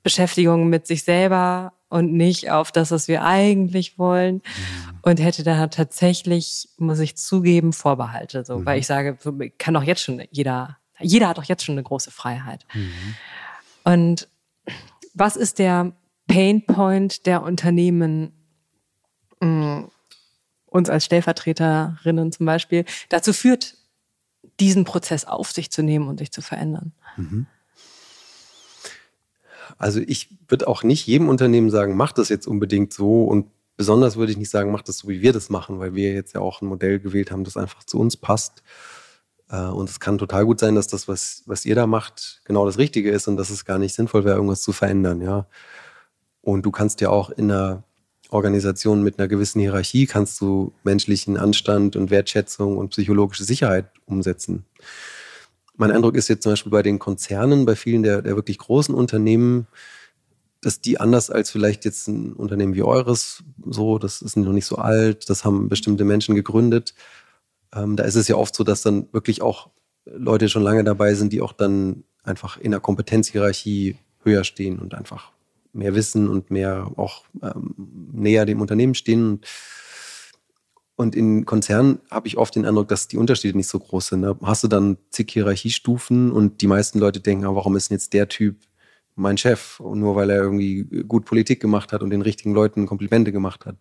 Beschäftigung 0.03 0.69
mit 0.69 0.87
sich 0.87 1.03
selber 1.03 1.73
und 1.89 2.13
nicht 2.13 2.51
auf 2.51 2.71
das, 2.71 2.93
was 2.93 3.09
wir 3.09 3.25
eigentlich 3.25 3.99
wollen. 3.99 4.37
Mhm. 4.37 4.99
Und 5.03 5.21
hätte 5.21 5.43
da 5.43 5.67
tatsächlich, 5.67 6.69
muss 6.79 6.99
ich 7.01 7.17
zugeben, 7.17 7.73
Vorbehalte. 7.73 8.45
So, 8.45 8.65
weil 8.65 8.77
mhm. 8.77 8.81
ich 8.81 8.87
sage, 8.87 9.19
kann 9.59 9.75
doch 9.75 9.83
jetzt 9.83 10.03
schon 10.03 10.23
jeder, 10.31 10.79
jeder 11.01 11.29
hat 11.29 11.39
doch 11.39 11.45
jetzt 11.45 11.65
schon 11.65 11.75
eine 11.75 11.83
große 11.83 12.11
Freiheit. 12.11 12.65
Mhm. 12.73 13.15
Und 13.85 14.29
was 15.15 15.37
ist 15.37 15.59
der 15.59 15.93
Painpoint 16.27 17.27
der 17.27 17.43
Unternehmen, 17.43 18.33
mm, 19.41 19.85
uns 20.67 20.91
als 20.91 21.05
Stellvertreterinnen 21.05 22.33
zum 22.33 22.47
Beispiel, 22.47 22.85
dazu 23.09 23.33
führt, 23.33 23.77
diesen 24.61 24.85
Prozess 24.85 25.25
auf 25.25 25.53
sich 25.53 25.71
zu 25.71 25.83
nehmen 25.83 26.09
und 26.09 26.19
sich 26.19 26.33
zu 26.33 26.43
verändern? 26.43 26.93
Mhm. 27.17 27.47
Also 29.79 30.01
ich 30.01 30.31
würde 30.49 30.69
auch 30.69 30.83
nicht 30.83 31.07
jedem 31.07 31.29
Unternehmen 31.29 31.71
sagen, 31.71 31.97
mach 31.97 32.13
das 32.13 32.29
jetzt 32.29 32.47
unbedingt 32.47 32.93
so 32.93 33.25
und 33.25 33.51
besonders 33.77 34.17
würde 34.17 34.33
ich 34.33 34.39
nicht 34.39 34.51
sagen, 34.51 34.71
macht 34.71 34.89
das 34.89 34.99
so, 34.99 35.09
wie 35.09 35.21
wir 35.21 35.33
das 35.33 35.51
machen, 35.51 35.79
weil 35.79 35.95
wir 35.95 36.13
jetzt 36.13 36.35
ja 36.35 36.41
auch 36.41 36.63
ein 36.63 36.67
Modell 36.67 36.99
gewählt 36.99 37.31
haben, 37.31 37.45
das 37.45 37.57
einfach 37.57 37.85
zu 37.85 37.99
uns 37.99 38.17
passt. 38.17 38.63
Äh, 39.51 39.67
und 39.67 39.89
es 39.89 40.01
kann 40.01 40.19
total 40.19 40.47
gut 40.47 40.61
sein, 40.61 40.75
dass 40.75 40.87
das, 40.87 41.09
was, 41.09 41.43
was 41.47 41.67
ihr 41.67 41.75
da 41.75 41.87
macht, 41.87 42.41
genau 42.45 42.65
das 42.65 42.79
Richtige 42.79 43.11
ist 43.11 43.29
und 43.29 43.37
dass 43.37 43.51
es 43.51 43.65
gar 43.65 43.79
nicht 43.79 43.95
sinnvoll 43.95 44.25
wäre, 44.25 44.37
irgendwas 44.37 44.63
zu 44.63 44.73
verändern, 44.73 45.21
ja. 45.21 45.47
Und 46.47 46.63
du 46.63 46.71
kannst 46.71 47.01
ja 47.01 47.11
auch 47.11 47.31
in 47.31 47.51
einer 47.51 47.83
Organisation 48.31 49.03
mit 49.03 49.19
einer 49.19 49.27
gewissen 49.27 49.61
Hierarchie 49.61 50.07
kannst 50.07 50.41
du 50.41 50.73
menschlichen 50.85 51.37
Anstand 51.37 51.97
und 51.97 52.11
Wertschätzung 52.11 52.79
und 52.79 52.91
psychologische 52.91 53.43
Sicherheit 53.43 53.87
umsetzen. 54.05 54.65
Mein 55.77 55.91
Eindruck 55.91 56.15
ist 56.15 56.29
jetzt 56.29 56.45
zum 56.45 56.53
Beispiel 56.53 56.71
bei 56.71 56.85
den 56.85 57.01
Konzernen, 57.01 57.67
bei 57.67 57.75
vielen 57.75 58.05
der, 58.05 58.23
der 58.23 58.37
wirklich 58.37 58.59
großen 58.59 58.95
Unternehmen, 58.95 59.67
dass 60.61 60.81
die 60.81 61.01
anders 61.01 61.31
als 61.31 61.51
vielleicht 61.51 61.85
jetzt 61.85 62.07
ein 62.07 62.35
Unternehmen 62.35 62.77
wie 62.77 62.85
eures, 62.85 63.43
so, 63.69 63.99
das 63.99 64.23
ist 64.23 64.37
noch 64.37 64.53
nicht 64.53 64.67
so 64.67 64.77
alt, 64.77 65.29
das 65.29 65.45
haben 65.45 65.69
bestimmte 65.69 66.05
Menschen 66.05 66.37
gegründet. 66.37 66.95
Ähm, 67.75 67.97
da 67.97 68.05
ist 68.05 68.15
es 68.15 68.29
ja 68.29 68.37
oft 68.37 68.55
so, 68.55 68.63
dass 68.63 68.83
dann 68.83 69.09
wirklich 69.13 69.43
auch 69.43 69.71
Leute 70.05 70.49
schon 70.49 70.63
lange 70.63 70.85
dabei 70.85 71.15
sind, 71.15 71.33
die 71.33 71.41
auch 71.41 71.53
dann 71.53 72.05
einfach 72.23 72.57
in 72.57 72.71
der 72.71 72.79
Kompetenzhierarchie 72.79 73.97
höher 74.23 74.45
stehen 74.45 74.79
und 74.79 74.95
einfach 74.95 75.33
mehr 75.77 75.95
wissen 75.95 76.29
und 76.29 76.51
mehr 76.51 76.91
auch 76.97 77.25
ähm, 77.43 77.75
näher 78.13 78.47
dem 78.47 78.61
Unternehmen 78.61 78.95
stehen. 78.95 79.41
Und 80.97 81.15
in 81.15 81.45
Konzernen 81.45 82.01
habe 82.11 82.27
ich 82.27 82.39
oft 82.39 82.57
den 82.57 82.65
Eindruck, 82.65 82.89
dass 82.89 83.07
die 83.07 83.19
Unterschiede 83.19 83.57
nicht 83.57 83.69
so 83.69 83.79
groß 83.79 84.09
sind. 84.09 84.21
Ne? 84.21 84.37
Hast 84.43 84.65
du 84.65 84.69
dann 84.69 84.97
zig 85.11 85.31
Hierarchiestufen 85.31 86.33
und 86.33 86.63
die 86.63 86.67
meisten 86.67 86.99
Leute 86.99 87.21
denken, 87.21 87.45
ah, 87.45 87.55
warum 87.55 87.77
ist 87.77 87.91
denn 87.91 87.97
jetzt 87.97 88.15
der 88.15 88.29
Typ 88.29 88.57
mein 89.15 89.37
Chef? 89.37 89.79
Und 89.79 90.01
nur 90.01 90.17
weil 90.17 90.31
er 90.31 90.43
irgendwie 90.43 90.85
gut 91.07 91.27
Politik 91.27 91.61
gemacht 91.61 91.93
hat 91.93 92.03
und 92.03 92.11
den 92.11 92.23
richtigen 92.23 92.55
Leuten 92.55 92.87
Komplimente 92.87 93.31
gemacht 93.31 93.67
hat, 93.67 93.77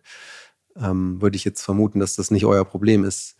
ähm, 0.76 1.22
würde 1.22 1.36
ich 1.36 1.44
jetzt 1.44 1.62
vermuten, 1.62 2.00
dass 2.00 2.16
das 2.16 2.30
nicht 2.30 2.44
euer 2.44 2.66
Problem 2.66 3.02
ist. 3.04 3.36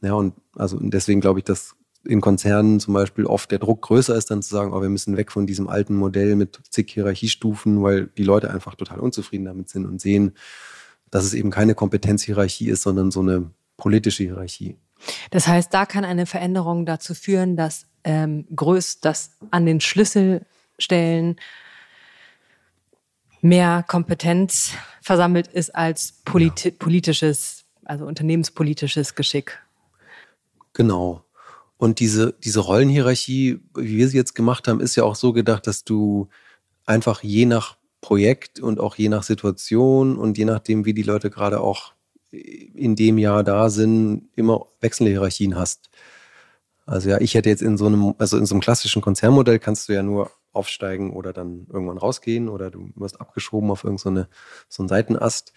Ja, 0.00 0.14
und 0.14 0.34
also 0.54 0.78
deswegen 0.80 1.20
glaube 1.20 1.40
ich, 1.40 1.44
dass 1.44 1.74
in 2.08 2.20
Konzernen 2.20 2.80
zum 2.80 2.94
Beispiel 2.94 3.26
oft 3.26 3.50
der 3.50 3.58
Druck 3.58 3.82
größer 3.82 4.16
ist, 4.16 4.30
dann 4.30 4.42
zu 4.42 4.48
sagen, 4.48 4.72
oh, 4.72 4.80
wir 4.80 4.88
müssen 4.88 5.16
weg 5.16 5.30
von 5.30 5.46
diesem 5.46 5.68
alten 5.68 5.94
Modell 5.94 6.36
mit 6.36 6.58
zig 6.70 6.90
Hierarchiestufen, 6.90 7.82
weil 7.82 8.06
die 8.06 8.24
Leute 8.24 8.50
einfach 8.50 8.74
total 8.74 8.98
unzufrieden 9.00 9.44
damit 9.44 9.68
sind 9.68 9.84
und 9.84 10.00
sehen, 10.00 10.32
dass 11.10 11.24
es 11.24 11.34
eben 11.34 11.50
keine 11.50 11.74
Kompetenzhierarchie 11.74 12.70
ist, 12.70 12.82
sondern 12.82 13.10
so 13.10 13.20
eine 13.20 13.50
politische 13.76 14.24
Hierarchie. 14.24 14.76
Das 15.30 15.46
heißt, 15.46 15.72
da 15.72 15.86
kann 15.86 16.04
eine 16.04 16.26
Veränderung 16.26 16.86
dazu 16.86 17.14
führen, 17.14 17.56
dass 17.56 17.86
ähm, 18.04 18.46
größt, 18.54 19.04
dass 19.04 19.36
an 19.50 19.66
den 19.66 19.80
Schlüsselstellen 19.80 21.36
mehr 23.42 23.84
Kompetenz 23.86 24.72
versammelt 25.02 25.46
ist 25.46 25.74
als 25.74 26.22
politi 26.24 26.70
politisches, 26.70 27.64
also 27.84 28.06
unternehmenspolitisches 28.06 29.14
Geschick. 29.14 29.62
Genau. 30.72 31.24
Und 31.78 32.00
diese, 32.00 32.34
diese 32.44 32.60
Rollenhierarchie, 32.60 33.60
wie 33.74 33.96
wir 33.96 34.08
sie 34.08 34.16
jetzt 34.16 34.34
gemacht 34.34 34.68
haben, 34.68 34.80
ist 34.80 34.96
ja 34.96 35.04
auch 35.04 35.14
so 35.14 35.32
gedacht, 35.32 35.66
dass 35.66 35.84
du 35.84 36.28
einfach 36.84 37.22
je 37.22 37.46
nach 37.46 37.76
Projekt 38.00 38.60
und 38.60 38.80
auch 38.80 38.96
je 38.96 39.08
nach 39.08 39.22
Situation 39.22 40.18
und 40.18 40.38
je 40.38 40.44
nachdem, 40.44 40.84
wie 40.84 40.94
die 40.94 41.02
Leute 41.02 41.30
gerade 41.30 41.60
auch 41.60 41.92
in 42.30 42.94
dem 42.96 43.16
Jahr 43.16 43.42
da 43.44 43.70
sind, 43.70 44.28
immer 44.36 44.66
wechselnde 44.80 45.12
Hierarchien 45.12 45.56
hast. 45.56 45.88
Also 46.84 47.10
ja, 47.10 47.20
ich 47.20 47.34
hätte 47.34 47.48
jetzt 47.48 47.62
in 47.62 47.76
so 47.76 47.86
einem, 47.86 48.14
also 48.18 48.38
in 48.38 48.46
so 48.46 48.54
einem 48.54 48.60
klassischen 48.60 49.02
Konzernmodell 49.02 49.58
kannst 49.58 49.88
du 49.88 49.92
ja 49.92 50.02
nur 50.02 50.30
aufsteigen 50.52 51.12
oder 51.12 51.32
dann 51.32 51.66
irgendwann 51.72 51.98
rausgehen 51.98 52.48
oder 52.48 52.70
du 52.70 52.90
wirst 52.96 53.20
abgeschoben 53.20 53.70
auf 53.70 53.84
irgendeine 53.84 54.28
so 54.68 54.82
einen 54.82 54.88
Seitenast. 54.88 55.52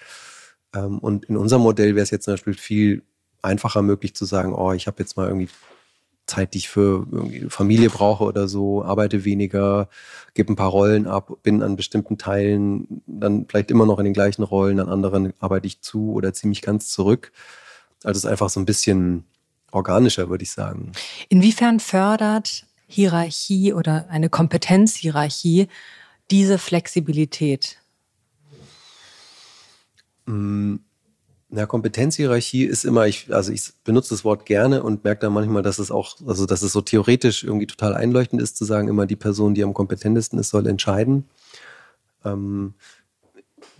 Ähm, 0.74 1.00
und 1.00 1.26
in 1.26 1.38
unserem 1.38 1.64
Modell 1.64 1.96
wäre 1.96 2.04
es 2.04 2.12
jetzt 2.12 2.26
zum 2.26 2.34
Beispiel 2.34 2.54
viel 2.54 3.04
einfacher 3.42 3.82
möglich 3.82 4.14
zu 4.14 4.26
sagen, 4.26 4.54
oh, 4.54 4.74
ich 4.74 4.88
habe 4.88 5.00
jetzt 5.00 5.18
mal 5.18 5.28
irgendwie 5.28 5.50
Zeit, 6.26 6.54
die 6.54 6.60
ich 6.60 6.70
für 6.70 7.06
Familie 7.50 7.90
brauche 7.90 8.24
oder 8.24 8.48
so, 8.48 8.84
arbeite 8.84 9.26
weniger, 9.26 9.90
gebe 10.34 10.54
ein 10.54 10.56
paar 10.56 10.70
Rollen 10.70 11.08
ab, 11.08 11.38
bin 11.44 11.62
an 11.62 11.76
bestimmten 11.76 12.18
Teilen 12.18 13.02
dann 13.06 13.46
vielleicht 13.48 13.72
immer 13.72 13.86
noch 13.86 14.00
in 14.00 14.06
den 14.06 14.14
gleichen 14.14 14.44
Rollen, 14.44 14.80
an 14.80 14.90
anderen 14.90 15.34
arbeite 15.40 15.68
ich 15.68 15.82
zu 15.82 16.14
oder 16.14 16.34
ziehe 16.34 16.50
mich 16.50 16.62
ganz 16.62 16.90
zurück. 16.90 17.32
Also 18.04 18.18
es 18.18 18.24
ist 18.24 18.30
einfach 18.30 18.50
so 18.50 18.60
ein 18.60 18.66
bisschen 18.66 19.26
organischer, 19.72 20.30
würde 20.30 20.44
ich 20.44 20.52
sagen. 20.52 20.92
Inwiefern 21.30 21.80
fördert 21.80 22.66
Hierarchie 22.88 23.74
oder 23.74 24.08
eine 24.10 24.30
Kompetenzhierarchie 24.30 25.68
diese 26.30 26.58
Flexibilität? 26.58 27.78
Mm, 30.26 30.76
na, 31.54 31.66
Kompetenzhierarchie 31.66 32.64
ist 32.64 32.86
immer, 32.86 33.08
ich, 33.08 33.34
also 33.34 33.52
ich 33.52 33.74
benutze 33.84 34.12
das 34.12 34.24
Wort 34.24 34.46
gerne 34.46 34.84
und 34.84 35.04
merke 35.04 35.22
dann 35.22 35.34
manchmal, 35.34 35.62
dass 35.62 35.80
es 35.80 35.92
auch, 35.92 36.16
also 36.26 36.46
dass 36.46 36.62
es 36.62 36.72
so 36.72 36.80
theoretisch 36.80 37.44
irgendwie 37.44 37.68
total 37.68 37.94
einleuchtend 37.94 38.42
ist, 38.42 38.56
zu 38.56 38.64
sagen, 38.64 38.88
immer 38.88 39.06
die 39.06 39.18
Person, 39.18 39.54
die 39.54 39.64
am 39.64 39.74
kompetentesten 39.74 40.40
ist, 40.40 40.50
soll 40.50 40.66
entscheiden. 40.66 41.30
Ähm, 42.24 42.74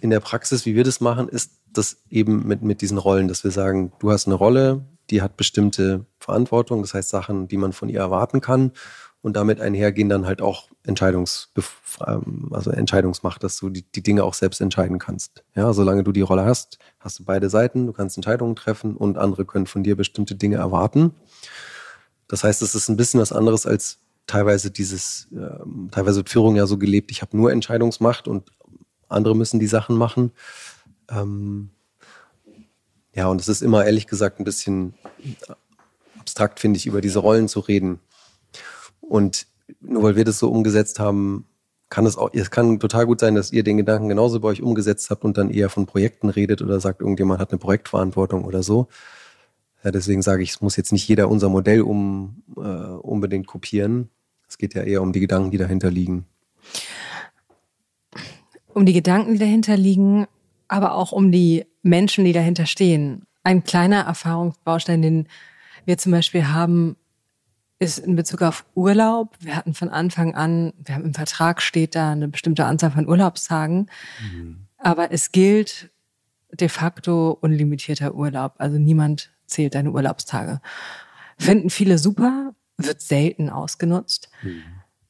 in 0.02 0.10
der 0.10 0.20
Praxis, 0.20 0.66
wie 0.66 0.76
wir 0.76 0.84
das 0.84 1.00
machen, 1.00 1.30
ist 1.30 1.54
das 1.72 2.02
eben 2.10 2.46
mit, 2.46 2.62
mit 2.62 2.82
diesen 2.82 2.98
Rollen, 2.98 3.30
dass 3.30 3.46
wir 3.46 3.52
sagen, 3.52 3.94
du 4.00 4.12
hast 4.12 4.28
eine 4.28 4.36
Rolle, 4.36 4.84
die 5.10 5.22
hat 5.22 5.38
bestimmte 5.38 6.06
Verantwortung, 6.20 6.82
das 6.82 6.94
heißt 6.94 7.08
Sachen, 7.08 7.48
die 7.48 7.58
man 7.58 7.72
von 7.72 7.88
ihr 7.88 8.00
erwarten 8.00 8.42
kann. 8.42 8.74
Und 9.22 9.36
damit 9.36 9.62
einhergehen 9.62 10.10
dann 10.10 10.26
halt 10.26 10.42
auch 10.42 10.70
Entscheidungs, 10.84 11.52
ähm, 12.08 12.50
also 12.52 12.72
Entscheidungsmacht, 12.72 13.44
dass 13.44 13.58
du 13.58 13.70
die, 13.70 13.84
die 13.84 14.02
Dinge 14.02 14.24
auch 14.24 14.34
selbst 14.34 14.62
entscheiden 14.62 14.98
kannst. 14.98 15.44
Ja, 15.56 15.74
solange 15.74 16.04
du 16.04 16.12
die 16.12 16.22
Rolle 16.22 16.44
hast, 16.44 16.80
hast 17.00 17.20
du 17.20 17.24
beide 17.24 17.50
Seiten, 17.50 17.86
du 17.86 17.94
kannst 17.94 18.18
Entscheidungen 18.18 18.56
treffen 18.56 18.96
und 18.98 19.20
andere 19.20 19.46
können 19.46 19.68
von 19.68 19.84
dir 19.84 19.96
bestimmte 19.96 20.36
Dinge 20.36 20.58
erwarten. 20.58 21.14
Das 22.28 22.44
heißt, 22.44 22.62
es 22.64 22.74
ist 22.74 22.90
ein 22.90 22.98
bisschen 22.98 23.20
was 23.20 23.32
anderes 23.32 23.66
als 23.68 24.00
teilweise 24.26 24.72
dieses, 24.72 25.28
äh, 25.34 25.60
teilweise 25.92 26.18
wird 26.18 26.30
Führung 26.30 26.56
ja 26.56 26.66
so 26.66 26.78
gelebt, 26.78 27.12
ich 27.12 27.22
habe 27.22 27.36
nur 27.38 27.52
Entscheidungsmacht 27.52 28.28
und 28.28 28.52
andere 29.10 29.36
müssen 29.36 29.60
die 29.60 29.68
Sachen 29.68 29.98
machen. 29.98 30.32
Ähm, 31.10 31.70
ja, 33.14 33.28
und 33.28 33.42
es 33.42 33.50
ist 33.50 33.62
immer 33.62 33.86
ehrlich 33.86 34.08
gesagt 34.08 34.40
ein 34.40 34.46
bisschen 34.46 34.94
abstrakt, 36.18 36.60
finde 36.60 36.78
ich, 36.78 36.86
über 36.86 37.02
diese 37.02 37.20
Rollen 37.20 37.48
zu 37.48 37.60
reden. 37.60 38.00
Und 39.02 39.48
nur 39.82 40.04
weil 40.04 40.16
wir 40.16 40.26
das 40.26 40.40
so 40.40 40.50
umgesetzt 40.50 41.00
haben, 41.00 41.46
kann 41.90 42.06
es 42.06 42.18
auch, 42.18 42.30
es 42.34 42.50
kann 42.50 42.80
total 42.80 43.06
gut 43.06 43.20
sein, 43.20 43.36
dass 43.36 43.52
ihr 43.52 43.64
den 43.64 43.78
Gedanken 43.78 44.08
genauso 44.08 44.40
bei 44.40 44.48
euch 44.48 44.62
umgesetzt 44.62 45.10
habt 45.10 45.26
und 45.26 45.38
dann 45.38 45.50
eher 45.50 45.70
von 45.70 45.86
Projekten 45.86 46.30
redet 46.30 46.62
oder 46.62 46.80
sagt, 46.80 47.02
irgendjemand 47.02 47.40
hat 47.40 47.52
eine 47.52 47.60
Projektverantwortung 47.60 48.46
oder 48.46 48.64
so. 48.64 48.88
Ja, 49.84 49.92
deswegen 49.92 50.22
sage 50.22 50.44
ich, 50.44 50.52
es 50.52 50.62
muss 50.62 50.78
jetzt 50.78 50.94
nicht 50.94 51.08
jeder 51.08 51.30
unser 51.30 51.50
Modell 51.50 51.82
um, 51.82 52.44
äh, 52.56 52.62
unbedingt 52.62 53.48
kopieren. 53.48 54.10
Es 54.48 54.58
geht 54.58 54.74
ja 54.74 54.84
eher 54.84 55.02
um 55.02 55.12
die 55.12 55.20
Gedanken, 55.20 55.52
die 55.52 55.58
dahinter 55.58 55.92
liegen. 55.92 56.26
Um 58.74 58.86
die 58.86 58.94
Gedanken, 58.94 59.34
die 59.34 59.40
dahinter 59.40 59.76
liegen, 59.76 60.28
aber 60.68 60.94
auch 60.94 61.12
um 61.12 61.32
die 61.32 61.66
Menschen, 61.82 62.24
die 62.24 62.34
dahinter 62.34 62.68
stehen. 62.68 63.26
Ein 63.44 63.64
kleiner 63.64 64.02
Erfahrungsbaustein, 64.02 65.02
den 65.02 65.28
wir 65.86 65.98
zum 65.98 66.12
Beispiel 66.12 66.48
haben, 66.48 66.96
ist 67.82 67.98
in 67.98 68.16
Bezug 68.16 68.44
auf 68.44 68.64
Urlaub. 68.76 69.36
Wir 69.40 69.56
hatten 69.56 69.74
von 69.74 69.90
Anfang 69.90 70.36
an, 70.36 70.72
wir 70.78 70.94
haben 70.94 71.04
im 71.04 71.16
Vertrag 71.16 71.64
steht 71.64 71.96
da 71.96 72.12
eine 72.12 72.28
bestimmte 72.28 72.66
Anzahl 72.66 72.92
von 72.92 73.08
Urlaubstagen, 73.08 73.90
mhm. 74.22 74.68
aber 74.78 75.12
es 75.12 75.32
gilt 75.32 75.90
de 76.52 76.70
facto 76.70 77.36
unlimitierter 77.42 78.14
Urlaub. 78.14 78.54
Also 78.60 78.78
niemand 78.78 79.32
zählt 79.48 79.74
deine 79.74 79.92
Urlaubstage. 79.92 80.62
Finden 81.40 81.72
viele 81.72 81.98
super, 81.98 82.54
wird 82.78 83.02
selten 83.02 83.50
ausgenutzt. 83.50 84.30
Mhm. 84.44 84.62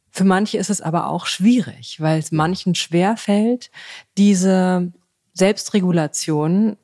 Für 0.09 0.23
manche 0.23 0.57
ist 0.57 0.69
es 0.69 0.79
aber 0.79 1.07
auch 1.07 1.25
schwierig, 1.25 1.99
weil 1.99 2.19
es 2.19 2.31
manchen 2.31 2.73
schwer 2.75 3.17
fällt, 3.17 3.69
diese 4.17 4.93
Selbstregulation 5.33 6.77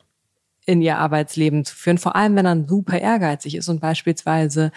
in 0.67 0.81
ihr 0.81 0.97
Arbeitsleben 0.99 1.65
zu 1.65 1.75
führen, 1.75 1.97
vor 1.97 2.15
allem 2.15 2.35
wenn 2.35 2.43
man 2.43 2.67
super 2.67 2.99
ehrgeizig 2.99 3.55
ist 3.55 3.69
und 3.69 3.79
beispielsweise 3.79 4.71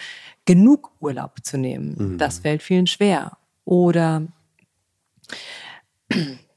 genug 0.45 0.91
Urlaub 1.01 1.43
zu 1.43 1.57
nehmen. 1.57 1.95
Mhm. 1.97 2.17
Das 2.17 2.39
fällt 2.39 2.63
vielen 2.63 2.87
schwer. 2.87 3.37
Oder 3.65 4.23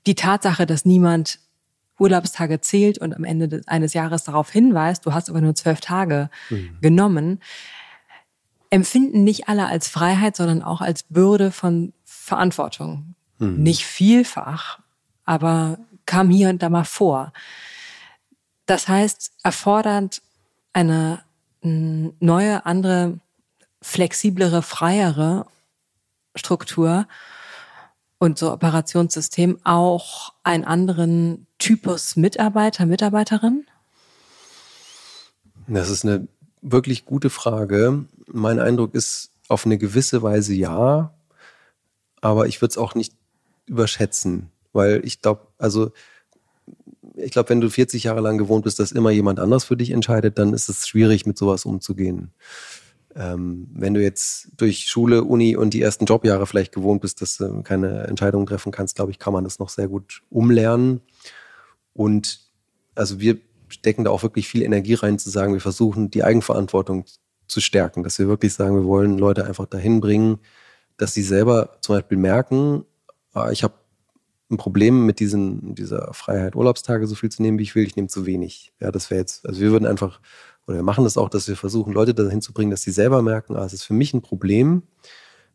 die 0.07 0.15
Tatsache, 0.15 0.67
dass 0.67 0.85
niemand 0.85 1.41
Urlaubstage 1.99 2.61
zählt 2.61 2.99
und 2.99 3.15
am 3.15 3.25
Ende 3.25 3.61
eines 3.67 3.93
Jahres 3.93 4.25
darauf 4.25 4.51
hinweist, 4.51 5.05
du 5.05 5.13
hast 5.13 5.29
aber 5.29 5.41
nur 5.41 5.55
zwölf 5.57 5.81
Tage 5.81 6.31
mhm. 6.49 6.79
genommen, 6.81 7.41
empfinden 8.71 9.25
nicht 9.25 9.49
alle 9.49 9.67
als 9.67 9.89
Freiheit, 9.89 10.37
sondern 10.37 10.63
auch 10.63 10.81
als 10.81 11.03
Bürde 11.05 11.51
von 11.51 11.93
Verantwortung. 12.05 13.15
Mhm. 13.39 13.63
Nicht 13.63 13.85
vielfach, 13.85 14.79
aber 15.25 15.79
kam 16.07 16.31
hier 16.31 16.51
und 16.51 16.63
da 16.63 16.69
mal 16.69 16.85
vor. 16.85 17.33
Das 18.67 18.89
heißt, 18.89 19.33
erfordert 19.43 20.23
eine 20.73 21.23
neue, 21.63 22.67
andere, 22.67 23.19
flexiblere, 23.81 24.63
freiere 24.63 25.47
Struktur 26.35 27.07
und 28.19 28.39
so 28.39 28.53
Operationssystem 28.53 29.59
auch 29.65 30.33
einen 30.43 30.65
anderen 30.65 31.47
Typus 31.59 32.17
Mitarbeiter, 32.17 32.87
Mitarbeiterin? 32.87 33.67
Das 35.67 35.89
ist 35.89 36.05
eine 36.05 36.29
wirklich 36.61 37.05
gute 37.05 37.31
Frage. 37.31 38.05
Mein 38.27 38.59
Eindruck 38.59 38.95
ist 38.95 39.31
auf 39.49 39.65
eine 39.67 39.79
gewisse 39.79 40.23
Weise 40.23 40.55
ja, 40.55 41.15
aber 42.21 42.47
ich 42.47 42.61
würde 42.61 42.73
es 42.73 42.79
auch 42.79 42.95
nicht 42.95 43.15
überschätzen, 43.67 44.51
weil 44.73 45.03
ich 45.05 45.21
glaube, 45.21 45.47
also 45.59 45.93
ich 47.17 47.31
glaube, 47.31 47.51
wenn 47.51 47.61
du 47.61 47.71
40 47.71 48.05
Jahre 48.05 48.21
lang 48.21 48.39
gewohnt 48.39 48.65
bist, 48.65 48.79
dass 48.79 48.93
immer 48.93 49.11
jemand 49.11 49.39
anders 49.39 49.65
für 49.65 49.77
dich 49.77 49.91
entscheidet, 49.91 50.39
dann 50.39 50.53
ist 50.53 50.69
es 50.69 50.87
schwierig, 50.87 51.27
mit 51.27 51.39
sowas 51.39 51.65
umzugehen. 51.65 52.33
Ähm, 53.17 53.69
wenn 53.73 53.95
du 53.95 54.03
jetzt 54.03 54.49
durch 54.57 54.87
Schule, 54.87 55.23
Uni 55.23 55.57
und 55.57 55.73
die 55.73 55.83
ersten 55.83 56.05
Jobjahre 56.05 56.47
vielleicht 56.47 56.73
gewohnt 56.73 57.01
bist, 57.01 57.23
dass 57.23 57.37
du 57.37 57.63
keine 57.63 58.05
Entscheidungen 58.09 58.47
treffen 58.47 58.73
kannst, 58.73 58.97
glaube 58.97 59.13
ich, 59.13 59.19
kann 59.19 59.33
man 59.33 59.45
das 59.45 59.61
noch 59.61 59.69
sehr 59.69 59.87
gut 59.87 60.23
umlernen. 60.31 61.01
Und 61.93 62.41
also 62.97 63.21
wir 63.21 63.39
stecken 63.69 64.05
da 64.05 64.11
auch 64.11 64.23
wirklich 64.23 64.49
viel 64.49 64.63
Energie 64.63 64.95
rein, 64.95 65.19
zu 65.19 65.31
sagen, 65.31 65.53
wir 65.53 65.61
versuchen 65.61 66.11
die 66.11 66.25
Eigenverantwortung 66.25 67.05
zu 67.47 67.61
stärken, 67.61 68.03
dass 68.03 68.19
wir 68.19 68.27
wirklich 68.27 68.53
sagen, 68.53 68.75
wir 68.75 68.85
wollen 68.85 69.19
Leute 69.19 69.45
einfach 69.45 69.67
dahin 69.67 70.01
bringen, 70.01 70.39
dass 70.97 71.15
sie 71.15 71.23
selber 71.23 71.77
zum 71.81 71.97
Beispiel 71.97 72.19
merken, 72.19 72.85
ah, 73.33 73.51
ich 73.51 73.63
habe 73.63 73.75
ein 74.51 74.57
Problem 74.57 75.07
mit 75.07 75.21
diesen, 75.21 75.75
dieser 75.75 76.13
Freiheit, 76.13 76.55
Urlaubstage 76.55 77.07
so 77.07 77.15
viel 77.15 77.31
zu 77.31 77.43
nehmen, 77.43 77.59
wie 77.59 77.63
ich 77.63 77.75
will, 77.75 77.85
ich 77.85 77.97
nehme 77.97 78.09
zu 78.09 78.27
wenig. 78.27 78.73
Ja, 78.81 78.91
das 78.91 79.11
wäre 79.11 79.21
jetzt, 79.21 79.47
also 79.47 79.61
wir 79.61 79.71
würden 79.71 79.87
einfach, 79.87 80.21
oder 80.67 80.77
wir 80.77 80.83
machen 80.83 81.05
das 81.05 81.17
auch, 81.17 81.29
dass 81.29 81.49
wir 81.49 81.57
versuchen, 81.57 81.93
Leute 81.93 82.15
dahin 82.15 82.43
zu 82.43 82.53
bringen, 82.53 82.71
dass 82.71 82.83
sie 82.83 82.91
selber 82.91 83.23
merken, 83.23 83.57
ah, 83.57 83.65
es 83.65 83.73
ist 83.73 83.85
für 83.85 83.95
mich 83.95 84.13
ein 84.15 84.23
Problem. 84.23 84.83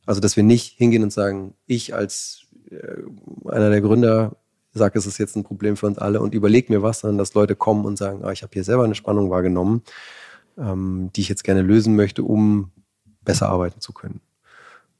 Also, 0.06 0.21
dass 0.21 0.36
wir 0.36 0.43
nicht 0.43 0.78
hingehen 0.78 1.04
und 1.04 1.13
sagen, 1.13 1.54
ich 1.67 1.93
als 1.93 2.47
äh, 2.71 3.04
einer 3.47 3.69
der 3.69 3.82
Gründer 3.82 4.38
sage, 4.73 4.97
es 4.97 5.06
ist 5.06 5.17
jetzt 5.17 5.36
ein 5.36 5.43
Problem 5.43 5.78
für 5.78 5.88
uns 5.88 5.97
alle 5.97 6.21
und 6.21 6.34
überleg 6.34 6.69
mir 6.69 6.82
was, 6.82 6.99
sondern 6.99 7.17
dass 7.17 7.34
Leute 7.34 7.56
kommen 7.56 7.86
und 7.86 7.97
sagen, 7.97 8.23
ah, 8.23 8.32
ich 8.32 8.41
habe 8.43 8.54
hier 8.54 8.63
selber 8.63 8.84
eine 8.84 8.95
Spannung 8.95 9.30
wahrgenommen, 9.30 9.84
ähm, 10.58 11.12
die 11.15 11.21
ich 11.21 11.30
jetzt 11.30 11.43
gerne 11.43 11.62
lösen 11.62 11.95
möchte, 11.95 12.23
um 12.23 12.71
besser 13.23 13.49
arbeiten 13.49 13.82
zu 13.82 13.93
können. 13.93 14.21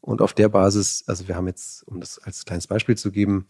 Und 0.02 0.21
auf 0.21 0.34
der 0.34 0.49
Basis, 0.49 1.04
also 1.08 1.28
wir 1.28 1.36
haben 1.36 1.47
jetzt, 1.47 1.84
um 1.88 1.99
das 1.99 2.19
als 2.19 2.45
kleines 2.45 2.67
Beispiel 2.67 2.97
zu 2.97 3.12
geben, 3.12 3.47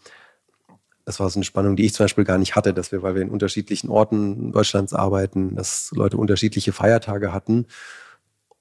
das 1.09 1.19
war 1.19 1.27
so 1.27 1.39
eine 1.39 1.43
Spannung, 1.43 1.75
die 1.75 1.85
ich 1.85 1.95
zum 1.95 2.03
Beispiel 2.03 2.23
gar 2.23 2.37
nicht 2.37 2.55
hatte, 2.55 2.71
dass 2.71 2.91
wir, 2.91 3.01
weil 3.01 3.15
wir 3.15 3.23
in 3.23 3.31
unterschiedlichen 3.31 3.89
Orten 3.89 4.51
Deutschlands 4.51 4.93
arbeiten, 4.93 5.55
dass 5.55 5.89
Leute 5.95 6.17
unterschiedliche 6.17 6.71
Feiertage 6.71 7.33
hatten. 7.33 7.65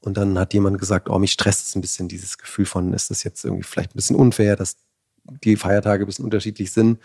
Und 0.00 0.16
dann 0.16 0.38
hat 0.38 0.54
jemand 0.54 0.78
gesagt, 0.78 1.10
oh, 1.10 1.18
mich 1.18 1.32
stresst 1.32 1.68
es 1.68 1.76
ein 1.76 1.82
bisschen, 1.82 2.08
dieses 2.08 2.38
Gefühl 2.38 2.64
von, 2.64 2.94
ist 2.94 3.10
das 3.10 3.22
jetzt 3.22 3.44
irgendwie 3.44 3.64
vielleicht 3.64 3.90
ein 3.90 3.96
bisschen 3.96 4.16
unfair, 4.16 4.56
dass 4.56 4.78
die 5.24 5.56
Feiertage 5.56 6.04
ein 6.04 6.06
bisschen 6.06 6.24
unterschiedlich 6.24 6.72
sind 6.72 7.00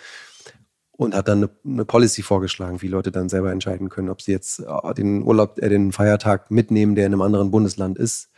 und 0.93 1.13
hat 1.13 1.27
dann 1.27 1.39
eine, 1.39 1.49
eine, 1.65 1.84
Policy 1.84 2.21
vorgeschlagen, 2.21 2.82
wie 2.82 2.88
Leute 2.88 3.12
dann 3.12 3.27
selber 3.27 3.51
entscheiden 3.51 3.89
können, 3.89 4.08
ob 4.08 4.21
sie 4.21 4.32
jetzt 4.32 4.60
äh, 4.60 4.93
den 4.93 5.23
Urlaub, 5.23 5.60
äh, 5.60 5.67
den 5.67 5.91
Feiertag 5.91 6.51
mitnehmen, 6.51 6.95
der 6.95 7.06
in 7.06 7.12
einem 7.12 7.21
anderen 7.21 7.51
Bundesland 7.51 7.97
ist. 7.97 8.29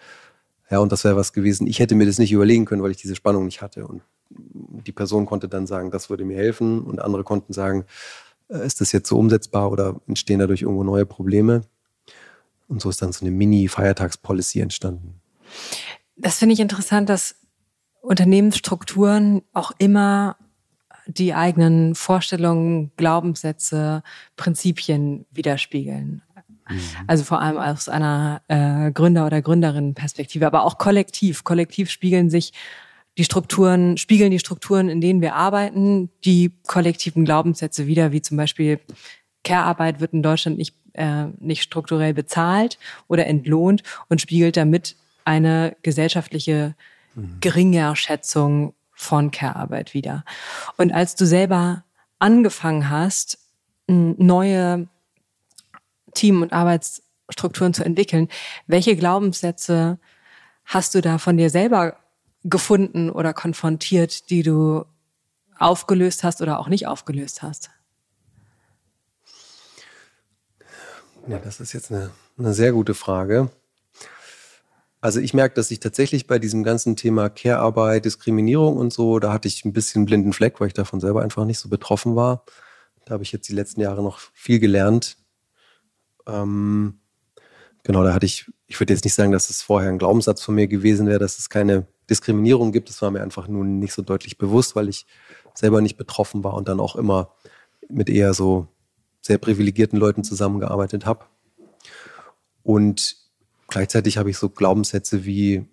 Ja, 0.72 0.80
und 0.80 0.92
das 0.92 1.04
wäre 1.04 1.16
was 1.16 1.34
gewesen. 1.34 1.68
Ich 1.68 1.78
hätte 1.78 1.94
mir 1.94 2.08
das 2.08 2.18
nicht 2.18 2.32
überlegen 2.32 2.66
können, 2.66 2.82
weil 2.82 2.90
ich 2.90 2.98
diese 2.98 3.16
Spannung 3.16 3.46
nicht 3.46 3.62
hatte. 3.62 3.86
Und 3.86 4.02
die 4.30 4.92
Person 4.92 5.26
konnte 5.26 5.48
dann 5.48 5.68
sagen, 5.68 5.92
das 5.92 6.10
würde 6.10 6.26
mir 6.26 6.38
helfen. 6.38 6.82
Und 6.84 7.00
andere 7.02 7.24
konnten 7.24 7.54
sagen, 7.54 7.86
äh, 8.50 8.66
ist 8.66 8.82
das 8.82 8.92
jetzt 8.92 9.10
so 9.10 9.18
umsetzbar 9.18 9.72
oder 9.72 10.00
entstehen 10.08 10.40
dadurch 10.40 10.62
irgendwo 10.62 10.84
neue 10.84 11.06
Probleme? 11.06 11.62
Und 12.68 12.82
so 12.82 12.90
ist 12.90 13.02
dann 13.02 13.12
so 13.12 13.24
eine 13.26 13.32
Mini-Feiertagspolicy 13.32 14.60
entstanden. 14.60 15.22
Das 16.18 16.38
finde 16.38 16.54
ich 16.54 16.60
interessant, 16.60 17.10
dass 17.10 17.36
Unternehmensstrukturen 18.02 19.42
auch 19.54 19.72
immer 19.78 20.38
die 21.08 21.34
eigenen 21.34 21.94
Vorstellungen, 21.94 22.92
Glaubenssätze, 22.98 24.02
Prinzipien 24.36 25.26
widerspiegeln. 25.32 26.24
Mhm. 26.68 26.80
Also 27.08 27.24
vor 27.24 27.42
allem 27.42 27.58
aus 27.58 27.90
einer 27.90 28.42
äh, 28.48 28.92
Gründer- 28.92 29.28
oder 29.28 29.42
Gründerinnenperspektive, 29.42 30.48
aber 30.48 30.64
auch 30.64 30.78
kollektiv. 30.78 31.44
Kollektiv 31.44 31.92
spiegeln 31.92 32.30
sich 32.30 32.54
die 33.18 33.24
Strukturen, 33.24 33.98
spiegeln 33.98 34.32
die 34.32 34.40
Strukturen, 34.40 34.90
in 34.90 35.02
denen 35.02 35.22
wir 35.22 35.36
arbeiten, 35.36 36.10
die 36.26 36.52
kollektiven 36.68 37.26
Glaubenssätze 37.26 37.88
wieder, 37.88 38.12
wie 38.12 38.22
zum 38.22 38.38
Beispiel 38.38 38.80
Care-Arbeit 39.44 40.00
wird 40.00 40.14
in 40.14 40.24
Deutschland 40.24 40.58
nicht, 40.58 40.76
äh, 40.94 41.26
nicht 41.40 41.64
strukturell 41.64 42.14
bezahlt 42.14 42.78
oder 43.08 43.28
entlohnt 43.28 43.84
und 44.10 44.22
spiegelt 44.22 44.58
damit 44.58 44.96
eine 45.24 45.76
gesellschaftliche 45.82 46.76
mhm. 47.16 47.38
Geringerschätzung 47.40 48.74
von 48.92 49.32
Care-Arbeit 49.32 49.94
wieder. 49.94 50.26
Und 50.78 50.94
als 50.94 51.16
du 51.16 51.26
selber 51.26 51.84
angefangen 52.20 52.90
hast, 52.90 53.38
neue 53.88 54.88
Team- 56.14 56.42
und 56.42 56.54
Arbeitsstrukturen 56.54 57.74
zu 57.74 57.84
entwickeln, 57.84 58.30
welche 58.68 58.96
Glaubenssätze 58.96 60.00
hast 60.66 60.96
du 60.96 61.02
da 61.02 61.18
von 61.18 61.38
dir 61.38 61.50
selber 61.50 61.98
gefunden 62.46 63.10
oder 63.10 63.34
konfrontiert, 63.34 64.30
die 64.30 64.44
du 64.44 64.86
aufgelöst 65.58 66.24
hast 66.24 66.42
oder 66.42 66.60
auch 66.60 66.68
nicht 66.68 66.88
aufgelöst 66.88 67.42
hast? 67.42 67.72
Ja, 71.28 71.40
das 71.40 71.60
ist 71.60 71.74
jetzt 71.74 71.92
eine, 71.92 72.12
eine 72.38 72.54
sehr 72.54 72.72
gute 72.72 72.94
Frage. 72.94 73.50
Also 75.02 75.20
ich 75.20 75.34
merke, 75.34 75.56
dass 75.56 75.72
ich 75.72 75.80
tatsächlich 75.80 76.28
bei 76.28 76.40
diesem 76.40 76.64
ganzen 76.64 76.96
Thema 76.96 77.30
Care-Arbeit, 77.30 78.06
Diskriminierung 78.06 78.78
und 78.78 78.94
so, 78.94 79.20
da 79.20 79.34
hatte 79.34 79.48
ich 79.48 79.66
ein 79.66 79.74
bisschen 79.74 80.06
blinden 80.06 80.34
Fleck, 80.34 80.60
weil 80.60 80.68
ich 80.68 80.74
davon 80.74 81.00
selber 81.00 81.24
einfach 81.24 81.46
nicht 81.46 81.60
so 81.60 81.70
betroffen 81.70 82.16
war. 82.16 82.46
Da 83.06 83.14
habe 83.14 83.24
ich 83.24 83.32
jetzt 83.32 83.48
die 83.50 83.54
letzten 83.54 83.82
Jahre 83.82 84.04
noch 84.04 84.20
viel 84.34 84.60
gelernt. 84.60 85.18
Ähm, 86.28 87.00
genau, 87.84 88.04
da 88.04 88.14
hatte 88.14 88.26
ich, 88.26 88.52
ich 88.68 88.80
würde 88.80 88.94
jetzt 88.94 89.04
nicht 89.04 89.14
sagen, 89.14 89.32
dass 89.32 89.50
es 89.50 89.62
vorher 89.62 89.90
ein 89.90 90.00
Glaubenssatz 90.00 90.42
von 90.42 90.56
mir 90.56 90.68
gewesen 90.68 91.08
wäre, 91.08 91.20
dass 91.20 91.38
es 91.38 91.50
keine 91.50 91.88
Diskriminierung 92.10 92.72
gibt. 92.72 92.90
Das 92.90 93.02
war 93.02 93.12
mir 93.12 93.22
einfach 93.22 93.48
nun 93.48 93.80
nicht 93.80 93.94
so 93.94 94.02
deutlich 94.02 94.38
bewusst, 94.38 94.76
weil 94.76 94.90
ich 94.90 95.06
selber 95.54 95.82
nicht 95.82 95.98
betroffen 95.98 96.44
war 96.44 96.54
und 96.54 96.68
dann 96.68 96.80
auch 96.80 96.96
immer 96.96 97.32
mit 97.90 98.10
eher 98.10 98.34
so 98.34 98.68
sehr 99.22 99.38
privilegierten 99.38 99.98
Leuten 99.98 100.24
zusammengearbeitet 100.24 101.06
habe. 101.06 101.26
Und 102.64 103.18
gleichzeitig 103.68 104.18
habe 104.18 104.30
ich 104.30 104.38
so 104.38 104.50
Glaubenssätze 104.50 105.26
wie, 105.26 105.66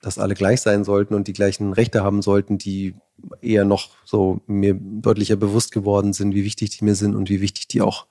dass 0.00 0.18
alle 0.18 0.34
gleich 0.34 0.60
sein 0.60 0.84
sollten 0.84 1.14
und 1.14 1.28
die 1.28 1.32
gleichen 1.32 1.72
Rechte 1.72 2.02
haben 2.02 2.22
sollten, 2.22 2.58
die 2.58 2.94
eher 3.40 3.64
noch 3.64 3.90
so 4.04 4.40
mir 4.46 4.74
deutlicher 4.74 5.36
bewusst 5.36 5.72
geworden 5.72 6.12
sind, 6.12 6.34
wie 6.34 6.44
wichtig 6.44 6.70
die 6.70 6.84
mir 6.84 6.94
sind 6.94 7.14
und 7.14 7.28
wie 7.30 7.40
wichtig 7.40 7.68
die 7.68 7.80
auch 7.80 8.06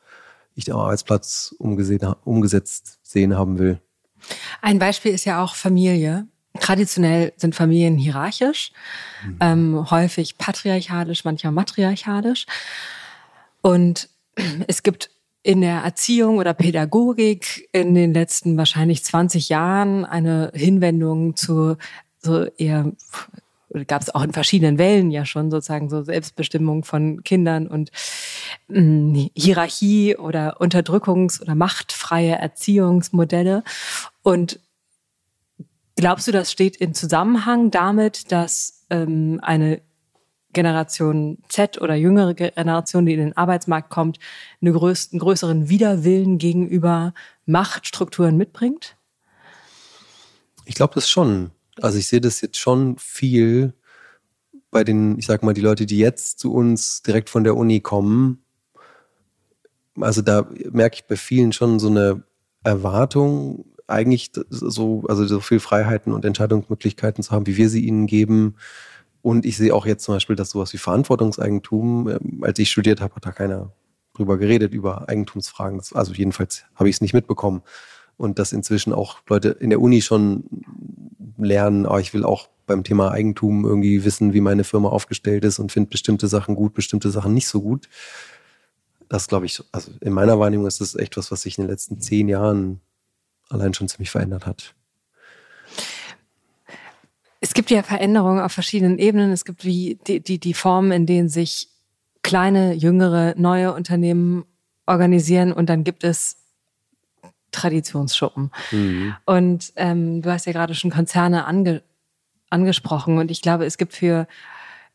ich 0.56 0.66
den 0.66 0.76
Arbeitsplatz 0.76 1.56
umgesetzt 1.58 3.00
sehen 3.02 3.36
haben 3.36 3.58
will. 3.58 3.80
Ein 4.62 4.80
Beispiel 4.80 5.12
ist 5.12 5.26
ja 5.26 5.44
auch 5.44 5.56
Familie. 5.56 6.28
Traditionell 6.60 7.34
sind 7.36 7.56
Familien 7.56 7.98
hierarchisch, 7.98 8.72
mhm. 9.26 9.38
ähm, 9.40 9.92
häufig 9.92 10.38
patriarchalisch, 10.38 11.26
manchmal 11.26 11.54
matriarchalisch. 11.54 12.46
Und 13.62 14.10
es 14.68 14.84
gibt 14.84 15.10
in 15.42 15.62
der 15.62 15.82
Erziehung 15.82 16.38
oder 16.38 16.54
Pädagogik 16.54 17.68
in 17.74 17.96
den 17.96 18.14
letzten 18.14 18.58
wahrscheinlich 18.58 19.04
20 19.04 19.50
Jahren 19.50 20.06
eine 20.06 20.52
Hinwendung 20.54 21.36
zu 21.36 21.76
so 22.20 22.46
eher 22.58 22.94
gab 23.88 24.02
es 24.02 24.14
auch 24.14 24.24
in 24.24 24.34
verschiedenen 24.34 24.78
Wellen 24.78 25.12
ja 25.12 25.26
schon 25.26 25.50
sozusagen 25.50 25.90
so 25.90 26.04
Selbstbestimmung 26.04 26.84
von 26.84 27.24
Kindern 27.24 27.68
und 27.68 27.92
mh, 28.68 28.78
hm, 28.78 29.30
Hierarchie 29.36 30.16
oder 30.16 30.62
Unterdrückungs- 30.62 31.42
oder 31.42 31.56
machtfreie 31.56 32.36
Erziehungsmodelle. 32.36 33.64
Und 34.22 34.60
glaubst 35.96 36.28
du, 36.28 36.32
das 36.32 36.52
steht 36.52 36.76
in 36.78 36.94
Zusammenhang 36.94 37.72
damit, 37.72 38.32
dass 38.32 38.86
ähm, 38.90 39.40
eine 39.42 39.82
Generation 40.54 41.40
Z 41.50 41.82
oder 41.82 41.96
jüngere 41.96 42.34
Generation, 42.36 43.06
die 43.06 43.14
in 43.14 43.20
den 43.20 43.38
Arbeitsmarkt 43.38 43.90
kommt, 43.90 44.20
einen 44.62 44.74
größeren 44.74 45.68
Widerwillen 45.68 46.38
gegenüber 46.38 47.14
Machtstrukturen 47.46 48.38
mitbringt? 48.38 48.96
Ich 50.66 50.76
glaube 50.76 50.94
das 50.94 51.10
schon. 51.10 51.52
Also 51.82 51.98
ich 51.98 52.08
sehe 52.08 52.22
das 52.22 52.40
jetzt 52.42 52.58
schon 52.58 52.98
viel 52.98 53.74
bei 54.72 54.84
den, 54.84 55.18
ich 55.18 55.26
sag 55.26 55.44
mal, 55.44 55.54
die 55.54 55.62
Leute, 55.62 55.86
die 55.86 55.98
jetzt 55.98 56.40
zu 56.40 56.54
uns 56.54 57.02
direkt 57.02 57.30
von 57.30 57.44
der 57.44 57.58
Uni 57.58 57.82
kommen. 57.82 58.44
Also 60.00 60.22
da 60.22 60.48
merke 60.72 60.96
ich 60.96 61.06
bei 61.06 61.16
vielen 61.16 61.52
schon 61.52 61.80
so 61.80 61.90
eine 61.90 62.24
Erwartung, 62.64 63.66
eigentlich 63.88 64.32
so, 64.50 65.04
also 65.08 65.26
so 65.26 65.40
viel 65.40 65.60
Freiheiten 65.60 66.14
und 66.14 66.26
Entscheidungsmöglichkeiten 66.26 67.24
zu 67.24 67.32
haben, 67.32 67.48
wie 67.48 67.58
wir 67.58 67.70
sie 67.70 67.86
ihnen 67.86 68.08
geben 68.08 68.56
und 69.24 69.46
ich 69.46 69.56
sehe 69.56 69.74
auch 69.74 69.86
jetzt 69.86 70.04
zum 70.04 70.16
Beispiel, 70.16 70.36
dass 70.36 70.50
sowas 70.50 70.74
wie 70.74 70.78
Verantwortungseigentum, 70.78 72.10
ähm, 72.10 72.44
als 72.44 72.60
ich 72.60 72.70
studiert 72.70 73.00
habe, 73.00 73.16
hat 73.16 73.26
da 73.26 73.32
keiner 73.32 73.72
drüber 74.14 74.38
geredet, 74.38 74.74
über 74.74 75.08
Eigentumsfragen. 75.08 75.82
Also 75.94 76.14
jedenfalls 76.14 76.66
habe 76.76 76.90
ich 76.90 76.98
es 76.98 77.02
nicht 77.02 77.14
mitbekommen. 77.14 77.64
Und 78.18 78.38
dass 78.38 78.52
inzwischen 78.52 78.94
auch 78.94 79.20
Leute 79.30 79.50
in 79.50 79.70
der 79.70 79.82
Uni 79.82 80.02
schon 80.02 80.44
lernen, 81.38 81.88
oh, 81.88 81.98
ich 81.98 82.14
will 82.14 82.26
auch 82.26 82.50
beim 82.68 82.84
Thema 82.84 83.12
Eigentum 83.12 83.64
irgendwie 83.66 84.04
wissen, 84.04 84.34
wie 84.34 84.42
meine 84.42 84.66
Firma 84.66 84.90
aufgestellt 84.90 85.46
ist 85.46 85.58
und 85.58 85.72
finde 85.72 85.90
bestimmte 85.90 86.28
Sachen 86.28 86.56
gut, 86.56 86.74
bestimmte 86.74 87.10
Sachen 87.10 87.34
nicht 87.34 87.48
so 87.48 87.62
gut. 87.62 87.88
das 89.08 89.28
glaube 89.28 89.46
ich, 89.46 89.64
also 89.72 89.92
in 90.02 90.12
meiner 90.12 90.38
Wahrnehmung 90.38 90.68
ist 90.68 90.82
das 90.82 90.96
echt 90.96 91.16
was, 91.18 91.32
was 91.32 91.44
sich 91.44 91.58
in 91.58 91.64
den 91.64 91.72
letzten 91.72 92.00
zehn 92.00 92.28
Jahren 92.28 92.82
allein 93.50 93.74
schon 93.74 93.88
ziemlich 93.88 94.12
verändert 94.12 94.46
hat. 94.46 94.74
Es 97.40 97.54
gibt 97.54 97.70
ja 97.70 97.84
Veränderungen 97.84 98.40
auf 98.40 98.52
verschiedenen 98.52 98.98
Ebenen. 99.00 99.32
Es 99.32 99.44
gibt 99.44 99.66
wie 99.66 100.00
die, 100.08 100.22
die, 100.22 100.40
die 100.40 100.54
Formen, 100.54 100.92
in 100.92 101.06
denen 101.06 101.30
sich 101.30 101.68
kleine, 102.22 102.74
jüngere, 102.74 103.34
neue 103.38 103.74
Unternehmen 103.74 104.46
organisieren 104.86 105.52
und 105.52 105.68
dann 105.70 105.84
gibt 105.84 106.04
es 106.04 106.38
Traditionsschuppen. 107.52 108.52
Mhm. 108.72 109.16
Und 109.26 109.74
ähm, 109.76 110.22
du 110.22 110.32
hast 110.32 110.46
ja 110.46 110.54
gerade 110.54 110.76
schon 110.76 110.92
Konzerne 110.92 111.46
ange 111.46 111.84
angesprochen 112.50 113.18
und 113.18 113.32
ich 113.32 113.42
glaube, 113.42 113.66
es 113.66 113.80
gibt 113.80 113.94
für 113.94 114.28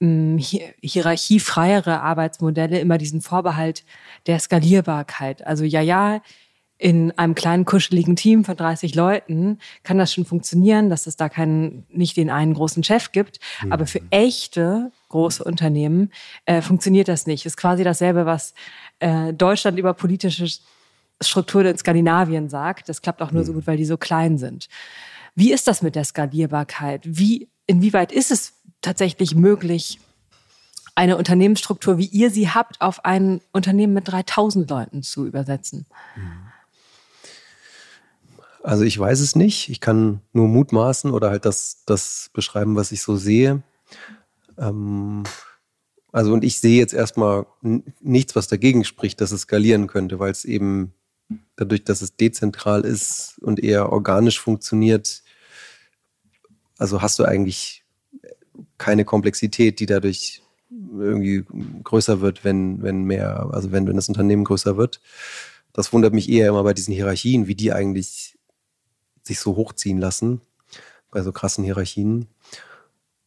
ähm, 0.01 0.39
hierarchiefreiere 0.39 2.01
Arbeitsmodelle 2.01 2.79
immer 2.79 2.99
diesen 2.99 3.21
Vorbehalt 3.21 3.85
der 4.27 4.39
Skalierbarkeit. 4.39 5.45
Also 5.45 5.65
ja, 5.65 5.81
ja, 5.81 6.23
in 6.79 7.11
einem 7.19 7.35
kleinen 7.35 7.65
kuscheligen 7.65 8.15
Team 8.15 8.45
von 8.45 8.57
30 8.57 8.95
Leuten 8.95 9.59
kann 9.83 9.99
das 9.99 10.15
schon 10.15 10.25
funktionieren, 10.25 10.91
dass 10.91 11.09
es 11.09 11.17
da 11.17 11.29
keinen, 11.29 11.85
nicht 11.91 12.17
den 12.17 12.31
einen 12.31 12.55
großen 12.55 12.85
Chef 12.85 13.11
gibt. 13.11 13.41
Mhm. 13.63 13.73
Aber 13.73 13.87
für 13.87 14.01
echte 14.11 14.93
große 15.09 15.43
Unternehmen 15.43 16.13
äh, 16.47 16.63
funktioniert 16.63 17.09
das 17.09 17.27
nicht. 17.27 17.45
Ist 17.47 17.57
quasi 17.57 17.83
dasselbe, 17.83 18.27
was 18.27 18.55
äh, 19.01 19.33
Deutschland 19.33 19.77
über 19.77 19.93
politische 19.93 20.47
Strukturen 21.21 21.67
in 21.67 21.79
Skandinavien 21.79 22.49
sagt. 22.49 22.89
Das 22.89 23.03
klappt 23.03 23.23
auch 23.23 23.33
nur 23.33 23.43
mhm. 23.43 23.47
so 23.47 23.53
gut, 23.55 23.67
weil 23.67 23.77
die 23.77 23.85
so 23.85 23.97
klein 23.97 24.39
sind. 24.39 24.69
Wie 25.35 25.53
ist 25.53 25.67
das 25.67 25.83
mit 25.83 25.97
der 25.97 26.05
Skalierbarkeit? 26.05 27.03
Wie, 27.05 27.49
inwieweit 27.67 28.13
ist 28.13 28.31
es 28.31 28.53
tatsächlich 28.83 29.35
möglich, 29.35 29.99
eine 30.95 31.17
Unternehmensstruktur, 31.17 31.97
wie 31.99 32.07
ihr 32.07 32.31
sie 32.31 32.51
habt, 32.51 32.81
auf 32.81 33.05
ein 33.05 33.41
Unternehmen 33.53 33.95
mit 33.95 34.09
3000 34.09 34.69
Leuten 34.69 35.03
zu 35.05 35.27
übersetzen? 35.27 35.87
Also 38.63 38.85
ich 38.85 38.99
weiß 38.99 39.21
es 39.21 39.37
nicht. 39.37 39.69
Ich 39.69 39.81
kann 39.81 40.21
nur 40.33 40.49
mutmaßen 40.49 41.11
oder 41.11 41.31
halt 41.31 41.45
das, 41.45 41.83
das 41.87 42.31
beschreiben, 42.33 42.77
was 42.77 42.93
ich 42.93 43.03
so 43.03 43.17
sehe. 43.17 43.63
Ähm, 44.59 45.25
also 46.13 46.33
und 46.33 46.45
ich 46.45 46.59
sehe 46.61 46.79
jetzt 46.79 46.95
erstmal 46.95 47.47
nichts, 48.01 48.35
was 48.35 48.49
dagegen 48.49 48.85
spricht, 48.85 49.21
dass 49.21 49.33
es 49.33 49.43
skalieren 49.43 49.87
könnte, 49.87 50.19
weil 50.19 50.33
es 50.33 50.45
eben 50.45 50.95
dadurch, 51.57 51.85
dass 51.85 52.03
es 52.03 52.17
dezentral 52.17 52.83
ist 52.83 53.39
und 53.43 53.63
eher 53.63 53.93
organisch 53.93 54.41
funktioniert, 54.41 55.23
also 56.79 57.03
hast 57.03 57.19
du 57.19 57.25
eigentlich 57.25 57.85
keine 58.79 59.05
Komplexität, 59.05 59.81
die 59.81 59.87
dadurch 59.87 60.43
irgendwie 60.71 61.45
größer 61.83 62.21
wird, 62.21 62.45
wenn, 62.45 62.83
wenn 62.83 63.03
mehr, 63.05 63.49
also 63.53 63.73
wenn, 63.73 63.87
wenn 63.87 63.97
das 63.97 64.09
Unternehmen 64.09 64.45
größer 64.45 64.77
wird. 64.77 65.01
Das 65.73 65.93
wundert 65.93 66.15
mich 66.15 66.29
eher 66.29 66.49
immer 66.49 66.63
bei 66.63 66.75
diesen 66.75 66.95
Hierarchien, 66.95 67.47
wie 67.47 67.55
die 67.55 67.73
eigentlich 67.73 68.38
sich 69.29 69.41
so 69.41 69.57
hochziehen 69.57 69.99
lassen, 69.99 70.41
bei 71.11 71.23
so 71.23 71.33
krassen 71.33 71.65
Hierarchien. 71.65 72.27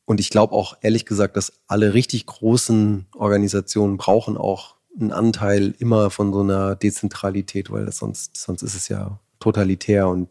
Und 0.06 0.20
ich 0.20 0.30
glaube 0.30 0.54
auch 0.54 0.78
ehrlich 0.82 1.06
gesagt, 1.06 1.38
dass 1.38 1.54
alle 1.68 1.94
richtig 1.94 2.26
großen 2.26 3.06
Organisationen 3.16 3.98
brauchen 3.98 4.38
auch 4.38 4.76
einen 5.00 5.14
Anteil 5.14 5.74
immer 5.80 6.10
von 6.10 6.34
so 6.34 6.42
einer 6.42 6.76
Dezentralität, 6.76 7.72
weil 7.72 7.86
das 7.86 7.98
sonst, 7.98 8.36
sonst 8.36 8.62
ist 8.62 8.76
es 8.76 8.90
ja 8.90 9.20
totalitär 9.40 10.10
und 10.10 10.28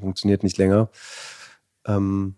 funktioniert 0.00 0.42
nicht 0.42 0.58
länger. 0.58 0.90
Ähm, 1.86 2.34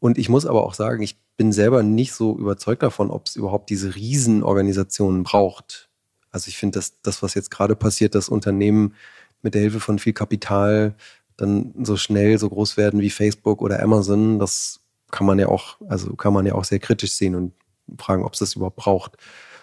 und 0.00 0.18
ich 0.18 0.28
muss 0.28 0.46
aber 0.46 0.64
auch 0.64 0.74
sagen, 0.74 1.02
ich 1.02 1.18
bin 1.36 1.52
selber 1.52 1.82
nicht 1.82 2.12
so 2.12 2.36
überzeugt 2.36 2.82
davon, 2.82 3.10
ob 3.10 3.26
es 3.26 3.36
überhaupt 3.36 3.70
diese 3.70 3.94
Riesenorganisationen 3.94 5.22
braucht. 5.22 5.88
Also 6.30 6.48
ich 6.48 6.58
finde, 6.58 6.78
dass 6.78 7.00
das, 7.02 7.22
was 7.22 7.34
jetzt 7.34 7.50
gerade 7.50 7.76
passiert, 7.76 8.14
dass 8.14 8.28
Unternehmen 8.28 8.94
mit 9.42 9.54
der 9.54 9.62
Hilfe 9.62 9.80
von 9.80 9.98
viel 9.98 10.12
Kapital 10.12 10.94
dann 11.40 11.74
so 11.82 11.96
schnell 11.96 12.38
so 12.38 12.48
groß 12.48 12.76
werden 12.76 13.00
wie 13.00 13.10
Facebook 13.10 13.62
oder 13.62 13.82
Amazon, 13.82 14.38
das 14.38 14.80
kann 15.10 15.26
man 15.26 15.38
ja 15.38 15.48
auch, 15.48 15.76
also 15.88 16.14
kann 16.14 16.32
man 16.32 16.46
ja 16.46 16.54
auch 16.54 16.64
sehr 16.64 16.78
kritisch 16.78 17.12
sehen 17.12 17.34
und 17.34 17.52
fragen, 17.98 18.24
ob 18.24 18.34
es 18.34 18.38
das 18.38 18.54
überhaupt 18.54 18.76
braucht, 18.76 19.16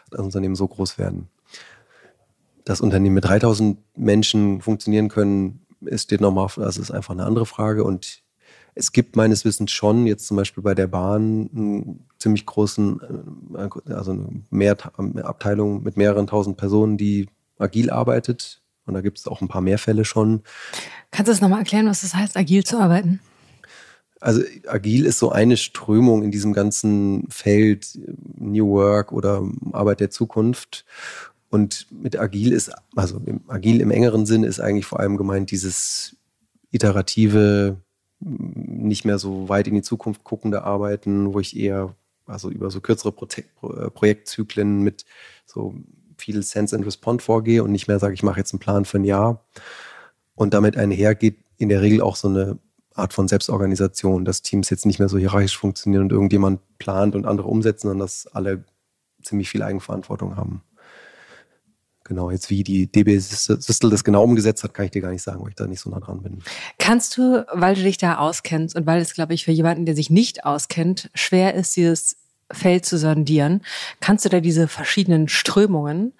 dass 0.10 0.22
Unternehmen 0.22 0.56
so 0.56 0.68
groß 0.68 0.98
werden. 0.98 1.30
Dass 2.66 2.82
Unternehmen 2.82 3.16
mit 3.16 3.26
3000 3.26 3.78
Menschen 3.96 4.62
funktionieren 4.62 5.08
können, 5.08 5.66
ist 5.82 6.04
steht 6.04 6.22
nochmal, 6.22 6.50
das 6.58 6.78
ist 6.78 6.92
einfach 6.92 7.13
eine 7.13 7.26
andere 7.26 7.46
Frage 7.46 7.84
und 7.84 8.24
es 8.76 8.92
gibt 8.92 9.16
meines 9.16 9.44
Wissens 9.44 9.72
schon 9.72 10.06
jetzt 10.06 10.28
zum 10.28 10.38
Beispiel 10.38 10.62
bei 10.62 10.76
der 10.76 10.88
Bahn 10.88 11.50
einen 11.52 12.08
ziemlich 12.20 12.46
großen, 12.46 13.02
äh, 13.56 13.94
also 13.94 14.12
eine 14.12 15.26
Abteilung 15.26 15.82
mit 15.84 15.98
mehreren 15.98 16.28
tausend 16.28 16.58
Personen, 16.58 16.98
die 16.98 17.28
agil 17.58 17.90
arbeitet. 17.90 18.62
Und 18.88 18.93
da 18.93 19.02
gibt 19.02 19.19
es 19.19 19.28
auch 19.28 19.41
ein 19.41 19.47
paar 19.47 19.62
mehr 19.62 19.78
Fälle 19.78 20.06
schon. 20.06 20.41
Kannst 21.12 21.28
du 21.28 21.32
das 21.34 21.41
nochmal 21.41 21.60
erklären, 21.60 21.88
was 21.88 22.02
das 22.02 22.15
heißt, 22.15 22.38
agil 22.38 22.63
zu 22.63 22.80
arbeiten? 22.80 23.19
Also 24.19 24.41
agil 24.67 25.06
ist 25.06 25.19
so 25.19 25.32
eine 25.32 25.58
Strömung 25.58 26.23
in 26.23 26.32
diesem 26.32 26.54
ganzen 26.54 27.28
Feld 27.30 28.00
New 28.36 28.69
Work 28.69 29.12
oder 29.12 29.43
Arbeit 29.73 30.00
der 30.00 30.10
Zukunft. 30.10 30.86
Und 31.50 31.88
mit 31.91 32.19
agil 32.19 32.52
ist, 32.52 32.71
also 32.95 33.21
agil 33.47 33.80
im 33.80 33.91
engeren 33.91 34.26
Sinn 34.26 34.43
ist 34.43 34.60
eigentlich 34.60 34.86
vor 34.86 35.00
allem 35.00 35.17
gemeint 35.17 35.52
dieses 35.52 36.15
iterative 36.71 37.78
nicht 38.19 39.06
mehr 39.06 39.19
so 39.19 39.47
weit 39.47 39.67
in 39.67 39.76
die 39.76 39.82
Zukunft 39.84 40.23
guckende 40.23 40.63
Arbeiten, 40.63 41.34
wo 41.34 41.39
ich 41.39 41.56
eher 41.56 41.95
also 42.26 42.50
über 42.50 42.71
so 42.71 42.82
kürzere 42.82 43.12
Pro 43.12 43.28
Projektzyklen 43.91 44.82
mit 44.82 45.06
so 45.45 45.76
viel 46.18 46.44
Sense 46.44 46.76
and 46.76 46.86
Respond 46.86 47.22
vorgehe 47.22 47.64
und 47.64 47.72
nicht 47.72 47.88
mehr 47.88 48.00
sage, 48.00 48.14
ich 48.14 48.24
mache 48.24 48.40
jetzt 48.40 48.54
einen 48.54 48.60
Plan 48.60 48.86
für 48.86 48.98
ein 48.98 49.04
Jahr. 49.04 49.46
Und 50.36 50.54
damit 50.54 50.78
einhergeht 50.78 51.38
in 51.58 51.70
der 51.70 51.82
Regel 51.82 52.02
auch 52.02 52.16
so 52.16 52.28
eine 52.28 52.60
Art 52.94 53.14
von 53.14 53.28
Selbstorganisation, 53.28 54.26
dass 54.26 54.42
Teams 54.42 54.70
jetzt 54.70 54.86
nicht 54.86 55.00
mehr 55.00 55.10
so 55.10 55.18
hierarchisch 55.18 55.58
funktionieren 55.58 56.04
und 56.04 56.12
irgendjemand 56.12 56.62
plant 56.80 57.16
und 57.16 57.26
andere 57.26 57.48
umsetzen, 57.48 57.88
sondern 57.88 58.06
dass 58.06 58.28
alle 58.28 58.64
ziemlich 59.22 59.50
viel 59.50 59.62
Eigenverantwortung 59.62 60.36
haben. 60.36 60.62
Genau, 62.04 62.32
jetzt 62.32 62.50
wie 62.50 62.64
die 62.64 62.90
DB 62.90 63.18
Systel 63.20 63.90
das 63.90 64.04
genau 64.06 64.24
umgesetzt 64.24 64.64
hat, 64.64 64.74
kann 64.74 64.86
ich 64.86 64.92
dir 64.92 65.02
gar 65.02 65.12
nicht 65.12 65.22
sagen, 65.22 65.42
weil 65.42 65.50
ich 65.50 65.56
da 65.56 65.68
nicht 65.68 65.82
so 65.82 65.90
nah 65.90 66.00
dran 66.00 66.22
bin. 66.22 66.40
Kannst 66.80 67.18
du, 67.18 67.46
weil 67.52 67.76
du 67.76 67.84
dich 67.84 67.98
da 67.98 68.18
auskennst 68.18 68.78
und 68.78 68.86
weil 68.86 69.02
es, 69.02 69.14
glaube 69.14 69.34
ich, 69.34 69.44
für 69.44 69.52
jemanden, 69.52 69.86
der 69.86 69.94
sich 69.94 70.10
nicht 70.10 70.46
auskennt, 70.46 71.10
schwer 71.14 71.54
ist, 71.54 71.76
dieses 71.76 72.16
Feld 72.52 72.86
zu 72.86 72.98
sondieren, 72.98 73.62
kannst 74.00 74.26
du 74.26 74.30
da 74.30 74.40
diese 74.40 74.68
verschiedenen 74.68 75.28
Strömungen 75.28 76.14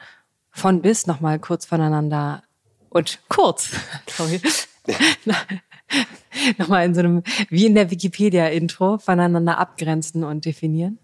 von 0.52 0.82
bis 0.82 1.08
nochmal 1.08 1.40
kurz 1.40 1.66
voneinander 1.66 2.44
und 2.90 3.20
kurz, 3.30 3.72
sorry, 4.10 4.42
nochmal 6.58 6.86
in 6.86 6.94
so 6.94 7.00
einem, 7.00 7.24
wie 7.50 7.66
in 7.66 7.76
der 7.76 7.92
Wikipedia-Intro, 7.92 8.98
voneinander 8.98 9.58
abgrenzen 9.58 10.24
und 10.24 10.46
definieren? 10.46 11.00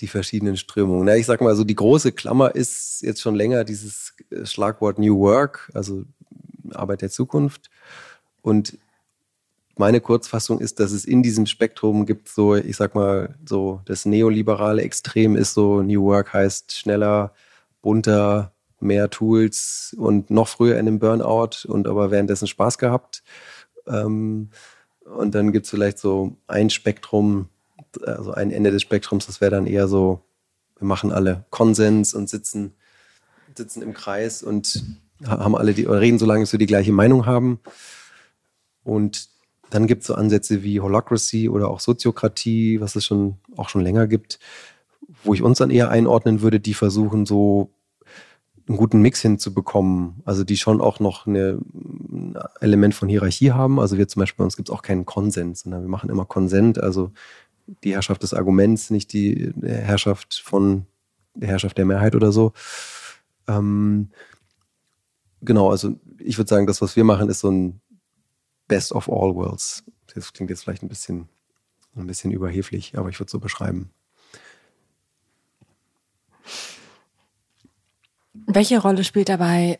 die 0.00 0.08
verschiedenen 0.08 0.56
Strömungen. 0.56 1.06
Na, 1.06 1.16
ich 1.16 1.26
sag 1.26 1.40
mal 1.40 1.56
so, 1.56 1.64
die 1.64 1.74
große 1.74 2.12
Klammer 2.12 2.54
ist 2.54 3.02
jetzt 3.02 3.20
schon 3.20 3.34
länger 3.34 3.64
dieses 3.64 4.14
äh, 4.30 4.44
Schlagwort 4.44 4.98
New 4.98 5.18
Work, 5.18 5.70
also 5.74 6.04
Arbeit 6.72 7.02
der 7.02 7.10
Zukunft. 7.10 7.70
Und 8.42 8.78
meine 9.76 10.00
Kurzfassung 10.00 10.60
ist, 10.60 10.80
dass 10.80 10.92
es 10.92 11.04
in 11.04 11.22
diesem 11.22 11.46
Spektrum 11.46 12.06
gibt 12.06 12.28
so, 12.28 12.54
ich 12.54 12.76
sag 12.76 12.94
mal, 12.94 13.34
so 13.44 13.80
das 13.86 14.04
neoliberale 14.04 14.82
Extrem 14.82 15.36
ist 15.36 15.54
so, 15.54 15.82
New 15.82 16.04
Work 16.04 16.32
heißt 16.32 16.76
schneller, 16.76 17.32
bunter, 17.82 18.52
mehr 18.80 19.10
Tools 19.10 19.94
und 19.98 20.30
noch 20.30 20.48
früher 20.48 20.78
in 20.78 20.86
dem 20.86 20.98
Burnout 20.98 21.66
und 21.66 21.88
aber 21.88 22.10
währenddessen 22.10 22.46
Spaß 22.46 22.78
gehabt. 22.78 23.22
Ähm, 23.86 24.50
und 25.04 25.34
dann 25.34 25.52
gibt 25.52 25.66
es 25.66 25.70
vielleicht 25.70 25.98
so 25.98 26.36
ein 26.46 26.70
Spektrum, 26.70 27.48
also 28.02 28.32
ein 28.32 28.50
Ende 28.50 28.70
des 28.70 28.82
Spektrums, 28.82 29.26
das 29.26 29.40
wäre 29.40 29.50
dann 29.50 29.66
eher 29.66 29.88
so, 29.88 30.22
wir 30.78 30.86
machen 30.86 31.12
alle 31.12 31.44
Konsens 31.50 32.14
und 32.14 32.28
sitzen, 32.28 32.74
sitzen 33.56 33.82
im 33.82 33.94
Kreis 33.94 34.42
und 34.42 34.84
haben 35.26 35.56
alle 35.56 35.74
die, 35.74 35.84
reden 35.84 36.18
so 36.18 36.26
lange, 36.26 36.40
bis 36.40 36.52
wir 36.52 36.58
die 36.58 36.66
gleiche 36.66 36.92
Meinung 36.92 37.26
haben. 37.26 37.60
Und 38.82 39.33
dann 39.74 39.88
gibt 39.88 40.02
es 40.02 40.06
so 40.06 40.14
Ansätze 40.14 40.62
wie 40.62 40.80
Holacracy 40.80 41.48
oder 41.48 41.68
auch 41.68 41.80
Soziokratie, 41.80 42.80
was 42.80 42.94
es 42.94 43.04
schon 43.04 43.38
auch 43.56 43.68
schon 43.68 43.80
länger 43.80 44.06
gibt, 44.06 44.38
wo 45.24 45.34
ich 45.34 45.42
uns 45.42 45.58
dann 45.58 45.70
eher 45.70 45.90
einordnen 45.90 46.42
würde, 46.42 46.60
die 46.60 46.74
versuchen 46.74 47.26
so 47.26 47.70
einen 48.68 48.78
guten 48.78 49.00
Mix 49.02 49.20
hinzubekommen. 49.20 50.22
Also 50.24 50.44
die 50.44 50.56
schon 50.56 50.80
auch 50.80 51.00
noch 51.00 51.26
eine, 51.26 51.58
ein 51.74 52.38
Element 52.60 52.94
von 52.94 53.08
Hierarchie 53.08 53.50
haben. 53.50 53.80
Also 53.80 53.98
wir 53.98 54.06
zum 54.06 54.20
Beispiel 54.20 54.38
bei 54.38 54.44
uns 54.44 54.56
gibt 54.56 54.68
es 54.68 54.74
auch 54.74 54.82
keinen 54.82 55.06
Konsens, 55.06 55.62
sondern 55.62 55.82
wir 55.82 55.88
machen 55.88 56.08
immer 56.08 56.24
Konsent. 56.24 56.80
Also 56.80 57.10
die 57.82 57.94
Herrschaft 57.94 58.22
des 58.22 58.32
Arguments, 58.32 58.90
nicht 58.90 59.12
die 59.12 59.52
Herrschaft 59.60 60.40
von 60.44 60.86
der 61.34 61.48
Herrschaft 61.48 61.76
der 61.78 61.84
Mehrheit 61.84 62.14
oder 62.14 62.30
so. 62.30 62.52
Ähm, 63.48 64.10
genau, 65.42 65.70
also 65.70 65.96
ich 66.20 66.38
würde 66.38 66.48
sagen, 66.48 66.68
das, 66.68 66.80
was 66.80 66.94
wir 66.94 67.02
machen, 67.02 67.28
ist 67.28 67.40
so 67.40 67.50
ein 67.50 67.80
Best 68.68 68.92
of 68.92 69.08
All 69.08 69.34
Worlds. 69.34 69.84
Das 70.14 70.32
klingt 70.32 70.50
jetzt 70.50 70.62
vielleicht 70.62 70.82
ein 70.82 70.88
bisschen, 70.88 71.28
ein 71.96 72.06
bisschen 72.06 72.30
überheblich, 72.30 72.96
aber 72.96 73.08
ich 73.08 73.18
würde 73.18 73.26
es 73.26 73.32
so 73.32 73.38
beschreiben. 73.38 73.90
Welche 78.46 78.80
Rolle 78.80 79.04
spielt 79.04 79.28
dabei 79.28 79.78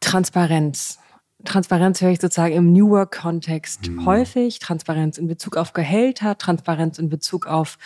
Transparenz? 0.00 0.98
Transparenz 1.44 2.00
höre 2.00 2.10
ich 2.10 2.20
sozusagen 2.20 2.54
im 2.54 2.72
New 2.72 2.90
Work-Kontext 2.90 3.86
hm. 3.86 4.06
häufig. 4.06 4.58
Transparenz 4.58 5.18
in 5.18 5.28
Bezug 5.28 5.56
auf 5.56 5.72
Gehälter, 5.72 6.36
Transparenz 6.36 6.98
in 6.98 7.08
Bezug 7.08 7.46
auf 7.46 7.78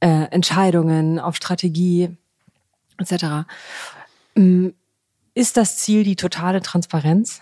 äh, 0.00 0.24
Entscheidungen, 0.30 1.18
auf 1.18 1.36
Strategie 1.36 2.16
etc. 2.98 3.46
Hm, 4.36 4.74
ist 5.34 5.56
das 5.56 5.76
Ziel 5.78 6.04
die 6.04 6.16
totale 6.16 6.62
Transparenz? 6.62 7.40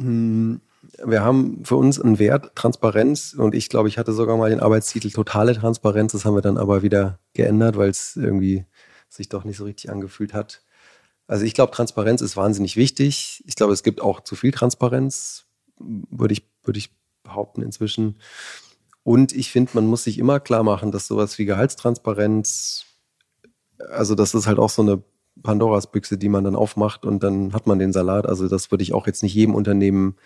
Hm, 0.00 0.60
wir 1.04 1.22
haben 1.22 1.64
für 1.64 1.76
uns 1.76 2.00
einen 2.00 2.18
Wert, 2.18 2.56
Transparenz. 2.56 3.34
Und 3.34 3.54
ich 3.54 3.68
glaube, 3.68 3.88
ich 3.88 3.98
hatte 3.98 4.12
sogar 4.12 4.36
mal 4.36 4.50
den 4.50 4.60
Arbeitstitel 4.60 5.10
totale 5.10 5.54
Transparenz. 5.54 6.12
Das 6.12 6.24
haben 6.24 6.34
wir 6.34 6.42
dann 6.42 6.58
aber 6.58 6.82
wieder 6.82 7.18
geändert, 7.34 7.76
weil 7.76 7.90
es 7.90 8.16
irgendwie 8.16 8.64
sich 9.08 9.28
doch 9.28 9.44
nicht 9.44 9.56
so 9.56 9.64
richtig 9.64 9.90
angefühlt 9.90 10.34
hat. 10.34 10.62
Also 11.26 11.44
ich 11.44 11.54
glaube, 11.54 11.72
Transparenz 11.72 12.22
ist 12.22 12.36
wahnsinnig 12.36 12.76
wichtig. 12.76 13.44
Ich 13.46 13.54
glaube, 13.54 13.72
es 13.72 13.82
gibt 13.82 14.00
auch 14.00 14.20
zu 14.20 14.34
viel 14.34 14.52
Transparenz, 14.52 15.44
würde 15.78 16.32
ich, 16.32 16.48
würde 16.64 16.78
ich 16.78 16.90
behaupten 17.22 17.62
inzwischen. 17.62 18.16
Und 19.04 19.32
ich 19.32 19.50
finde, 19.50 19.72
man 19.74 19.86
muss 19.86 20.04
sich 20.04 20.18
immer 20.18 20.40
klar 20.40 20.62
machen, 20.62 20.92
dass 20.92 21.06
sowas 21.06 21.38
wie 21.38 21.44
Gehaltstransparenz, 21.44 22.84
also 23.90 24.14
das 24.14 24.34
ist 24.34 24.46
halt 24.46 24.58
auch 24.58 24.70
so 24.70 24.82
eine 24.82 25.02
Pandoras 25.42 25.90
Büchse, 25.90 26.18
die 26.18 26.28
man 26.28 26.44
dann 26.44 26.56
aufmacht 26.56 27.04
und 27.04 27.22
dann 27.22 27.52
hat 27.52 27.66
man 27.66 27.78
den 27.78 27.92
Salat. 27.92 28.26
Also 28.26 28.48
das 28.48 28.70
würde 28.70 28.82
ich 28.82 28.92
auch 28.92 29.06
jetzt 29.06 29.22
nicht 29.22 29.34
jedem 29.34 29.54
Unternehmen 29.54 30.16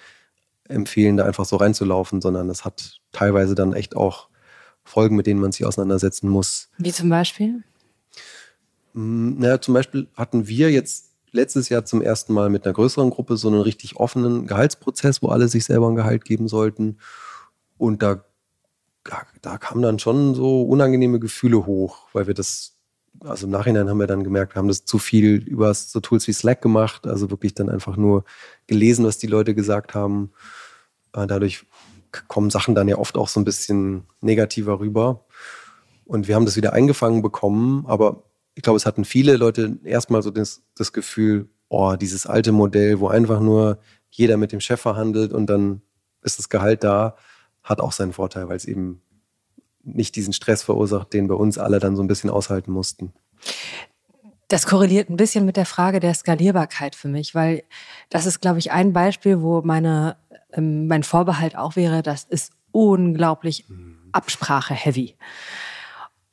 empfehlen, 0.68 1.16
da 1.16 1.24
einfach 1.24 1.44
so 1.44 1.56
reinzulaufen, 1.56 2.20
sondern 2.20 2.48
das 2.48 2.64
hat 2.64 3.00
teilweise 3.12 3.54
dann 3.54 3.72
echt 3.72 3.96
auch 3.96 4.28
Folgen, 4.82 5.16
mit 5.16 5.26
denen 5.26 5.40
man 5.40 5.52
sich 5.52 5.66
auseinandersetzen 5.66 6.28
muss. 6.28 6.68
Wie 6.78 6.92
zum 6.92 7.08
Beispiel? 7.08 7.62
Hm, 8.94 9.38
naja, 9.38 9.60
zum 9.60 9.74
Beispiel 9.74 10.08
hatten 10.14 10.46
wir 10.46 10.70
jetzt 10.70 11.14
letztes 11.32 11.68
Jahr 11.68 11.84
zum 11.84 12.00
ersten 12.00 12.32
Mal 12.32 12.48
mit 12.48 12.64
einer 12.64 12.74
größeren 12.74 13.10
Gruppe 13.10 13.36
so 13.36 13.48
einen 13.48 13.60
richtig 13.60 13.96
offenen 13.96 14.46
Gehaltsprozess, 14.46 15.20
wo 15.20 15.28
alle 15.28 15.48
sich 15.48 15.64
selber 15.64 15.88
ein 15.88 15.96
Gehalt 15.96 16.24
geben 16.24 16.48
sollten. 16.48 16.98
Und 17.76 18.02
da, 18.02 18.24
da 19.42 19.58
kamen 19.58 19.82
dann 19.82 19.98
schon 19.98 20.34
so 20.34 20.62
unangenehme 20.62 21.18
Gefühle 21.18 21.66
hoch, 21.66 22.06
weil 22.12 22.28
wir 22.28 22.34
das, 22.34 22.73
also 23.20 23.46
im 23.46 23.52
Nachhinein 23.52 23.88
haben 23.88 23.98
wir 23.98 24.06
dann 24.06 24.24
gemerkt, 24.24 24.54
wir 24.54 24.58
haben 24.58 24.68
das 24.68 24.84
zu 24.84 24.98
viel 24.98 25.36
über 25.46 25.72
so 25.72 26.00
Tools 26.00 26.26
wie 26.28 26.32
Slack 26.32 26.60
gemacht, 26.60 27.06
also 27.06 27.30
wirklich 27.30 27.54
dann 27.54 27.68
einfach 27.68 27.96
nur 27.96 28.24
gelesen, 28.66 29.04
was 29.04 29.18
die 29.18 29.26
Leute 29.26 29.54
gesagt 29.54 29.94
haben. 29.94 30.32
Äh, 31.12 31.26
dadurch 31.26 31.64
kommen 32.28 32.50
Sachen 32.50 32.74
dann 32.74 32.88
ja 32.88 32.98
oft 32.98 33.16
auch 33.16 33.28
so 33.28 33.40
ein 33.40 33.44
bisschen 33.44 34.04
negativer 34.20 34.80
rüber. 34.80 35.24
Und 36.04 36.28
wir 36.28 36.34
haben 36.34 36.44
das 36.44 36.56
wieder 36.56 36.72
eingefangen 36.72 37.22
bekommen, 37.22 37.84
aber 37.86 38.24
ich 38.54 38.62
glaube, 38.62 38.76
es 38.76 38.86
hatten 38.86 39.04
viele 39.04 39.36
Leute 39.36 39.78
erstmal 39.84 40.22
so 40.22 40.30
das, 40.30 40.62
das 40.76 40.92
Gefühl, 40.92 41.48
oh, 41.68 41.96
dieses 41.96 42.26
alte 42.26 42.52
Modell, 42.52 43.00
wo 43.00 43.08
einfach 43.08 43.40
nur 43.40 43.78
jeder 44.10 44.36
mit 44.36 44.52
dem 44.52 44.60
Chef 44.60 44.80
verhandelt 44.80 45.32
und 45.32 45.46
dann 45.46 45.82
ist 46.22 46.38
das 46.38 46.48
Gehalt 46.48 46.84
da, 46.84 47.16
hat 47.62 47.80
auch 47.80 47.92
seinen 47.92 48.12
Vorteil, 48.12 48.48
weil 48.48 48.56
es 48.56 48.64
eben 48.64 49.00
nicht 49.84 50.16
diesen 50.16 50.32
Stress 50.32 50.62
verursacht, 50.62 51.12
den 51.12 51.28
bei 51.28 51.34
uns 51.34 51.58
alle 51.58 51.78
dann 51.78 51.96
so 51.96 52.02
ein 52.02 52.08
bisschen 52.08 52.30
aushalten 52.30 52.72
mussten. 52.72 53.12
Das 54.48 54.66
korreliert 54.66 55.08
ein 55.10 55.16
bisschen 55.16 55.44
mit 55.44 55.56
der 55.56 55.66
Frage 55.66 56.00
der 56.00 56.14
Skalierbarkeit 56.14 56.94
für 56.94 57.08
mich, 57.08 57.34
weil 57.34 57.64
das 58.10 58.26
ist, 58.26 58.40
glaube 58.40 58.58
ich, 58.58 58.72
ein 58.72 58.92
Beispiel, 58.92 59.40
wo 59.40 59.62
meine, 59.62 60.16
ähm, 60.52 60.86
mein 60.86 61.02
Vorbehalt 61.02 61.56
auch 61.56 61.76
wäre, 61.76 62.02
das 62.02 62.24
ist 62.24 62.52
unglaublich 62.70 63.68
mhm. 63.68 63.96
Absprache-heavy. 64.12 65.16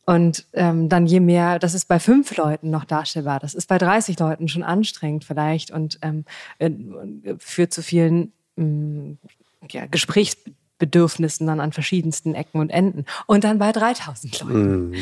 Und 0.06 0.45
ähm, 0.54 0.89
dann 0.89 1.06
je 1.06 1.20
mehr, 1.20 1.60
das 1.60 1.74
ist 1.74 1.86
bei 1.86 1.99
fünf 1.99 2.36
Leuten 2.36 2.70
noch 2.70 2.86
darstellbar, 2.86 3.39
das 3.39 3.54
ist 3.54 3.68
bei 3.68 3.78
30 3.78 4.20
Leuten 4.20 4.47
schon 4.47 4.64
anstrengend 4.64 5.24
vielleicht 5.24 5.72
und 5.72 5.99
ähm, 6.02 6.26
äh, 6.58 6.70
führt 7.38 7.72
zu 7.72 7.82
vielen 7.84 8.34
ähm, 8.58 9.20
ja, 9.70 9.86
Gesprächsbedürfnissen 10.82 11.48
dann 11.48 11.60
an 11.60 11.72
verschiedensten 11.72 12.36
Ecken 12.36 12.60
und 12.60 12.70
Enden. 12.70 13.06
Und 13.28 13.44
dann 13.44 13.60
bei 13.60 13.72
3000 13.72 14.42
Leuten 14.42 14.90
mhm. 14.90 14.96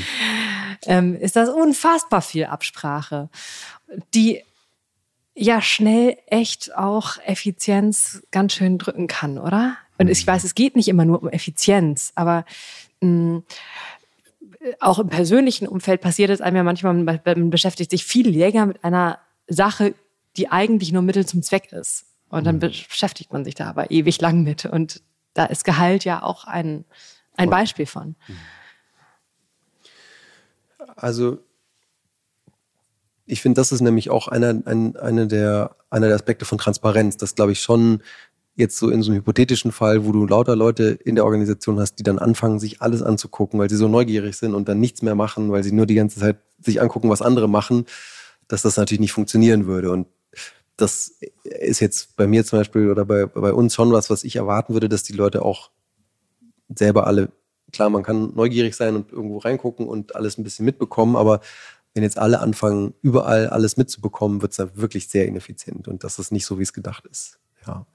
ähm, 0.86 1.16
ist 1.16 1.36
das 1.36 1.50
unfassbar 1.50 2.22
viel 2.22 2.46
Absprache, 2.46 3.30
die 4.14 4.44
ja 5.36 5.62
schnell 5.62 6.18
echt 6.28 6.76
auch 6.76 7.18
Effizienz 7.26 8.22
ganz 8.32 8.54
schön 8.54 8.78
drücken 8.78 9.08
kann, 9.08 9.38
oder? 9.38 9.78
Und 9.98 10.10
ich 10.10 10.26
mhm. 10.26 10.32
weiß, 10.32 10.44
es 10.44 10.56
geht 10.56 10.76
nicht 10.76 10.88
immer 10.88 11.06
nur 11.06 11.22
um 11.22 11.30
Effizienz, 11.30 12.12
aber 12.16 12.46
mh, 13.02 13.10
mm, 13.10 13.44
auch 14.82 15.00
im 15.00 15.08
persönlichen 15.08 15.70
Umfeld 15.70 16.02
passiert 16.02 16.30
es 16.30 16.42
einem 16.42 16.58
ja 16.58 16.64
manchmal, 16.64 16.94
man 16.94 17.50
beschäftigt 17.50 17.92
sich 17.92 18.04
viel 18.04 18.30
länger 18.30 18.66
mit 18.66 18.84
einer 18.84 19.20
Sache, 19.48 19.96
die 20.36 20.52
eigentlich 20.52 20.92
nur 20.92 21.02
Mittel 21.02 21.26
zum 21.26 21.42
Zweck 21.42 21.72
ist. 21.72 22.06
Und 22.28 22.46
dann 22.46 22.58
mhm. 22.58 22.60
beschäftigt 22.60 23.32
man 23.32 23.46
sich 23.46 23.56
da 23.56 23.70
aber 23.70 23.90
ewig 23.90 24.20
lang 24.20 24.44
mit. 24.44 24.66
Und 24.66 25.02
da 25.34 25.46
ist 25.46 25.64
Gehalt 25.64 26.04
ja 26.06 26.24
auch 26.24 26.46
ein, 26.46 26.86
ein 27.36 27.50
Beispiel 27.50 27.86
von. 27.86 28.16
Also 30.96 31.40
ich 33.26 33.42
finde, 33.42 33.60
das 33.60 33.72
ist 33.72 33.82
nämlich 33.82 34.10
auch 34.10 34.28
einer, 34.28 34.50
ein, 34.66 34.96
eine 34.96 35.28
der, 35.28 35.76
einer 35.90 36.08
der 36.08 36.16
Aspekte 36.16 36.46
von 36.46 36.58
Transparenz, 36.58 37.16
dass, 37.18 37.36
glaube 37.36 37.52
ich, 37.52 37.62
schon 37.62 38.02
jetzt 38.56 38.78
so 38.78 38.90
in 38.90 39.02
so 39.02 39.12
einem 39.12 39.22
hypothetischen 39.22 39.72
Fall, 39.72 40.06
wo 40.06 40.12
du 40.12 40.26
lauter 40.26 40.56
Leute 40.56 41.00
in 41.06 41.16
der 41.16 41.26
Organisation 41.26 41.80
hast, 41.80 41.96
die 41.96 42.04
dann 42.04 42.20
anfangen, 42.20 42.60
sich 42.60 42.82
alles 42.82 43.02
anzugucken, 43.02 43.60
weil 43.60 43.70
sie 43.70 43.78
so 43.78 43.88
neugierig 43.88 44.36
sind 44.36 44.54
und 44.54 44.68
dann 44.68 44.80
nichts 44.80 45.02
mehr 45.02 45.16
machen, 45.16 45.52
weil 45.52 45.64
sie 45.64 45.72
nur 45.72 45.86
die 45.86 45.96
ganze 45.96 46.20
Zeit 46.20 46.38
sich 46.60 46.82
angucken, 46.82 47.10
was 47.10 47.22
andere 47.22 47.48
machen, 47.48 47.86
dass 48.48 48.64
das 48.64 48.76
natürlich 48.76 49.00
nicht 49.00 49.14
funktionieren 49.14 49.66
würde. 49.66 49.92
Und 49.92 50.08
das 50.82 51.20
ist 51.44 51.80
jetzt 51.80 52.16
bei 52.16 52.28
mir 52.28 52.46
zum 52.46 52.60
Beispiel 52.60 52.90
oder 52.90 53.06
bei, 53.06 53.26
bei 53.26 53.54
uns 53.54 53.74
schon 53.74 53.92
was, 53.92 54.10
was 54.10 54.24
ich 54.24 54.36
erwarten 54.36 54.74
würde, 54.74 54.90
dass 54.90 55.04
die 55.04 55.14
Leute 55.14 55.44
auch 55.44 55.72
selber 56.74 57.08
alle, 57.08 57.32
klar, 57.72 57.90
man 57.90 58.04
kann 58.04 58.34
neugierig 58.36 58.76
sein 58.76 58.96
und 58.96 59.12
irgendwo 59.12 59.38
reingucken 59.38 59.88
und 59.88 60.16
alles 60.16 60.38
ein 60.38 60.44
bisschen 60.44 60.66
mitbekommen, 60.66 61.16
aber 61.16 61.42
wenn 61.94 62.04
jetzt 62.04 62.20
alle 62.20 62.40
anfangen, 62.40 62.94
überall 63.02 63.48
alles 63.48 63.78
mitzubekommen, 63.78 64.42
wird 64.42 64.52
es 64.52 64.58
dann 64.58 64.76
wirklich 64.76 65.08
sehr 65.08 65.26
ineffizient 65.26 65.88
und 65.88 66.04
das 66.04 66.20
ist 66.20 66.32
nicht 66.32 66.46
so, 66.46 66.60
wie 66.60 66.64
es 66.64 66.74
gedacht 66.74 67.06
ist. 67.08 67.40
Ja. 67.66 67.86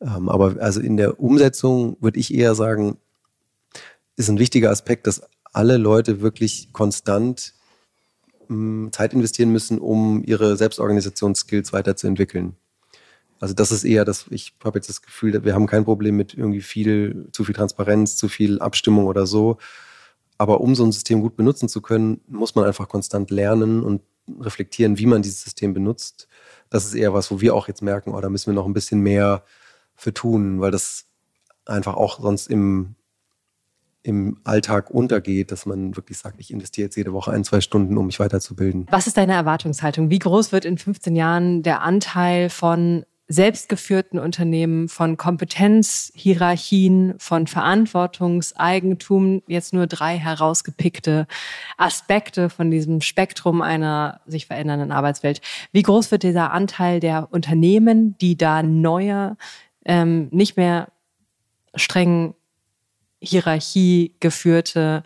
Ähm, 0.00 0.28
aber 0.28 0.56
also 0.60 0.80
in 0.80 0.96
der 0.96 1.20
Umsetzung 1.20 1.96
würde 2.00 2.18
ich 2.18 2.34
eher 2.34 2.54
sagen, 2.54 2.98
ist 4.16 4.28
ein 4.28 4.38
wichtiger 4.38 4.70
Aspekt, 4.70 5.06
dass 5.06 5.22
alle 5.52 5.76
Leute 5.76 6.20
wirklich 6.20 6.72
konstant 6.72 7.54
Zeit 8.90 9.12
investieren 9.12 9.50
müssen, 9.50 9.78
um 9.78 10.22
ihre 10.24 10.56
Selbstorganisationsskills 10.56 11.72
weiterzuentwickeln. 11.72 12.56
Also 13.40 13.54
das 13.54 13.72
ist 13.72 13.84
eher 13.84 14.04
das, 14.04 14.26
ich 14.30 14.54
habe 14.64 14.78
jetzt 14.78 14.88
das 14.88 15.02
Gefühl, 15.02 15.44
wir 15.44 15.54
haben 15.54 15.66
kein 15.66 15.84
Problem 15.84 16.16
mit 16.16 16.34
irgendwie 16.34 16.62
viel, 16.62 17.28
zu 17.32 17.44
viel 17.44 17.54
Transparenz, 17.54 18.16
zu 18.16 18.28
viel 18.28 18.60
Abstimmung 18.60 19.06
oder 19.06 19.26
so. 19.26 19.58
Aber 20.38 20.60
um 20.60 20.74
so 20.74 20.84
ein 20.84 20.92
System 20.92 21.20
gut 21.20 21.36
benutzen 21.36 21.68
zu 21.68 21.80
können, 21.80 22.20
muss 22.26 22.54
man 22.54 22.64
einfach 22.64 22.88
konstant 22.88 23.30
lernen 23.30 23.82
und 23.82 24.02
reflektieren, 24.40 24.98
wie 24.98 25.06
man 25.06 25.22
dieses 25.22 25.42
System 25.42 25.74
benutzt. 25.74 26.28
Das 26.70 26.84
ist 26.86 26.94
eher 26.94 27.12
was, 27.12 27.30
wo 27.30 27.40
wir 27.40 27.54
auch 27.54 27.68
jetzt 27.68 27.82
merken, 27.82 28.14
oh, 28.14 28.20
da 28.20 28.28
müssen 28.28 28.46
wir 28.46 28.54
noch 28.54 28.66
ein 28.66 28.72
bisschen 28.72 29.00
mehr 29.00 29.44
für 29.94 30.14
tun, 30.14 30.60
weil 30.60 30.70
das 30.70 31.06
einfach 31.66 31.94
auch 31.94 32.20
sonst 32.20 32.48
im, 32.48 32.94
im 34.04 34.38
Alltag 34.44 34.90
untergeht, 34.90 35.50
dass 35.50 35.66
man 35.66 35.96
wirklich 35.96 36.18
sagt, 36.18 36.38
ich 36.38 36.52
investiere 36.52 36.86
jetzt 36.86 36.96
jede 36.96 37.12
Woche 37.12 37.32
ein, 37.32 37.42
zwei 37.42 37.60
Stunden, 37.60 37.96
um 37.96 38.06
mich 38.06 38.20
weiterzubilden. 38.20 38.86
Was 38.90 39.06
ist 39.06 39.16
deine 39.16 39.32
Erwartungshaltung? 39.32 40.10
Wie 40.10 40.18
groß 40.18 40.52
wird 40.52 40.66
in 40.66 40.78
15 40.78 41.16
Jahren 41.16 41.62
der 41.62 41.80
Anteil 41.80 42.50
von 42.50 43.04
selbstgeführten 43.26 44.18
Unternehmen, 44.18 44.88
von 44.88 45.16
Kompetenzhierarchien, 45.16 47.14
von 47.16 47.46
Verantwortungseigentum, 47.46 49.42
jetzt 49.46 49.72
nur 49.72 49.86
drei 49.86 50.18
herausgepickte 50.18 51.26
Aspekte 51.78 52.50
von 52.50 52.70
diesem 52.70 53.00
Spektrum 53.00 53.62
einer 53.62 54.20
sich 54.26 54.46
verändernden 54.46 54.92
Arbeitswelt. 54.92 55.40
Wie 55.72 55.82
groß 55.82 56.10
wird 56.10 56.22
dieser 56.22 56.52
Anteil 56.52 57.00
der 57.00 57.28
Unternehmen, 57.30 58.18
die 58.18 58.36
da 58.36 58.62
neue 58.62 59.38
ähm, 59.86 60.28
nicht 60.30 60.58
mehr 60.58 60.88
streng 61.74 62.34
Hierarchie 63.24 64.14
geführte, 64.20 65.02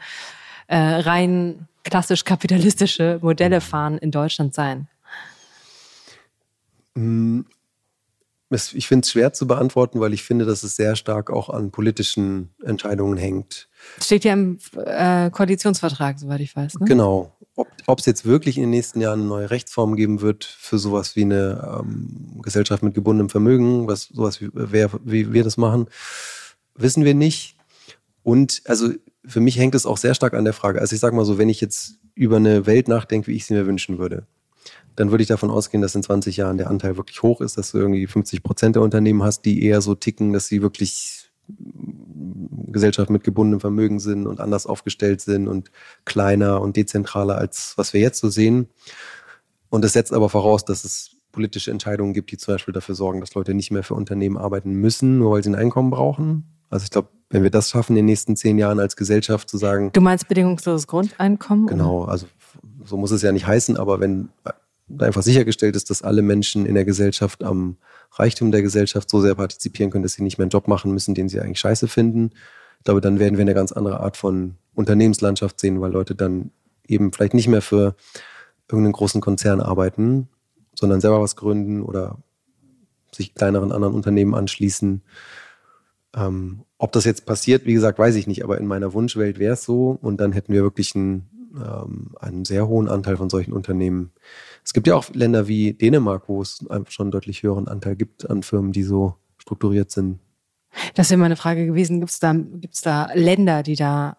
äh, 0.66 0.76
rein 0.76 1.68
klassisch 1.84 2.24
kapitalistische 2.24 3.18
Modelle 3.22 3.60
fahren 3.60 3.98
in 3.98 4.10
Deutschland 4.10 4.54
sein? 4.54 4.88
Mm, 6.94 7.42
ich 8.50 8.88
finde 8.88 9.04
es 9.04 9.12
schwer 9.12 9.32
zu 9.32 9.46
beantworten, 9.46 10.00
weil 10.00 10.14
ich 10.14 10.22
finde, 10.22 10.46
dass 10.46 10.62
es 10.62 10.76
sehr 10.76 10.96
stark 10.96 11.30
auch 11.30 11.50
an 11.50 11.70
politischen 11.70 12.50
Entscheidungen 12.64 13.18
hängt. 13.18 13.68
Steht 14.02 14.24
ja 14.24 14.32
im 14.32 14.58
äh, 14.76 15.30
Koalitionsvertrag, 15.30 16.18
soweit 16.18 16.40
ich 16.40 16.56
weiß. 16.56 16.78
Ne? 16.80 16.86
Genau. 16.86 17.32
Ob 17.86 17.98
es 17.98 18.06
jetzt 18.06 18.24
wirklich 18.24 18.56
in 18.56 18.62
den 18.62 18.70
nächsten 18.70 19.00
Jahren 19.00 19.20
eine 19.20 19.28
neue 19.28 19.50
Rechtsform 19.50 19.96
geben 19.96 20.20
wird 20.20 20.44
für 20.44 20.78
sowas 20.78 21.16
wie 21.16 21.22
eine 21.22 21.80
ähm, 21.80 22.40
Gesellschaft 22.40 22.82
mit 22.82 22.94
gebundenem 22.94 23.30
Vermögen, 23.30 23.88
was 23.88 24.04
sowas 24.04 24.40
wie, 24.40 24.48
wer, 24.52 24.90
wie 25.04 25.32
wir 25.32 25.42
das 25.42 25.56
machen, 25.56 25.88
wissen 26.76 27.04
wir 27.04 27.14
nicht. 27.14 27.57
Und 28.28 28.60
also 28.66 28.90
für 29.24 29.40
mich 29.40 29.58
hängt 29.58 29.74
es 29.74 29.86
auch 29.86 29.96
sehr 29.96 30.12
stark 30.12 30.34
an 30.34 30.44
der 30.44 30.52
Frage. 30.52 30.82
Also 30.82 30.92
ich 30.94 31.00
sage 31.00 31.16
mal 31.16 31.24
so, 31.24 31.38
wenn 31.38 31.48
ich 31.48 31.62
jetzt 31.62 31.94
über 32.14 32.36
eine 32.36 32.66
Welt 32.66 32.86
nachdenke, 32.86 33.28
wie 33.28 33.36
ich 33.36 33.46
sie 33.46 33.54
mir 33.54 33.64
wünschen 33.64 33.96
würde, 33.96 34.26
dann 34.96 35.10
würde 35.10 35.22
ich 35.22 35.28
davon 35.28 35.50
ausgehen, 35.50 35.80
dass 35.80 35.94
in 35.94 36.02
20 36.02 36.36
Jahren 36.36 36.58
der 36.58 36.68
Anteil 36.68 36.98
wirklich 36.98 37.22
hoch 37.22 37.40
ist, 37.40 37.56
dass 37.56 37.70
du 37.70 37.78
irgendwie 37.78 38.06
50 38.06 38.42
Prozent 38.42 38.76
der 38.76 38.82
Unternehmen 38.82 39.22
hast, 39.22 39.46
die 39.46 39.62
eher 39.62 39.80
so 39.80 39.94
ticken, 39.94 40.34
dass 40.34 40.46
sie 40.46 40.60
wirklich 40.60 41.30
Gesellschaft 42.66 43.08
mit 43.08 43.24
gebundenem 43.24 43.60
Vermögen 43.60 43.98
sind 43.98 44.26
und 44.26 44.40
anders 44.40 44.66
aufgestellt 44.66 45.22
sind 45.22 45.48
und 45.48 45.70
kleiner 46.04 46.60
und 46.60 46.76
dezentraler 46.76 47.38
als 47.38 47.72
was 47.76 47.94
wir 47.94 48.02
jetzt 48.02 48.20
so 48.20 48.28
sehen. 48.28 48.68
Und 49.70 49.82
das 49.82 49.94
setzt 49.94 50.12
aber 50.12 50.28
voraus, 50.28 50.66
dass 50.66 50.84
es 50.84 51.16
politische 51.32 51.70
Entscheidungen 51.70 52.12
gibt, 52.12 52.30
die 52.30 52.36
zum 52.36 52.52
Beispiel 52.52 52.74
dafür 52.74 52.94
sorgen, 52.94 53.20
dass 53.20 53.34
Leute 53.34 53.54
nicht 53.54 53.70
mehr 53.70 53.84
für 53.84 53.94
Unternehmen 53.94 54.36
arbeiten 54.36 54.72
müssen, 54.72 55.16
nur 55.16 55.32
weil 55.32 55.42
sie 55.42 55.48
ein 55.48 55.54
Einkommen 55.54 55.88
brauchen. 55.88 56.44
Also 56.68 56.84
ich 56.84 56.90
glaube, 56.90 57.08
wenn 57.30 57.42
wir 57.42 57.50
das 57.50 57.70
schaffen, 57.70 57.92
in 57.92 57.96
den 57.96 58.06
nächsten 58.06 58.36
zehn 58.36 58.58
Jahren 58.58 58.80
als 58.80 58.96
Gesellschaft 58.96 59.48
zu 59.48 59.58
sagen. 59.58 59.90
Du 59.92 60.00
meinst 60.00 60.28
bedingungsloses 60.28 60.86
Grundeinkommen? 60.86 61.66
Genau, 61.66 62.04
also 62.04 62.26
so 62.84 62.96
muss 62.96 63.10
es 63.10 63.22
ja 63.22 63.32
nicht 63.32 63.46
heißen, 63.46 63.76
aber 63.76 64.00
wenn 64.00 64.30
einfach 64.98 65.22
sichergestellt 65.22 65.76
ist, 65.76 65.90
dass 65.90 66.02
alle 66.02 66.22
Menschen 66.22 66.64
in 66.64 66.74
der 66.74 66.84
Gesellschaft 66.84 67.44
am 67.44 67.76
Reichtum 68.12 68.50
der 68.50 68.62
Gesellschaft 68.62 69.10
so 69.10 69.20
sehr 69.20 69.34
partizipieren 69.34 69.90
können, 69.90 70.02
dass 70.02 70.14
sie 70.14 70.22
nicht 70.22 70.38
mehr 70.38 70.44
einen 70.44 70.50
Job 70.50 70.66
machen 70.66 70.92
müssen, 70.92 71.14
den 71.14 71.28
sie 71.28 71.40
eigentlich 71.40 71.60
scheiße 71.60 71.88
finden. 71.88 72.30
Ich 72.78 72.84
glaube, 72.84 73.00
dann 73.00 73.18
werden 73.18 73.36
wir 73.36 73.42
eine 73.42 73.54
ganz 73.54 73.72
andere 73.72 74.00
Art 74.00 74.16
von 74.16 74.56
Unternehmenslandschaft 74.74 75.60
sehen, 75.60 75.80
weil 75.80 75.92
Leute 75.92 76.14
dann 76.14 76.50
eben 76.86 77.12
vielleicht 77.12 77.34
nicht 77.34 77.48
mehr 77.48 77.60
für 77.60 77.94
irgendeinen 78.68 78.92
großen 78.92 79.20
Konzern 79.20 79.60
arbeiten, 79.60 80.28
sondern 80.74 81.00
selber 81.00 81.20
was 81.20 81.36
gründen 81.36 81.82
oder 81.82 82.18
sich 83.12 83.34
kleineren 83.34 83.72
anderen 83.72 83.94
Unternehmen 83.94 84.34
anschließen. 84.34 85.02
Ähm, 86.14 86.62
ob 86.78 86.92
das 86.92 87.04
jetzt 87.04 87.26
passiert, 87.26 87.66
wie 87.66 87.74
gesagt, 87.74 87.98
weiß 87.98 88.14
ich 88.14 88.26
nicht, 88.26 88.44
aber 88.44 88.58
in 88.58 88.66
meiner 88.66 88.92
Wunschwelt 88.92 89.38
wäre 89.38 89.54
es 89.54 89.64
so 89.64 89.98
und 90.00 90.20
dann 90.20 90.32
hätten 90.32 90.52
wir 90.52 90.62
wirklich 90.62 90.94
einen, 90.94 91.28
ähm, 91.54 92.14
einen 92.20 92.44
sehr 92.44 92.68
hohen 92.68 92.88
Anteil 92.88 93.16
von 93.16 93.28
solchen 93.28 93.52
Unternehmen. 93.52 94.12
Es 94.64 94.72
gibt 94.72 94.86
ja 94.86 94.94
auch 94.94 95.08
Länder 95.12 95.48
wie 95.48 95.72
Dänemark, 95.72 96.28
wo 96.28 96.40
es 96.40 96.64
einfach 96.70 96.92
schon 96.92 97.06
einen 97.06 97.12
deutlich 97.12 97.42
höheren 97.42 97.68
Anteil 97.68 97.96
gibt 97.96 98.30
an 98.30 98.42
Firmen, 98.42 98.72
die 98.72 98.84
so 98.84 99.16
strukturiert 99.38 99.90
sind. 99.90 100.20
Das 100.94 101.10
wäre 101.10 101.18
meine 101.18 101.36
Frage 101.36 101.66
gewesen. 101.66 102.00
Gibt 102.00 102.10
es 102.10 102.20
da, 102.20 102.32
gibt's 102.34 102.82
da 102.82 103.08
Länder, 103.14 103.62
die 103.62 103.76
da 103.76 104.18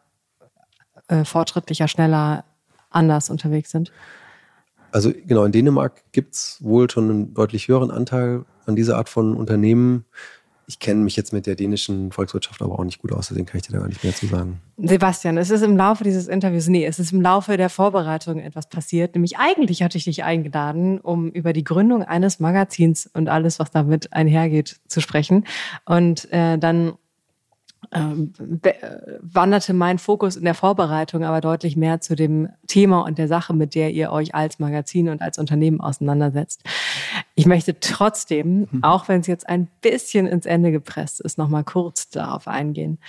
äh, 1.07 1.23
fortschrittlicher, 1.23 1.87
schneller, 1.87 2.43
anders 2.89 3.29
unterwegs 3.29 3.71
sind? 3.71 3.91
Also 4.91 5.13
genau, 5.13 5.45
in 5.45 5.51
Dänemark 5.51 6.03
gibt 6.11 6.33
es 6.33 6.57
wohl 6.61 6.89
schon 6.89 7.09
einen 7.09 7.33
deutlich 7.33 7.67
höheren 7.67 7.91
Anteil 7.91 8.45
an 8.65 8.75
dieser 8.75 8.97
Art 8.97 9.09
von 9.09 9.35
Unternehmen. 9.35 10.05
Ich 10.69 10.77
kenne 10.77 11.03
mich 11.03 11.15
jetzt 11.15 11.33
mit 11.33 11.47
der 11.47 11.55
dänischen 11.55 12.11
Volkswirtschaft 12.11 12.61
aber 12.61 12.77
auch 12.77 12.83
nicht 12.83 13.01
gut 13.01 13.11
aus, 13.11 13.29
deswegen 13.29 13.47
kann 13.47 13.57
ich 13.57 13.65
dir 13.65 13.73
da 13.73 13.79
gar 13.79 13.87
nicht 13.87 14.03
mehr 14.03 14.13
zu 14.13 14.27
sagen. 14.27 14.61
Sebastian, 14.77 15.39
es 15.39 15.49
ist 15.49 15.63
im 15.63 15.75
Laufe 15.75 16.03
dieses 16.03 16.27
Interviews, 16.27 16.67
nee, 16.67 16.85
es 16.85 16.99
ist 16.99 17.11
im 17.11 17.23
Laufe 17.23 17.57
der 17.57 17.69
Vorbereitung 17.69 18.39
etwas 18.39 18.69
passiert. 18.69 19.15
Nämlich 19.15 19.39
eigentlich 19.39 19.81
hatte 19.81 19.97
ich 19.97 20.03
dich 20.03 20.23
eingeladen, 20.23 20.99
um 20.99 21.31
über 21.31 21.53
die 21.53 21.63
Gründung 21.63 22.03
eines 22.03 22.39
Magazins 22.39 23.09
und 23.11 23.29
alles, 23.29 23.57
was 23.57 23.71
damit 23.71 24.13
einhergeht, 24.13 24.79
zu 24.87 25.01
sprechen. 25.01 25.47
Und 25.85 26.31
äh, 26.31 26.59
dann 26.59 26.93
ähm, 27.91 28.33
wanderte 29.21 29.73
mein 29.73 29.97
Fokus 29.97 30.35
in 30.35 30.43
der 30.43 30.53
Vorbereitung 30.53 31.23
aber 31.23 31.41
deutlich 31.41 31.75
mehr 31.75 32.01
zu 32.01 32.15
dem 32.15 32.49
Thema 32.67 33.01
und 33.01 33.17
der 33.17 33.27
Sache, 33.27 33.53
mit 33.53 33.73
der 33.73 33.91
ihr 33.91 34.11
euch 34.11 34.35
als 34.35 34.59
Magazin 34.59 35.09
und 35.09 35.21
als 35.21 35.37
Unternehmen 35.37 35.81
auseinandersetzt. 35.81 36.63
Ich 37.35 37.45
möchte 37.45 37.79
trotzdem, 37.79 38.67
mhm. 38.69 38.83
auch 38.83 39.07
wenn 39.07 39.21
es 39.21 39.27
jetzt 39.27 39.49
ein 39.49 39.67
bisschen 39.81 40.27
ins 40.27 40.45
Ende 40.45 40.71
gepresst 40.71 41.21
ist, 41.21 41.37
noch 41.37 41.49
mal 41.49 41.63
kurz 41.63 42.09
darauf 42.09 42.47
eingehen. 42.47 42.99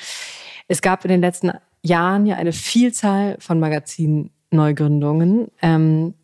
Es 0.69 0.81
gab 0.81 1.05
in 1.05 1.11
den 1.11 1.21
letzten 1.21 1.53
Jahren 1.83 2.27
ja 2.27 2.37
eine 2.37 2.53
Vielzahl 2.53 3.37
von 3.39 3.61
Magazin-Neugründungen. 3.61 5.49
Ähm, 5.61 6.15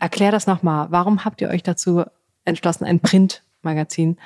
erklär 0.00 0.32
das 0.32 0.46
noch 0.46 0.62
mal. 0.62 0.88
Warum 0.90 1.24
habt 1.24 1.40
ihr 1.40 1.50
euch 1.50 1.62
dazu 1.62 2.04
entschlossen, 2.44 2.84
ein 2.84 3.00
Printmagazin 3.00 4.16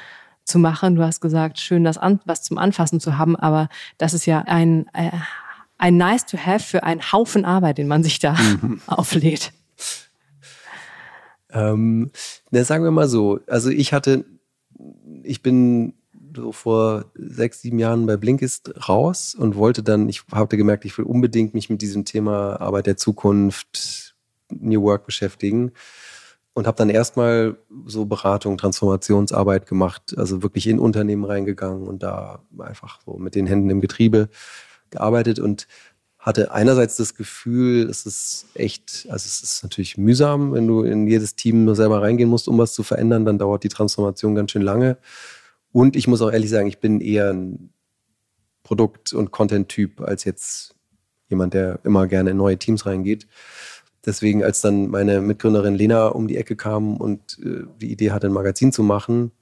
zu 0.48 0.58
machen. 0.58 0.96
Du 0.96 1.02
hast 1.02 1.20
gesagt, 1.20 1.60
schön, 1.60 1.84
das 1.84 1.98
an, 1.98 2.20
was 2.24 2.42
zum 2.42 2.58
Anfassen 2.58 3.00
zu 3.00 3.18
haben, 3.18 3.36
aber 3.36 3.68
das 3.98 4.14
ist 4.14 4.26
ja 4.26 4.40
ein, 4.40 4.86
äh, 4.94 5.10
ein 5.76 5.96
nice 5.96 6.26
to 6.26 6.38
have 6.38 6.64
für 6.64 6.82
einen 6.82 7.12
Haufen 7.12 7.44
Arbeit, 7.44 7.78
den 7.78 7.88
man 7.88 8.02
sich 8.02 8.18
da 8.18 8.34
mhm. 8.34 8.80
auflädt. 8.86 9.52
Ähm, 11.50 12.10
na, 12.50 12.64
sagen 12.64 12.84
wir 12.84 12.90
mal 12.90 13.08
so, 13.08 13.40
also 13.46 13.70
ich 13.70 13.92
hatte, 13.92 14.24
ich 15.22 15.42
bin 15.42 15.94
so 16.34 16.52
vor 16.52 17.06
sechs, 17.14 17.62
sieben 17.62 17.78
Jahren 17.78 18.06
bei 18.06 18.16
Blinkist 18.16 18.88
raus 18.88 19.34
und 19.34 19.56
wollte 19.56 19.82
dann, 19.82 20.08
ich 20.08 20.22
habe 20.32 20.56
gemerkt, 20.56 20.84
ich 20.84 20.96
will 20.98 21.04
unbedingt 21.04 21.54
mich 21.54 21.70
mit 21.70 21.82
diesem 21.82 22.04
Thema 22.04 22.60
Arbeit 22.60 22.86
der 22.86 22.96
Zukunft, 22.96 24.14
New 24.50 24.82
Work 24.82 25.04
beschäftigen 25.04 25.72
und 26.58 26.66
habe 26.66 26.76
dann 26.76 26.90
erstmal 26.90 27.56
so 27.86 28.04
Beratung, 28.04 28.58
Transformationsarbeit 28.58 29.66
gemacht, 29.66 30.14
also 30.18 30.42
wirklich 30.42 30.66
in 30.66 30.80
Unternehmen 30.80 31.24
reingegangen 31.24 31.86
und 31.86 32.02
da 32.02 32.42
einfach 32.58 33.00
so 33.06 33.16
mit 33.16 33.36
den 33.36 33.46
Händen 33.46 33.70
im 33.70 33.80
Getriebe 33.80 34.28
gearbeitet 34.90 35.38
und 35.38 35.68
hatte 36.18 36.50
einerseits 36.50 36.96
das 36.96 37.14
Gefühl, 37.14 37.88
es 37.88 38.06
ist 38.06 38.46
echt, 38.54 39.06
also 39.08 39.24
es 39.24 39.40
ist 39.40 39.62
natürlich 39.62 39.96
mühsam, 39.98 40.52
wenn 40.52 40.66
du 40.66 40.82
in 40.82 41.06
jedes 41.06 41.36
Team 41.36 41.64
nur 41.64 41.76
selber 41.76 42.02
reingehen 42.02 42.28
musst, 42.28 42.48
um 42.48 42.58
was 42.58 42.74
zu 42.74 42.82
verändern, 42.82 43.24
dann 43.24 43.38
dauert 43.38 43.62
die 43.62 43.68
Transformation 43.68 44.34
ganz 44.34 44.50
schön 44.50 44.62
lange. 44.62 44.98
Und 45.70 45.94
ich 45.94 46.08
muss 46.08 46.20
auch 46.22 46.32
ehrlich 46.32 46.50
sagen, 46.50 46.66
ich 46.66 46.80
bin 46.80 47.00
eher 47.00 47.32
ein 47.32 47.70
Produkt- 48.64 49.12
und 49.12 49.30
Content-Typ 49.30 50.00
als 50.00 50.24
jetzt 50.24 50.74
jemand, 51.28 51.54
der 51.54 51.78
immer 51.84 52.08
gerne 52.08 52.30
in 52.30 52.36
neue 52.36 52.58
Teams 52.58 52.84
reingeht. 52.84 53.28
Deswegen, 54.08 54.42
als 54.42 54.62
dann 54.62 54.88
meine 54.88 55.20
Mitgründerin 55.20 55.74
Lena 55.74 56.06
um 56.06 56.28
die 56.28 56.38
Ecke 56.38 56.56
kam 56.56 56.96
und 56.96 57.38
äh, 57.44 57.64
die 57.78 57.92
Idee 57.92 58.10
hatte, 58.10 58.26
ein 58.26 58.32
Magazin 58.32 58.72
zu 58.72 58.82
machen, 58.82 59.32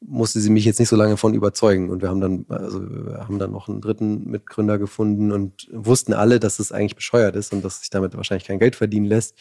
musste 0.00 0.38
sie 0.38 0.50
mich 0.50 0.64
jetzt 0.64 0.78
nicht 0.78 0.88
so 0.88 0.94
lange 0.94 1.16
von 1.16 1.34
überzeugen. 1.34 1.90
Und 1.90 2.02
wir 2.02 2.08
haben 2.08 2.20
dann, 2.20 2.46
also 2.48 2.78
haben 3.18 3.40
dann 3.40 3.50
noch 3.50 3.68
einen 3.68 3.80
dritten 3.80 4.30
Mitgründer 4.30 4.78
gefunden 4.78 5.32
und 5.32 5.68
wussten 5.72 6.12
alle, 6.12 6.38
dass 6.38 6.60
es 6.60 6.70
eigentlich 6.70 6.94
bescheuert 6.94 7.34
ist 7.34 7.52
und 7.52 7.64
dass 7.64 7.80
sich 7.80 7.90
damit 7.90 8.16
wahrscheinlich 8.16 8.46
kein 8.46 8.60
Geld 8.60 8.76
verdienen 8.76 9.06
lässt. 9.06 9.36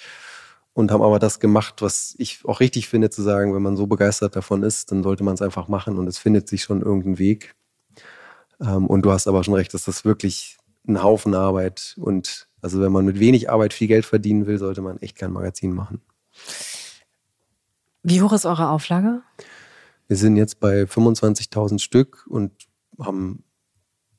Und 0.74 0.92
haben 0.92 1.04
aber 1.04 1.20
das 1.20 1.40
gemacht, 1.40 1.84
was 1.84 2.16
ich 2.18 2.40
auch 2.46 2.60
richtig 2.60 2.90
finde, 2.90 3.12
zu 3.12 3.22
sagen, 3.22 3.54
wenn 3.54 3.62
man 3.62 3.78
so 3.78 3.86
begeistert 3.86 4.36
davon 4.36 4.64
ist, 4.64 4.92
dann 4.92 5.04
sollte 5.04 5.24
man 5.24 5.36
es 5.36 5.44
einfach 5.44 5.68
machen 5.68 6.00
und 6.00 6.08
es 6.08 6.18
findet 6.18 6.50
sich 6.50 6.64
schon 6.64 6.82
irgendein 6.82 7.20
Weg. 7.20 7.54
Ähm, 8.60 8.88
und 8.88 9.04
du 9.04 9.12
hast 9.12 9.28
aber 9.28 9.44
schon 9.44 9.54
recht, 9.54 9.76
dass 9.76 9.86
das 9.86 10.06
wirklich 10.06 10.58
ein 10.88 11.04
Haufen 11.04 11.36
Arbeit 11.36 11.96
und 12.00 12.48
also 12.66 12.82
wenn 12.82 12.92
man 12.92 13.06
mit 13.06 13.20
wenig 13.20 13.52
Arbeit 13.52 13.74
viel 13.74 13.88
Geld 13.88 14.06
verdienen 14.06 14.48
will, 14.48 14.58
sollte 14.58 14.82
man 14.82 14.98
echt 14.98 15.20
kein 15.20 15.32
Magazin 15.32 15.72
machen. 15.72 16.02
Wie 18.02 18.24
hoch 18.24 18.34
ist 18.34 18.48
eure 18.48 18.70
Auflage? 18.70 19.22
Wir 20.08 20.18
sind 20.18 20.36
jetzt 20.36 20.60
bei 20.60 20.82
25.000 20.82 21.78
Stück 21.78 22.26
und 22.28 22.52
haben 23.00 23.44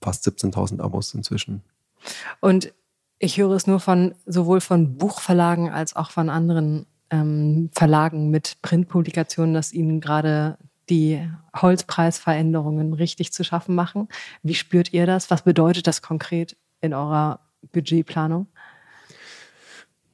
fast 0.00 0.24
17.000 0.28 0.80
Abos 0.80 1.12
inzwischen. 1.12 1.64
Und 2.38 2.72
ich 3.18 3.36
höre 3.36 3.50
es 3.50 3.66
nur 3.66 3.80
von 3.80 4.14
sowohl 4.26 4.60
von 4.60 4.96
Buchverlagen 4.96 5.68
als 5.70 5.96
auch 5.96 6.12
von 6.12 6.30
anderen 6.30 6.86
ähm, 7.10 7.70
Verlagen 7.72 8.30
mit 8.30 8.58
Printpublikationen, 8.62 9.54
dass 9.54 9.72
ihnen 9.72 10.00
gerade 10.00 10.56
die 10.88 11.28
Holzpreisveränderungen 11.52 12.92
richtig 12.92 13.32
zu 13.32 13.42
schaffen 13.42 13.74
machen. 13.74 14.06
Wie 14.44 14.54
spürt 14.54 14.92
ihr 14.92 15.04
das? 15.04 15.32
Was 15.32 15.42
bedeutet 15.42 15.88
das 15.88 16.00
konkret 16.00 16.56
in 16.80 16.94
eurer 16.94 17.40
Budgetplanung? 17.72 18.46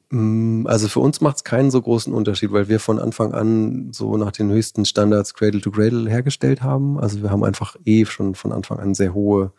Mm, 0.09 0.67
also 0.67 0.87
für 0.87 0.99
uns 0.99 1.21
macht 1.21 1.37
es 1.37 1.43
keinen 1.43 1.71
so 1.71 1.81
großen 1.81 2.13
Unterschied, 2.13 2.51
weil 2.51 2.69
wir 2.69 2.79
von 2.79 2.99
Anfang 2.99 3.33
an 3.33 3.91
so 3.91 4.15
nach 4.17 4.31
den 4.31 4.51
höchsten 4.51 4.85
Standards 4.85 5.33
Cradle 5.33 5.61
to 5.61 5.71
Cradle 5.71 6.09
hergestellt 6.09 6.61
haben. 6.61 6.99
Also 6.99 7.21
wir 7.23 7.31
haben 7.31 7.43
einfach 7.43 7.75
eh 7.85 8.05
schon 8.05 8.35
von 8.35 8.51
Anfang 8.51 8.79
an 8.79 8.93
sehr 8.93 9.13
hohe 9.13 9.53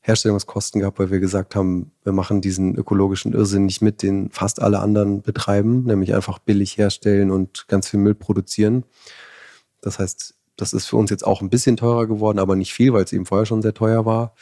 Herstellungskosten 0.00 0.80
gehabt, 0.80 0.98
weil 0.98 1.10
wir 1.10 1.20
gesagt 1.20 1.54
haben, 1.54 1.92
wir 2.02 2.12
machen 2.12 2.40
diesen 2.40 2.74
ökologischen 2.74 3.34
Irrsinn 3.34 3.66
nicht 3.66 3.82
mit, 3.82 4.02
den 4.02 4.30
fast 4.30 4.62
alle 4.62 4.80
anderen 4.80 5.20
betreiben, 5.20 5.84
nämlich 5.84 6.14
einfach 6.14 6.38
billig 6.38 6.78
herstellen 6.78 7.30
und 7.30 7.68
ganz 7.68 7.88
viel 7.88 8.00
Müll 8.00 8.14
produzieren. 8.14 8.84
Das 9.82 9.98
heißt, 9.98 10.34
das 10.56 10.72
ist 10.72 10.86
für 10.86 10.96
uns 10.96 11.10
jetzt 11.10 11.26
auch 11.26 11.42
ein 11.42 11.50
bisschen 11.50 11.76
teurer 11.76 12.06
geworden, 12.06 12.38
aber 12.38 12.56
nicht 12.56 12.72
viel, 12.72 12.94
weil 12.94 13.04
es 13.04 13.12
eben 13.12 13.26
vorher 13.26 13.46
schon 13.46 13.60
sehr 13.60 13.74
teuer 13.74 14.06
war. 14.06 14.34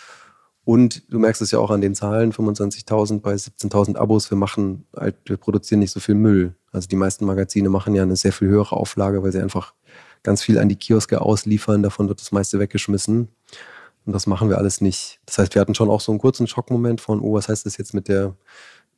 Und 0.68 1.10
du 1.10 1.18
merkst 1.18 1.40
es 1.40 1.50
ja 1.50 1.60
auch 1.60 1.70
an 1.70 1.80
den 1.80 1.94
Zahlen, 1.94 2.30
25.000 2.30 3.20
bei 3.20 3.32
17.000 3.32 3.96
Abos. 3.96 4.30
Wir 4.30 4.36
machen 4.36 4.84
halt, 4.94 5.16
wir 5.24 5.38
produzieren 5.38 5.78
nicht 5.78 5.92
so 5.92 5.98
viel 5.98 6.14
Müll. 6.14 6.54
Also 6.72 6.86
die 6.88 6.96
meisten 6.96 7.24
Magazine 7.24 7.70
machen 7.70 7.94
ja 7.94 8.02
eine 8.02 8.16
sehr 8.16 8.34
viel 8.34 8.48
höhere 8.48 8.76
Auflage, 8.76 9.22
weil 9.22 9.32
sie 9.32 9.40
einfach 9.40 9.72
ganz 10.22 10.42
viel 10.42 10.58
an 10.58 10.68
die 10.68 10.76
Kioske 10.76 11.22
ausliefern. 11.22 11.82
Davon 11.82 12.10
wird 12.10 12.20
das 12.20 12.32
meiste 12.32 12.58
weggeschmissen. 12.58 13.28
Und 14.04 14.12
das 14.12 14.26
machen 14.26 14.50
wir 14.50 14.58
alles 14.58 14.82
nicht. 14.82 15.20
Das 15.24 15.38
heißt, 15.38 15.54
wir 15.54 15.62
hatten 15.62 15.74
schon 15.74 15.88
auch 15.88 16.02
so 16.02 16.12
einen 16.12 16.18
kurzen 16.18 16.46
Schockmoment 16.46 17.00
von, 17.00 17.22
oh, 17.22 17.32
was 17.32 17.48
heißt 17.48 17.64
das 17.64 17.78
jetzt 17.78 17.94
mit 17.94 18.08
der, 18.08 18.36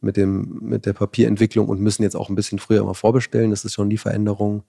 mit 0.01 0.17
dem, 0.17 0.59
mit 0.61 0.87
der 0.87 0.93
Papierentwicklung 0.93 1.69
und 1.69 1.81
müssen 1.81 2.03
jetzt 2.03 2.17
auch 2.17 2.31
ein 2.31 2.35
bisschen 2.35 2.59
früher 2.59 2.83
mal 2.83 2.95
vorbestellen. 2.95 3.51
Das 3.53 3.65
ist 3.65 3.75
schon 3.75 3.91
die 3.91 3.99
Veränderung. 3.99 4.65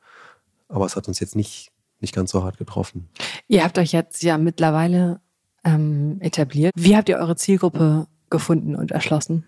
Aber 0.68 0.86
es 0.86 0.96
hat 0.96 1.08
uns 1.08 1.20
jetzt 1.20 1.36
nicht, 1.36 1.72
nicht 2.00 2.14
ganz 2.14 2.30
so 2.30 2.44
hart 2.44 2.60
getroffen. 2.60 3.10
Ihr 3.48 3.64
habt 3.64 3.80
euch 3.80 3.92
jetzt 3.92 4.22
ja 4.22 4.38
mittlerweile 4.38 5.20
ähm, 5.64 6.18
etabliert. 6.20 6.74
Wie 6.76 6.96
habt 6.96 7.10
ihr 7.10 7.18
eure 7.18 7.36
Zielgruppe 7.36 8.08
gefunden 8.30 8.76
und 8.76 8.92
erschlossen? 8.92 9.46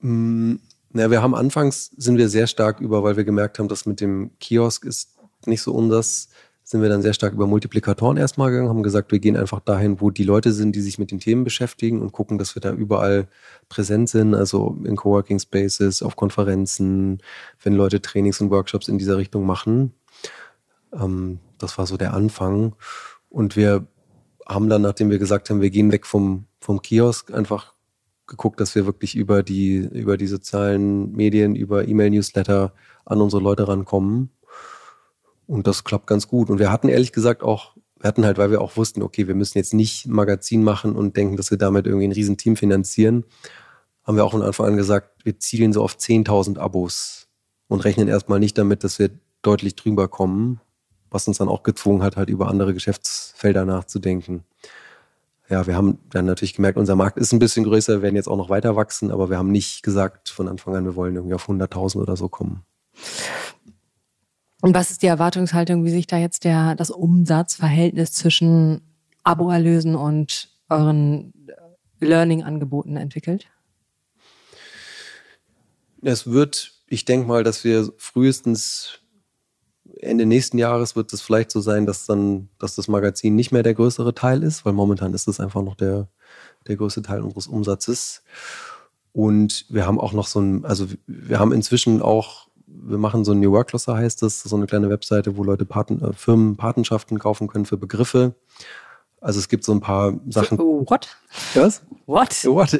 Mm, 0.00 0.56
na, 0.92 1.10
wir 1.10 1.22
haben 1.22 1.34
anfangs 1.34 1.90
sind 1.96 2.18
wir 2.18 2.28
sehr 2.28 2.46
stark 2.46 2.80
über, 2.80 3.02
weil 3.02 3.16
wir 3.16 3.24
gemerkt 3.24 3.58
haben, 3.58 3.68
dass 3.68 3.86
mit 3.86 4.00
dem 4.00 4.30
Kiosk 4.38 4.84
ist 4.84 5.16
nicht 5.46 5.62
so 5.62 5.72
unseres, 5.72 6.28
sind 6.62 6.82
wir 6.82 6.88
dann 6.88 7.02
sehr 7.02 7.14
stark 7.14 7.32
über 7.32 7.46
Multiplikatoren 7.46 8.16
erstmal 8.16 8.50
gegangen, 8.50 8.68
haben 8.68 8.82
gesagt, 8.82 9.10
wir 9.10 9.18
gehen 9.18 9.36
einfach 9.36 9.60
dahin, 9.60 10.00
wo 10.00 10.10
die 10.10 10.24
Leute 10.24 10.52
sind, 10.52 10.76
die 10.76 10.80
sich 10.80 10.98
mit 10.98 11.10
den 11.10 11.18
Themen 11.20 11.44
beschäftigen 11.44 12.02
und 12.02 12.12
gucken, 12.12 12.36
dass 12.36 12.54
wir 12.54 12.60
da 12.60 12.72
überall 12.72 13.28
präsent 13.68 14.10
sind, 14.10 14.34
also 14.34 14.76
in 14.84 14.96
Coworking 14.96 15.38
Spaces, 15.38 16.02
auf 16.02 16.16
Konferenzen, 16.16 17.22
wenn 17.62 17.74
Leute 17.74 18.02
Trainings 18.02 18.40
und 18.40 18.50
Workshops 18.50 18.88
in 18.88 18.98
dieser 18.98 19.16
Richtung 19.16 19.46
machen. 19.46 19.94
Ähm, 20.92 21.38
das 21.58 21.78
war 21.78 21.86
so 21.86 21.96
der 21.96 22.14
Anfang. 22.14 22.74
Und 23.28 23.56
wir 23.56 23.86
haben 24.46 24.68
dann, 24.68 24.82
nachdem 24.82 25.10
wir 25.10 25.18
gesagt 25.18 25.50
haben, 25.50 25.60
wir 25.60 25.70
gehen 25.70 25.92
weg 25.92 26.06
vom, 26.06 26.46
vom 26.60 26.80
Kiosk, 26.82 27.32
einfach 27.32 27.74
geguckt, 28.26 28.60
dass 28.60 28.74
wir 28.74 28.86
wirklich 28.86 29.14
über 29.16 29.42
die, 29.42 29.76
über 29.76 30.16
die 30.16 30.26
sozialen 30.26 31.12
Medien, 31.12 31.54
über 31.56 31.88
E-Mail-Newsletter 31.88 32.72
an 33.04 33.20
unsere 33.20 33.42
Leute 33.42 33.66
rankommen. 33.66 34.30
Und 35.46 35.66
das 35.66 35.84
klappt 35.84 36.06
ganz 36.06 36.28
gut. 36.28 36.50
Und 36.50 36.58
wir 36.58 36.70
hatten 36.70 36.88
ehrlich 36.88 37.12
gesagt 37.12 37.42
auch, 37.42 37.74
wir 37.98 38.06
hatten 38.06 38.24
halt, 38.24 38.38
weil 38.38 38.50
wir 38.50 38.60
auch 38.60 38.76
wussten, 38.76 39.02
okay, 39.02 39.26
wir 39.26 39.34
müssen 39.34 39.58
jetzt 39.58 39.74
nicht 39.74 40.06
ein 40.06 40.12
Magazin 40.12 40.62
machen 40.62 40.94
und 40.94 41.16
denken, 41.16 41.36
dass 41.36 41.50
wir 41.50 41.58
damit 41.58 41.86
irgendwie 41.86 42.06
ein 42.06 42.12
Riesenteam 42.12 42.56
finanzieren, 42.56 43.24
haben 44.04 44.16
wir 44.16 44.24
auch 44.24 44.32
von 44.32 44.42
Anfang 44.42 44.66
an 44.66 44.76
gesagt, 44.76 45.24
wir 45.24 45.38
zielen 45.38 45.72
so 45.72 45.82
auf 45.82 45.96
10.000 45.96 46.58
Abos 46.58 47.28
und 47.66 47.84
rechnen 47.84 48.08
erstmal 48.08 48.38
nicht 48.38 48.56
damit, 48.56 48.84
dass 48.84 48.98
wir 48.98 49.10
deutlich 49.42 49.74
drüber 49.74 50.08
kommen, 50.08 50.60
was 51.10 51.28
uns 51.28 51.38
dann 51.38 51.48
auch 51.48 51.62
gezwungen 51.62 52.02
hat, 52.02 52.16
halt 52.16 52.28
über 52.28 52.48
andere 52.48 52.74
Geschäftsfelder 52.74 53.64
nachzudenken 53.64 54.44
ja, 55.50 55.66
wir 55.66 55.74
haben 55.74 55.98
dann 56.10 56.26
natürlich 56.26 56.54
gemerkt, 56.54 56.78
unser 56.78 56.94
Markt 56.94 57.16
ist 57.18 57.32
ein 57.32 57.38
bisschen 57.38 57.64
größer, 57.64 57.94
wir 57.94 58.02
werden 58.02 58.16
jetzt 58.16 58.28
auch 58.28 58.36
noch 58.36 58.50
weiter 58.50 58.76
wachsen, 58.76 59.10
aber 59.10 59.30
wir 59.30 59.38
haben 59.38 59.50
nicht 59.50 59.82
gesagt 59.82 60.28
von 60.28 60.48
Anfang 60.48 60.76
an, 60.76 60.84
wir 60.84 60.94
wollen 60.94 61.14
irgendwie 61.16 61.34
auf 61.34 61.48
100.000 61.48 61.96
oder 61.96 62.16
so 62.16 62.28
kommen. 62.28 62.64
Und 64.60 64.74
was 64.74 64.90
ist 64.90 65.02
die 65.02 65.06
Erwartungshaltung, 65.06 65.84
wie 65.84 65.90
sich 65.90 66.06
da 66.06 66.18
jetzt 66.18 66.44
der, 66.44 66.74
das 66.74 66.90
Umsatzverhältnis 66.90 68.12
zwischen 68.12 68.82
Aboerlösen 69.22 69.94
und 69.94 70.50
euren 70.68 71.32
Learning-Angeboten 72.00 72.96
entwickelt? 72.96 73.46
Es 76.02 76.26
wird, 76.30 76.72
ich 76.88 77.04
denke 77.04 77.26
mal, 77.26 77.42
dass 77.42 77.64
wir 77.64 77.90
frühestens 77.96 79.00
Ende 80.00 80.26
nächsten 80.26 80.58
Jahres 80.58 80.96
wird 80.96 81.12
es 81.12 81.20
vielleicht 81.20 81.50
so 81.50 81.60
sein, 81.60 81.86
dass 81.86 82.06
dann, 82.06 82.48
dass 82.58 82.74
das 82.74 82.88
Magazin 82.88 83.34
nicht 83.34 83.52
mehr 83.52 83.62
der 83.62 83.74
größere 83.74 84.14
Teil 84.14 84.42
ist, 84.42 84.64
weil 84.64 84.72
momentan 84.72 85.14
ist 85.14 85.28
es 85.28 85.40
einfach 85.40 85.62
noch 85.62 85.74
der, 85.74 86.08
der 86.66 86.76
größte 86.76 87.02
Teil 87.02 87.22
unseres 87.22 87.46
Umsatzes. 87.46 88.22
Und 89.12 89.66
wir 89.68 89.86
haben 89.86 89.98
auch 89.98 90.12
noch 90.12 90.26
so 90.26 90.40
ein, 90.40 90.64
also 90.64 90.86
wir 91.06 91.38
haben 91.38 91.52
inzwischen 91.52 92.02
auch, 92.02 92.48
wir 92.66 92.98
machen 92.98 93.24
so 93.24 93.32
ein 93.32 93.40
New 93.40 93.50
Work 93.50 93.68
Cluster 93.68 93.96
heißt 93.96 94.22
das, 94.22 94.42
so 94.42 94.54
eine 94.54 94.66
kleine 94.66 94.90
Webseite, 94.90 95.36
wo 95.36 95.42
Leute 95.42 95.64
Paten, 95.64 96.00
äh, 96.02 96.12
Firmen 96.12 96.56
Patenschaften 96.56 97.18
kaufen 97.18 97.48
können 97.48 97.64
für 97.64 97.76
Begriffe. 97.76 98.34
Also 99.20 99.40
es 99.40 99.48
gibt 99.48 99.64
so 99.64 99.72
ein 99.72 99.80
paar 99.80 100.14
Sachen. 100.28 100.58
What? 100.58 101.08
Was? 101.54 101.82
What? 102.06 102.44
What? 102.44 102.78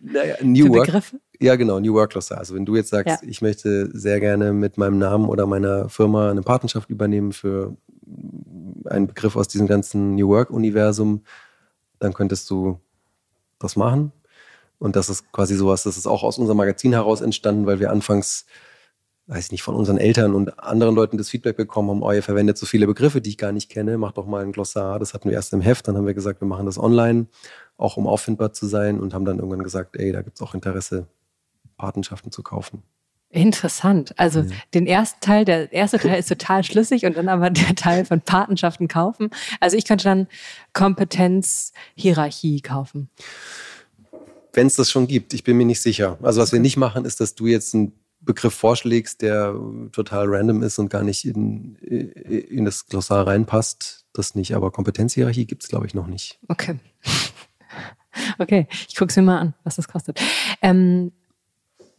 Naja, 0.00 0.36
New 0.42 0.68
Work. 0.72 0.86
Begriffe? 0.86 1.20
Ja, 1.40 1.56
genau, 1.56 1.78
New 1.80 1.94
Work 1.94 2.10
Cluster. 2.12 2.38
Also 2.38 2.54
wenn 2.54 2.64
du 2.64 2.76
jetzt 2.76 2.90
sagst, 2.90 3.22
Ja. 3.22 3.28
ich 3.28 3.42
möchte 3.42 3.90
sehr 3.96 4.20
gerne 4.20 4.52
mit 4.52 4.78
meinem 4.78 4.98
Namen 4.98 5.28
oder 5.28 5.46
meiner 5.46 5.88
Firma 5.88 6.30
eine 6.30 6.42
Patenschaft 6.42 6.90
übernehmen 6.90 7.32
für 7.32 7.76
einen 8.86 9.06
Begriff 9.06 9.36
aus 9.36 9.48
diesem 9.48 9.66
ganzen 9.66 10.14
New 10.14 10.28
Work-Universum, 10.28 11.22
dann 11.98 12.14
könntest 12.14 12.48
du 12.50 12.80
das 13.58 13.76
machen. 13.76 14.12
Und 14.78 14.94
das 14.96 15.08
ist 15.08 15.30
quasi 15.32 15.56
sowas, 15.56 15.82
das 15.82 15.96
ist 15.96 16.06
auch 16.06 16.22
aus 16.22 16.38
unserem 16.38 16.56
Magazin 16.56 16.92
heraus 16.92 17.20
entstanden, 17.20 17.66
weil 17.66 17.80
wir 17.80 17.90
anfangs, 17.90 18.46
weiß 19.28 19.46
ich 19.46 19.52
nicht, 19.52 19.62
von 19.62 19.74
unseren 19.74 19.98
Eltern 19.98 20.34
und 20.34 20.58
anderen 20.58 20.94
Leuten 20.94 21.18
das 21.18 21.28
Feedback 21.28 21.56
bekommen 21.56 21.90
haben, 21.90 22.02
oh, 22.02 22.10
ihr 22.10 22.22
verwendet 22.22 22.56
so 22.56 22.64
viele 22.64 22.86
Begriffe, 22.86 23.20
die 23.20 23.30
ich 23.30 23.38
gar 23.38 23.52
nicht 23.52 23.68
kenne, 23.70 23.98
macht 23.98 24.16
doch 24.16 24.26
mal 24.26 24.42
ein 24.42 24.52
Glossar. 24.52 24.98
Das 24.98 25.12
hatten 25.12 25.28
wir 25.28 25.36
erst 25.36 25.52
im 25.52 25.60
Heft, 25.60 25.86
dann 25.86 25.96
haben 25.96 26.06
wir 26.06 26.14
gesagt, 26.14 26.40
wir 26.40 26.48
machen 26.48 26.64
das 26.66 26.78
online, 26.78 27.26
auch 27.76 27.98
um 27.98 28.06
auffindbar 28.06 28.54
zu 28.54 28.66
sein 28.66 28.98
und 28.98 29.12
haben 29.12 29.26
dann 29.26 29.36
irgendwann 29.36 29.62
gesagt, 29.62 29.96
ey, 29.96 30.12
da 30.12 30.22
gibt 30.22 30.36
es 30.36 30.42
auch 30.42 30.54
Interesse, 30.54 31.06
Patenschaften 31.76 32.32
zu 32.32 32.42
kaufen. 32.42 32.82
Interessant. 33.30 34.18
Also 34.18 34.40
Ja. 34.40 34.46
den 34.72 34.86
ersten 34.86 35.20
Teil, 35.20 35.44
der 35.44 35.70
erste 35.70 35.98
Teil 35.98 36.18
ist 36.18 36.28
total 36.30 36.64
schlüssig 36.64 37.04
und 37.04 37.14
dann 37.18 37.28
aber 37.28 37.50
der 37.50 37.74
Teil 37.74 38.06
von 38.06 38.22
Patenschaften 38.22 38.88
kaufen. 38.88 39.28
Also 39.60 39.76
ich 39.76 39.84
könnte 39.84 40.04
dann 40.04 40.26
Kompetenz, 40.72 41.72
Hierarchie 41.94 42.62
kaufen. 42.62 43.10
Wenn 44.54 44.66
es 44.66 44.76
das 44.76 44.90
schon 44.90 45.06
gibt, 45.06 45.34
ich 45.34 45.44
bin 45.44 45.58
mir 45.58 45.66
nicht 45.66 45.82
sicher. 45.82 46.16
Also 46.22 46.40
was 46.40 46.52
wir 46.52 46.60
nicht 46.60 46.78
machen, 46.78 47.04
ist, 47.04 47.20
dass 47.20 47.34
du 47.34 47.46
jetzt 47.46 47.74
einen 47.74 47.92
Begriff 48.28 48.52
vorschlägst, 48.52 49.22
der 49.22 49.54
total 49.90 50.26
random 50.28 50.62
ist 50.62 50.78
und 50.78 50.90
gar 50.90 51.02
nicht 51.02 51.24
in, 51.24 51.76
in 51.76 52.66
das 52.66 52.86
Glossar 52.86 53.26
reinpasst. 53.26 54.04
Das 54.12 54.34
nicht, 54.34 54.54
aber 54.54 54.70
Kompetenzhierarchie 54.70 55.46
gibt 55.46 55.62
es, 55.62 55.70
glaube 55.70 55.86
ich, 55.86 55.94
noch 55.94 56.06
nicht. 56.06 56.38
Okay. 56.48 56.78
Okay, 58.38 58.66
ich 58.88 58.96
gucke 58.96 59.10
es 59.10 59.16
mir 59.16 59.22
mal 59.22 59.38
an, 59.38 59.54
was 59.62 59.76
das 59.76 59.86
kostet. 59.86 60.20
Ähm, 60.60 61.12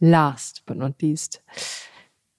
last 0.00 0.66
but 0.66 0.76
not 0.76 1.00
least. 1.00 1.42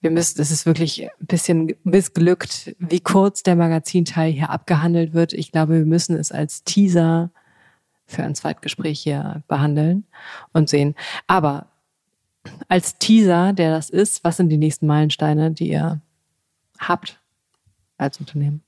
Wir 0.00 0.12
müssen, 0.12 0.40
es 0.40 0.52
ist 0.52 0.66
wirklich 0.66 1.02
ein 1.02 1.26
bisschen 1.26 1.74
missglückt, 1.82 2.76
wie 2.78 3.00
kurz 3.00 3.42
der 3.42 3.56
Magazinteil 3.56 4.30
hier 4.30 4.50
abgehandelt 4.50 5.14
wird. 5.14 5.32
Ich 5.32 5.50
glaube, 5.50 5.78
wir 5.78 5.86
müssen 5.86 6.16
es 6.16 6.30
als 6.30 6.62
Teaser 6.62 7.32
für 8.06 8.22
ein 8.22 8.36
Zweitgespräch 8.36 9.00
hier 9.00 9.42
behandeln 9.48 10.04
und 10.52 10.68
sehen. 10.68 10.94
Aber 11.26 11.71
als 12.68 12.98
Teaser, 12.98 13.52
der 13.52 13.70
das 13.70 13.90
ist, 13.90 14.24
was 14.24 14.36
sind 14.36 14.48
die 14.48 14.56
nächsten 14.56 14.86
Meilensteine, 14.86 15.50
die 15.50 15.70
ihr 15.70 16.00
habt 16.78 17.20
als 17.96 18.18
Unternehmen? 18.18 18.62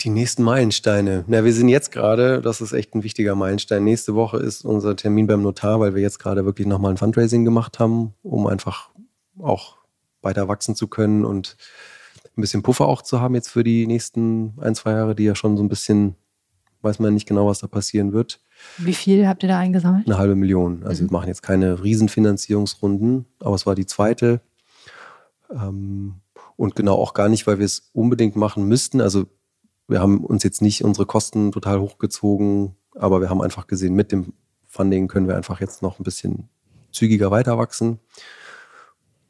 Die 0.00 0.10
nächsten 0.10 0.42
Meilensteine. 0.42 1.24
Na, 1.28 1.44
wir 1.44 1.52
sind 1.52 1.68
jetzt 1.68 1.92
gerade, 1.92 2.40
das 2.40 2.60
ist 2.60 2.72
echt 2.72 2.94
ein 2.94 3.04
wichtiger 3.04 3.34
Meilenstein. 3.34 3.84
Nächste 3.84 4.14
Woche 4.14 4.38
ist 4.38 4.64
unser 4.64 4.96
Termin 4.96 5.26
beim 5.26 5.42
Notar, 5.42 5.78
weil 5.80 5.94
wir 5.94 6.02
jetzt 6.02 6.18
gerade 6.18 6.44
wirklich 6.44 6.66
nochmal 6.66 6.92
ein 6.92 6.96
Fundraising 6.96 7.44
gemacht 7.44 7.78
haben, 7.78 8.14
um 8.22 8.46
einfach 8.46 8.90
auch 9.38 9.76
weiter 10.22 10.48
wachsen 10.48 10.74
zu 10.74 10.88
können 10.88 11.24
und 11.24 11.56
ein 12.36 12.40
bisschen 12.40 12.62
Puffer 12.62 12.86
auch 12.86 13.02
zu 13.02 13.20
haben 13.20 13.34
jetzt 13.34 13.48
für 13.48 13.62
die 13.62 13.86
nächsten 13.86 14.54
ein, 14.60 14.74
zwei 14.74 14.92
Jahre, 14.92 15.14
die 15.14 15.24
ja 15.24 15.34
schon 15.34 15.56
so 15.56 15.62
ein 15.62 15.68
bisschen, 15.68 16.16
weiß 16.82 16.98
man 16.98 17.14
nicht 17.14 17.28
genau, 17.28 17.46
was 17.46 17.60
da 17.60 17.66
passieren 17.66 18.12
wird. 18.12 18.40
Wie 18.78 18.94
viel 18.94 19.26
habt 19.26 19.42
ihr 19.42 19.48
da 19.48 19.58
eingesammelt? 19.58 20.06
Eine 20.06 20.18
halbe 20.18 20.34
Million. 20.34 20.84
Also 20.84 21.04
wir 21.04 21.12
machen 21.12 21.28
jetzt 21.28 21.42
keine 21.42 21.82
Riesenfinanzierungsrunden, 21.82 23.26
aber 23.40 23.54
es 23.54 23.66
war 23.66 23.74
die 23.74 23.86
zweite. 23.86 24.40
Ähm, 25.50 26.16
und 26.56 26.76
genau 26.76 26.94
auch 26.94 27.14
gar 27.14 27.28
nicht, 27.28 27.46
weil 27.46 27.58
wir 27.58 27.66
es 27.66 27.90
unbedingt 27.92 28.36
machen 28.36 28.68
müssten. 28.68 29.00
Also 29.00 29.26
wir 29.88 30.00
haben 30.00 30.24
uns 30.24 30.42
jetzt 30.42 30.62
nicht 30.62 30.84
unsere 30.84 31.06
Kosten 31.06 31.52
total 31.52 31.80
hochgezogen, 31.80 32.76
aber 32.94 33.20
wir 33.20 33.30
haben 33.30 33.42
einfach 33.42 33.66
gesehen, 33.66 33.94
mit 33.94 34.12
dem 34.12 34.32
Funding 34.66 35.08
können 35.08 35.28
wir 35.28 35.36
einfach 35.36 35.60
jetzt 35.60 35.82
noch 35.82 35.98
ein 35.98 36.04
bisschen 36.04 36.48
zügiger 36.92 37.30
weiter 37.30 37.58
wachsen. 37.58 37.98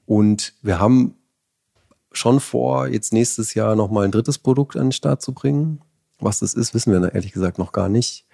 Und 0.06 0.54
wir 0.62 0.78
haben 0.78 1.16
schon 2.12 2.40
vor, 2.40 2.88
jetzt 2.88 3.12
nächstes 3.12 3.54
Jahr 3.54 3.76
nochmal 3.76 4.04
ein 4.04 4.10
drittes 4.10 4.38
Produkt 4.38 4.76
an 4.76 4.86
den 4.86 4.92
Start 4.92 5.22
zu 5.22 5.32
bringen. 5.32 5.80
Was 6.22 6.38
das 6.38 6.54
ist, 6.54 6.74
wissen 6.74 6.92
wir 6.92 7.14
ehrlich 7.14 7.32
gesagt 7.32 7.58
noch 7.58 7.72
gar 7.72 7.88
nicht. 7.88 8.26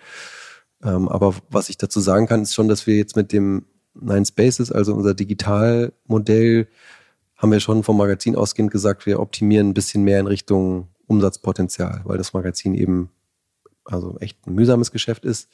Ähm, 0.83 1.09
aber 1.09 1.35
was 1.51 1.69
ich 1.69 1.79
dazu 1.79 2.01
sagen 2.01 2.27
kann, 2.27 2.43
ist 2.43 2.55
schon, 2.55 2.69
dass 2.69 2.87
wir 2.87 2.97
jetzt 2.97 3.17
mit 3.17 3.33
dem 3.33 3.67
Nine 3.95 4.27
Spaces, 4.27 4.71
also 4.71 4.95
unser 4.95 5.15
Digitalmodell, 5.15 6.69
haben 7.37 7.53
wir 7.53 7.61
schon 7.61 7.83
vom 7.83 7.97
Magazin 7.97 8.37
ausgehend 8.37 8.71
gesagt, 8.71 9.07
wir 9.07 9.21
optimieren 9.21 9.71
ein 9.71 9.75
bisschen 9.75 10.03
mehr 10.05 10.21
in 10.21 10.27
Richtung 10.27 10.89
Umsatzpotenzial, 11.07 12.03
weil 12.05 12.19
das 12.19 12.33
Magazin 12.33 12.75
eben 12.75 13.11
also 13.85 14.17
echt 14.21 14.47
ein 14.47 14.55
mühsames 14.55 14.93
Geschäft 14.93 15.25
ist. 15.25 15.49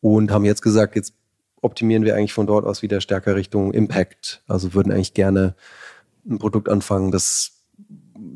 Und 0.00 0.30
haben 0.30 0.44
jetzt 0.44 0.62
gesagt, 0.62 0.96
jetzt 0.96 1.14
optimieren 1.60 2.04
wir 2.04 2.14
eigentlich 2.14 2.32
von 2.32 2.46
dort 2.46 2.64
aus 2.64 2.82
wieder 2.82 3.00
stärker 3.00 3.36
Richtung 3.36 3.72
Impact. 3.72 4.42
Also 4.46 4.74
würden 4.74 4.92
eigentlich 4.92 5.14
gerne 5.14 5.54
ein 6.28 6.38
Produkt 6.38 6.68
anfangen, 6.68 7.10
das 7.10 7.52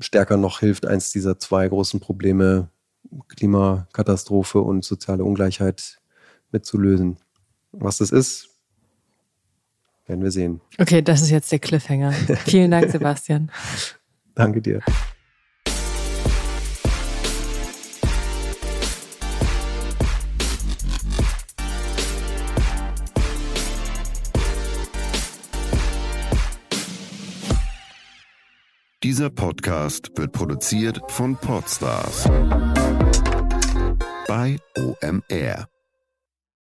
stärker 0.00 0.36
noch 0.36 0.60
hilft, 0.60 0.86
eins 0.86 1.12
dieser 1.12 1.38
zwei 1.38 1.68
großen 1.68 2.00
Probleme, 2.00 2.68
Klimakatastrophe 3.28 4.60
und 4.60 4.84
soziale 4.84 5.24
Ungleichheit 5.24 5.98
mitzulösen. 6.52 7.18
Was 7.72 7.98
das 7.98 8.10
ist, 8.10 8.48
werden 10.06 10.22
wir 10.22 10.30
sehen. 10.30 10.60
Okay, 10.78 11.02
das 11.02 11.20
ist 11.22 11.30
jetzt 11.30 11.52
der 11.52 11.58
Cliffhanger. 11.58 12.12
Vielen 12.12 12.70
Dank, 12.70 12.90
Sebastian. 12.90 13.50
Danke 14.34 14.62
dir. 14.62 14.82
Dieser 29.02 29.30
Podcast 29.30 30.10
wird 30.16 30.32
produziert 30.32 31.00
von 31.08 31.36
Podstars 31.36 32.28
OMR. 34.76 35.77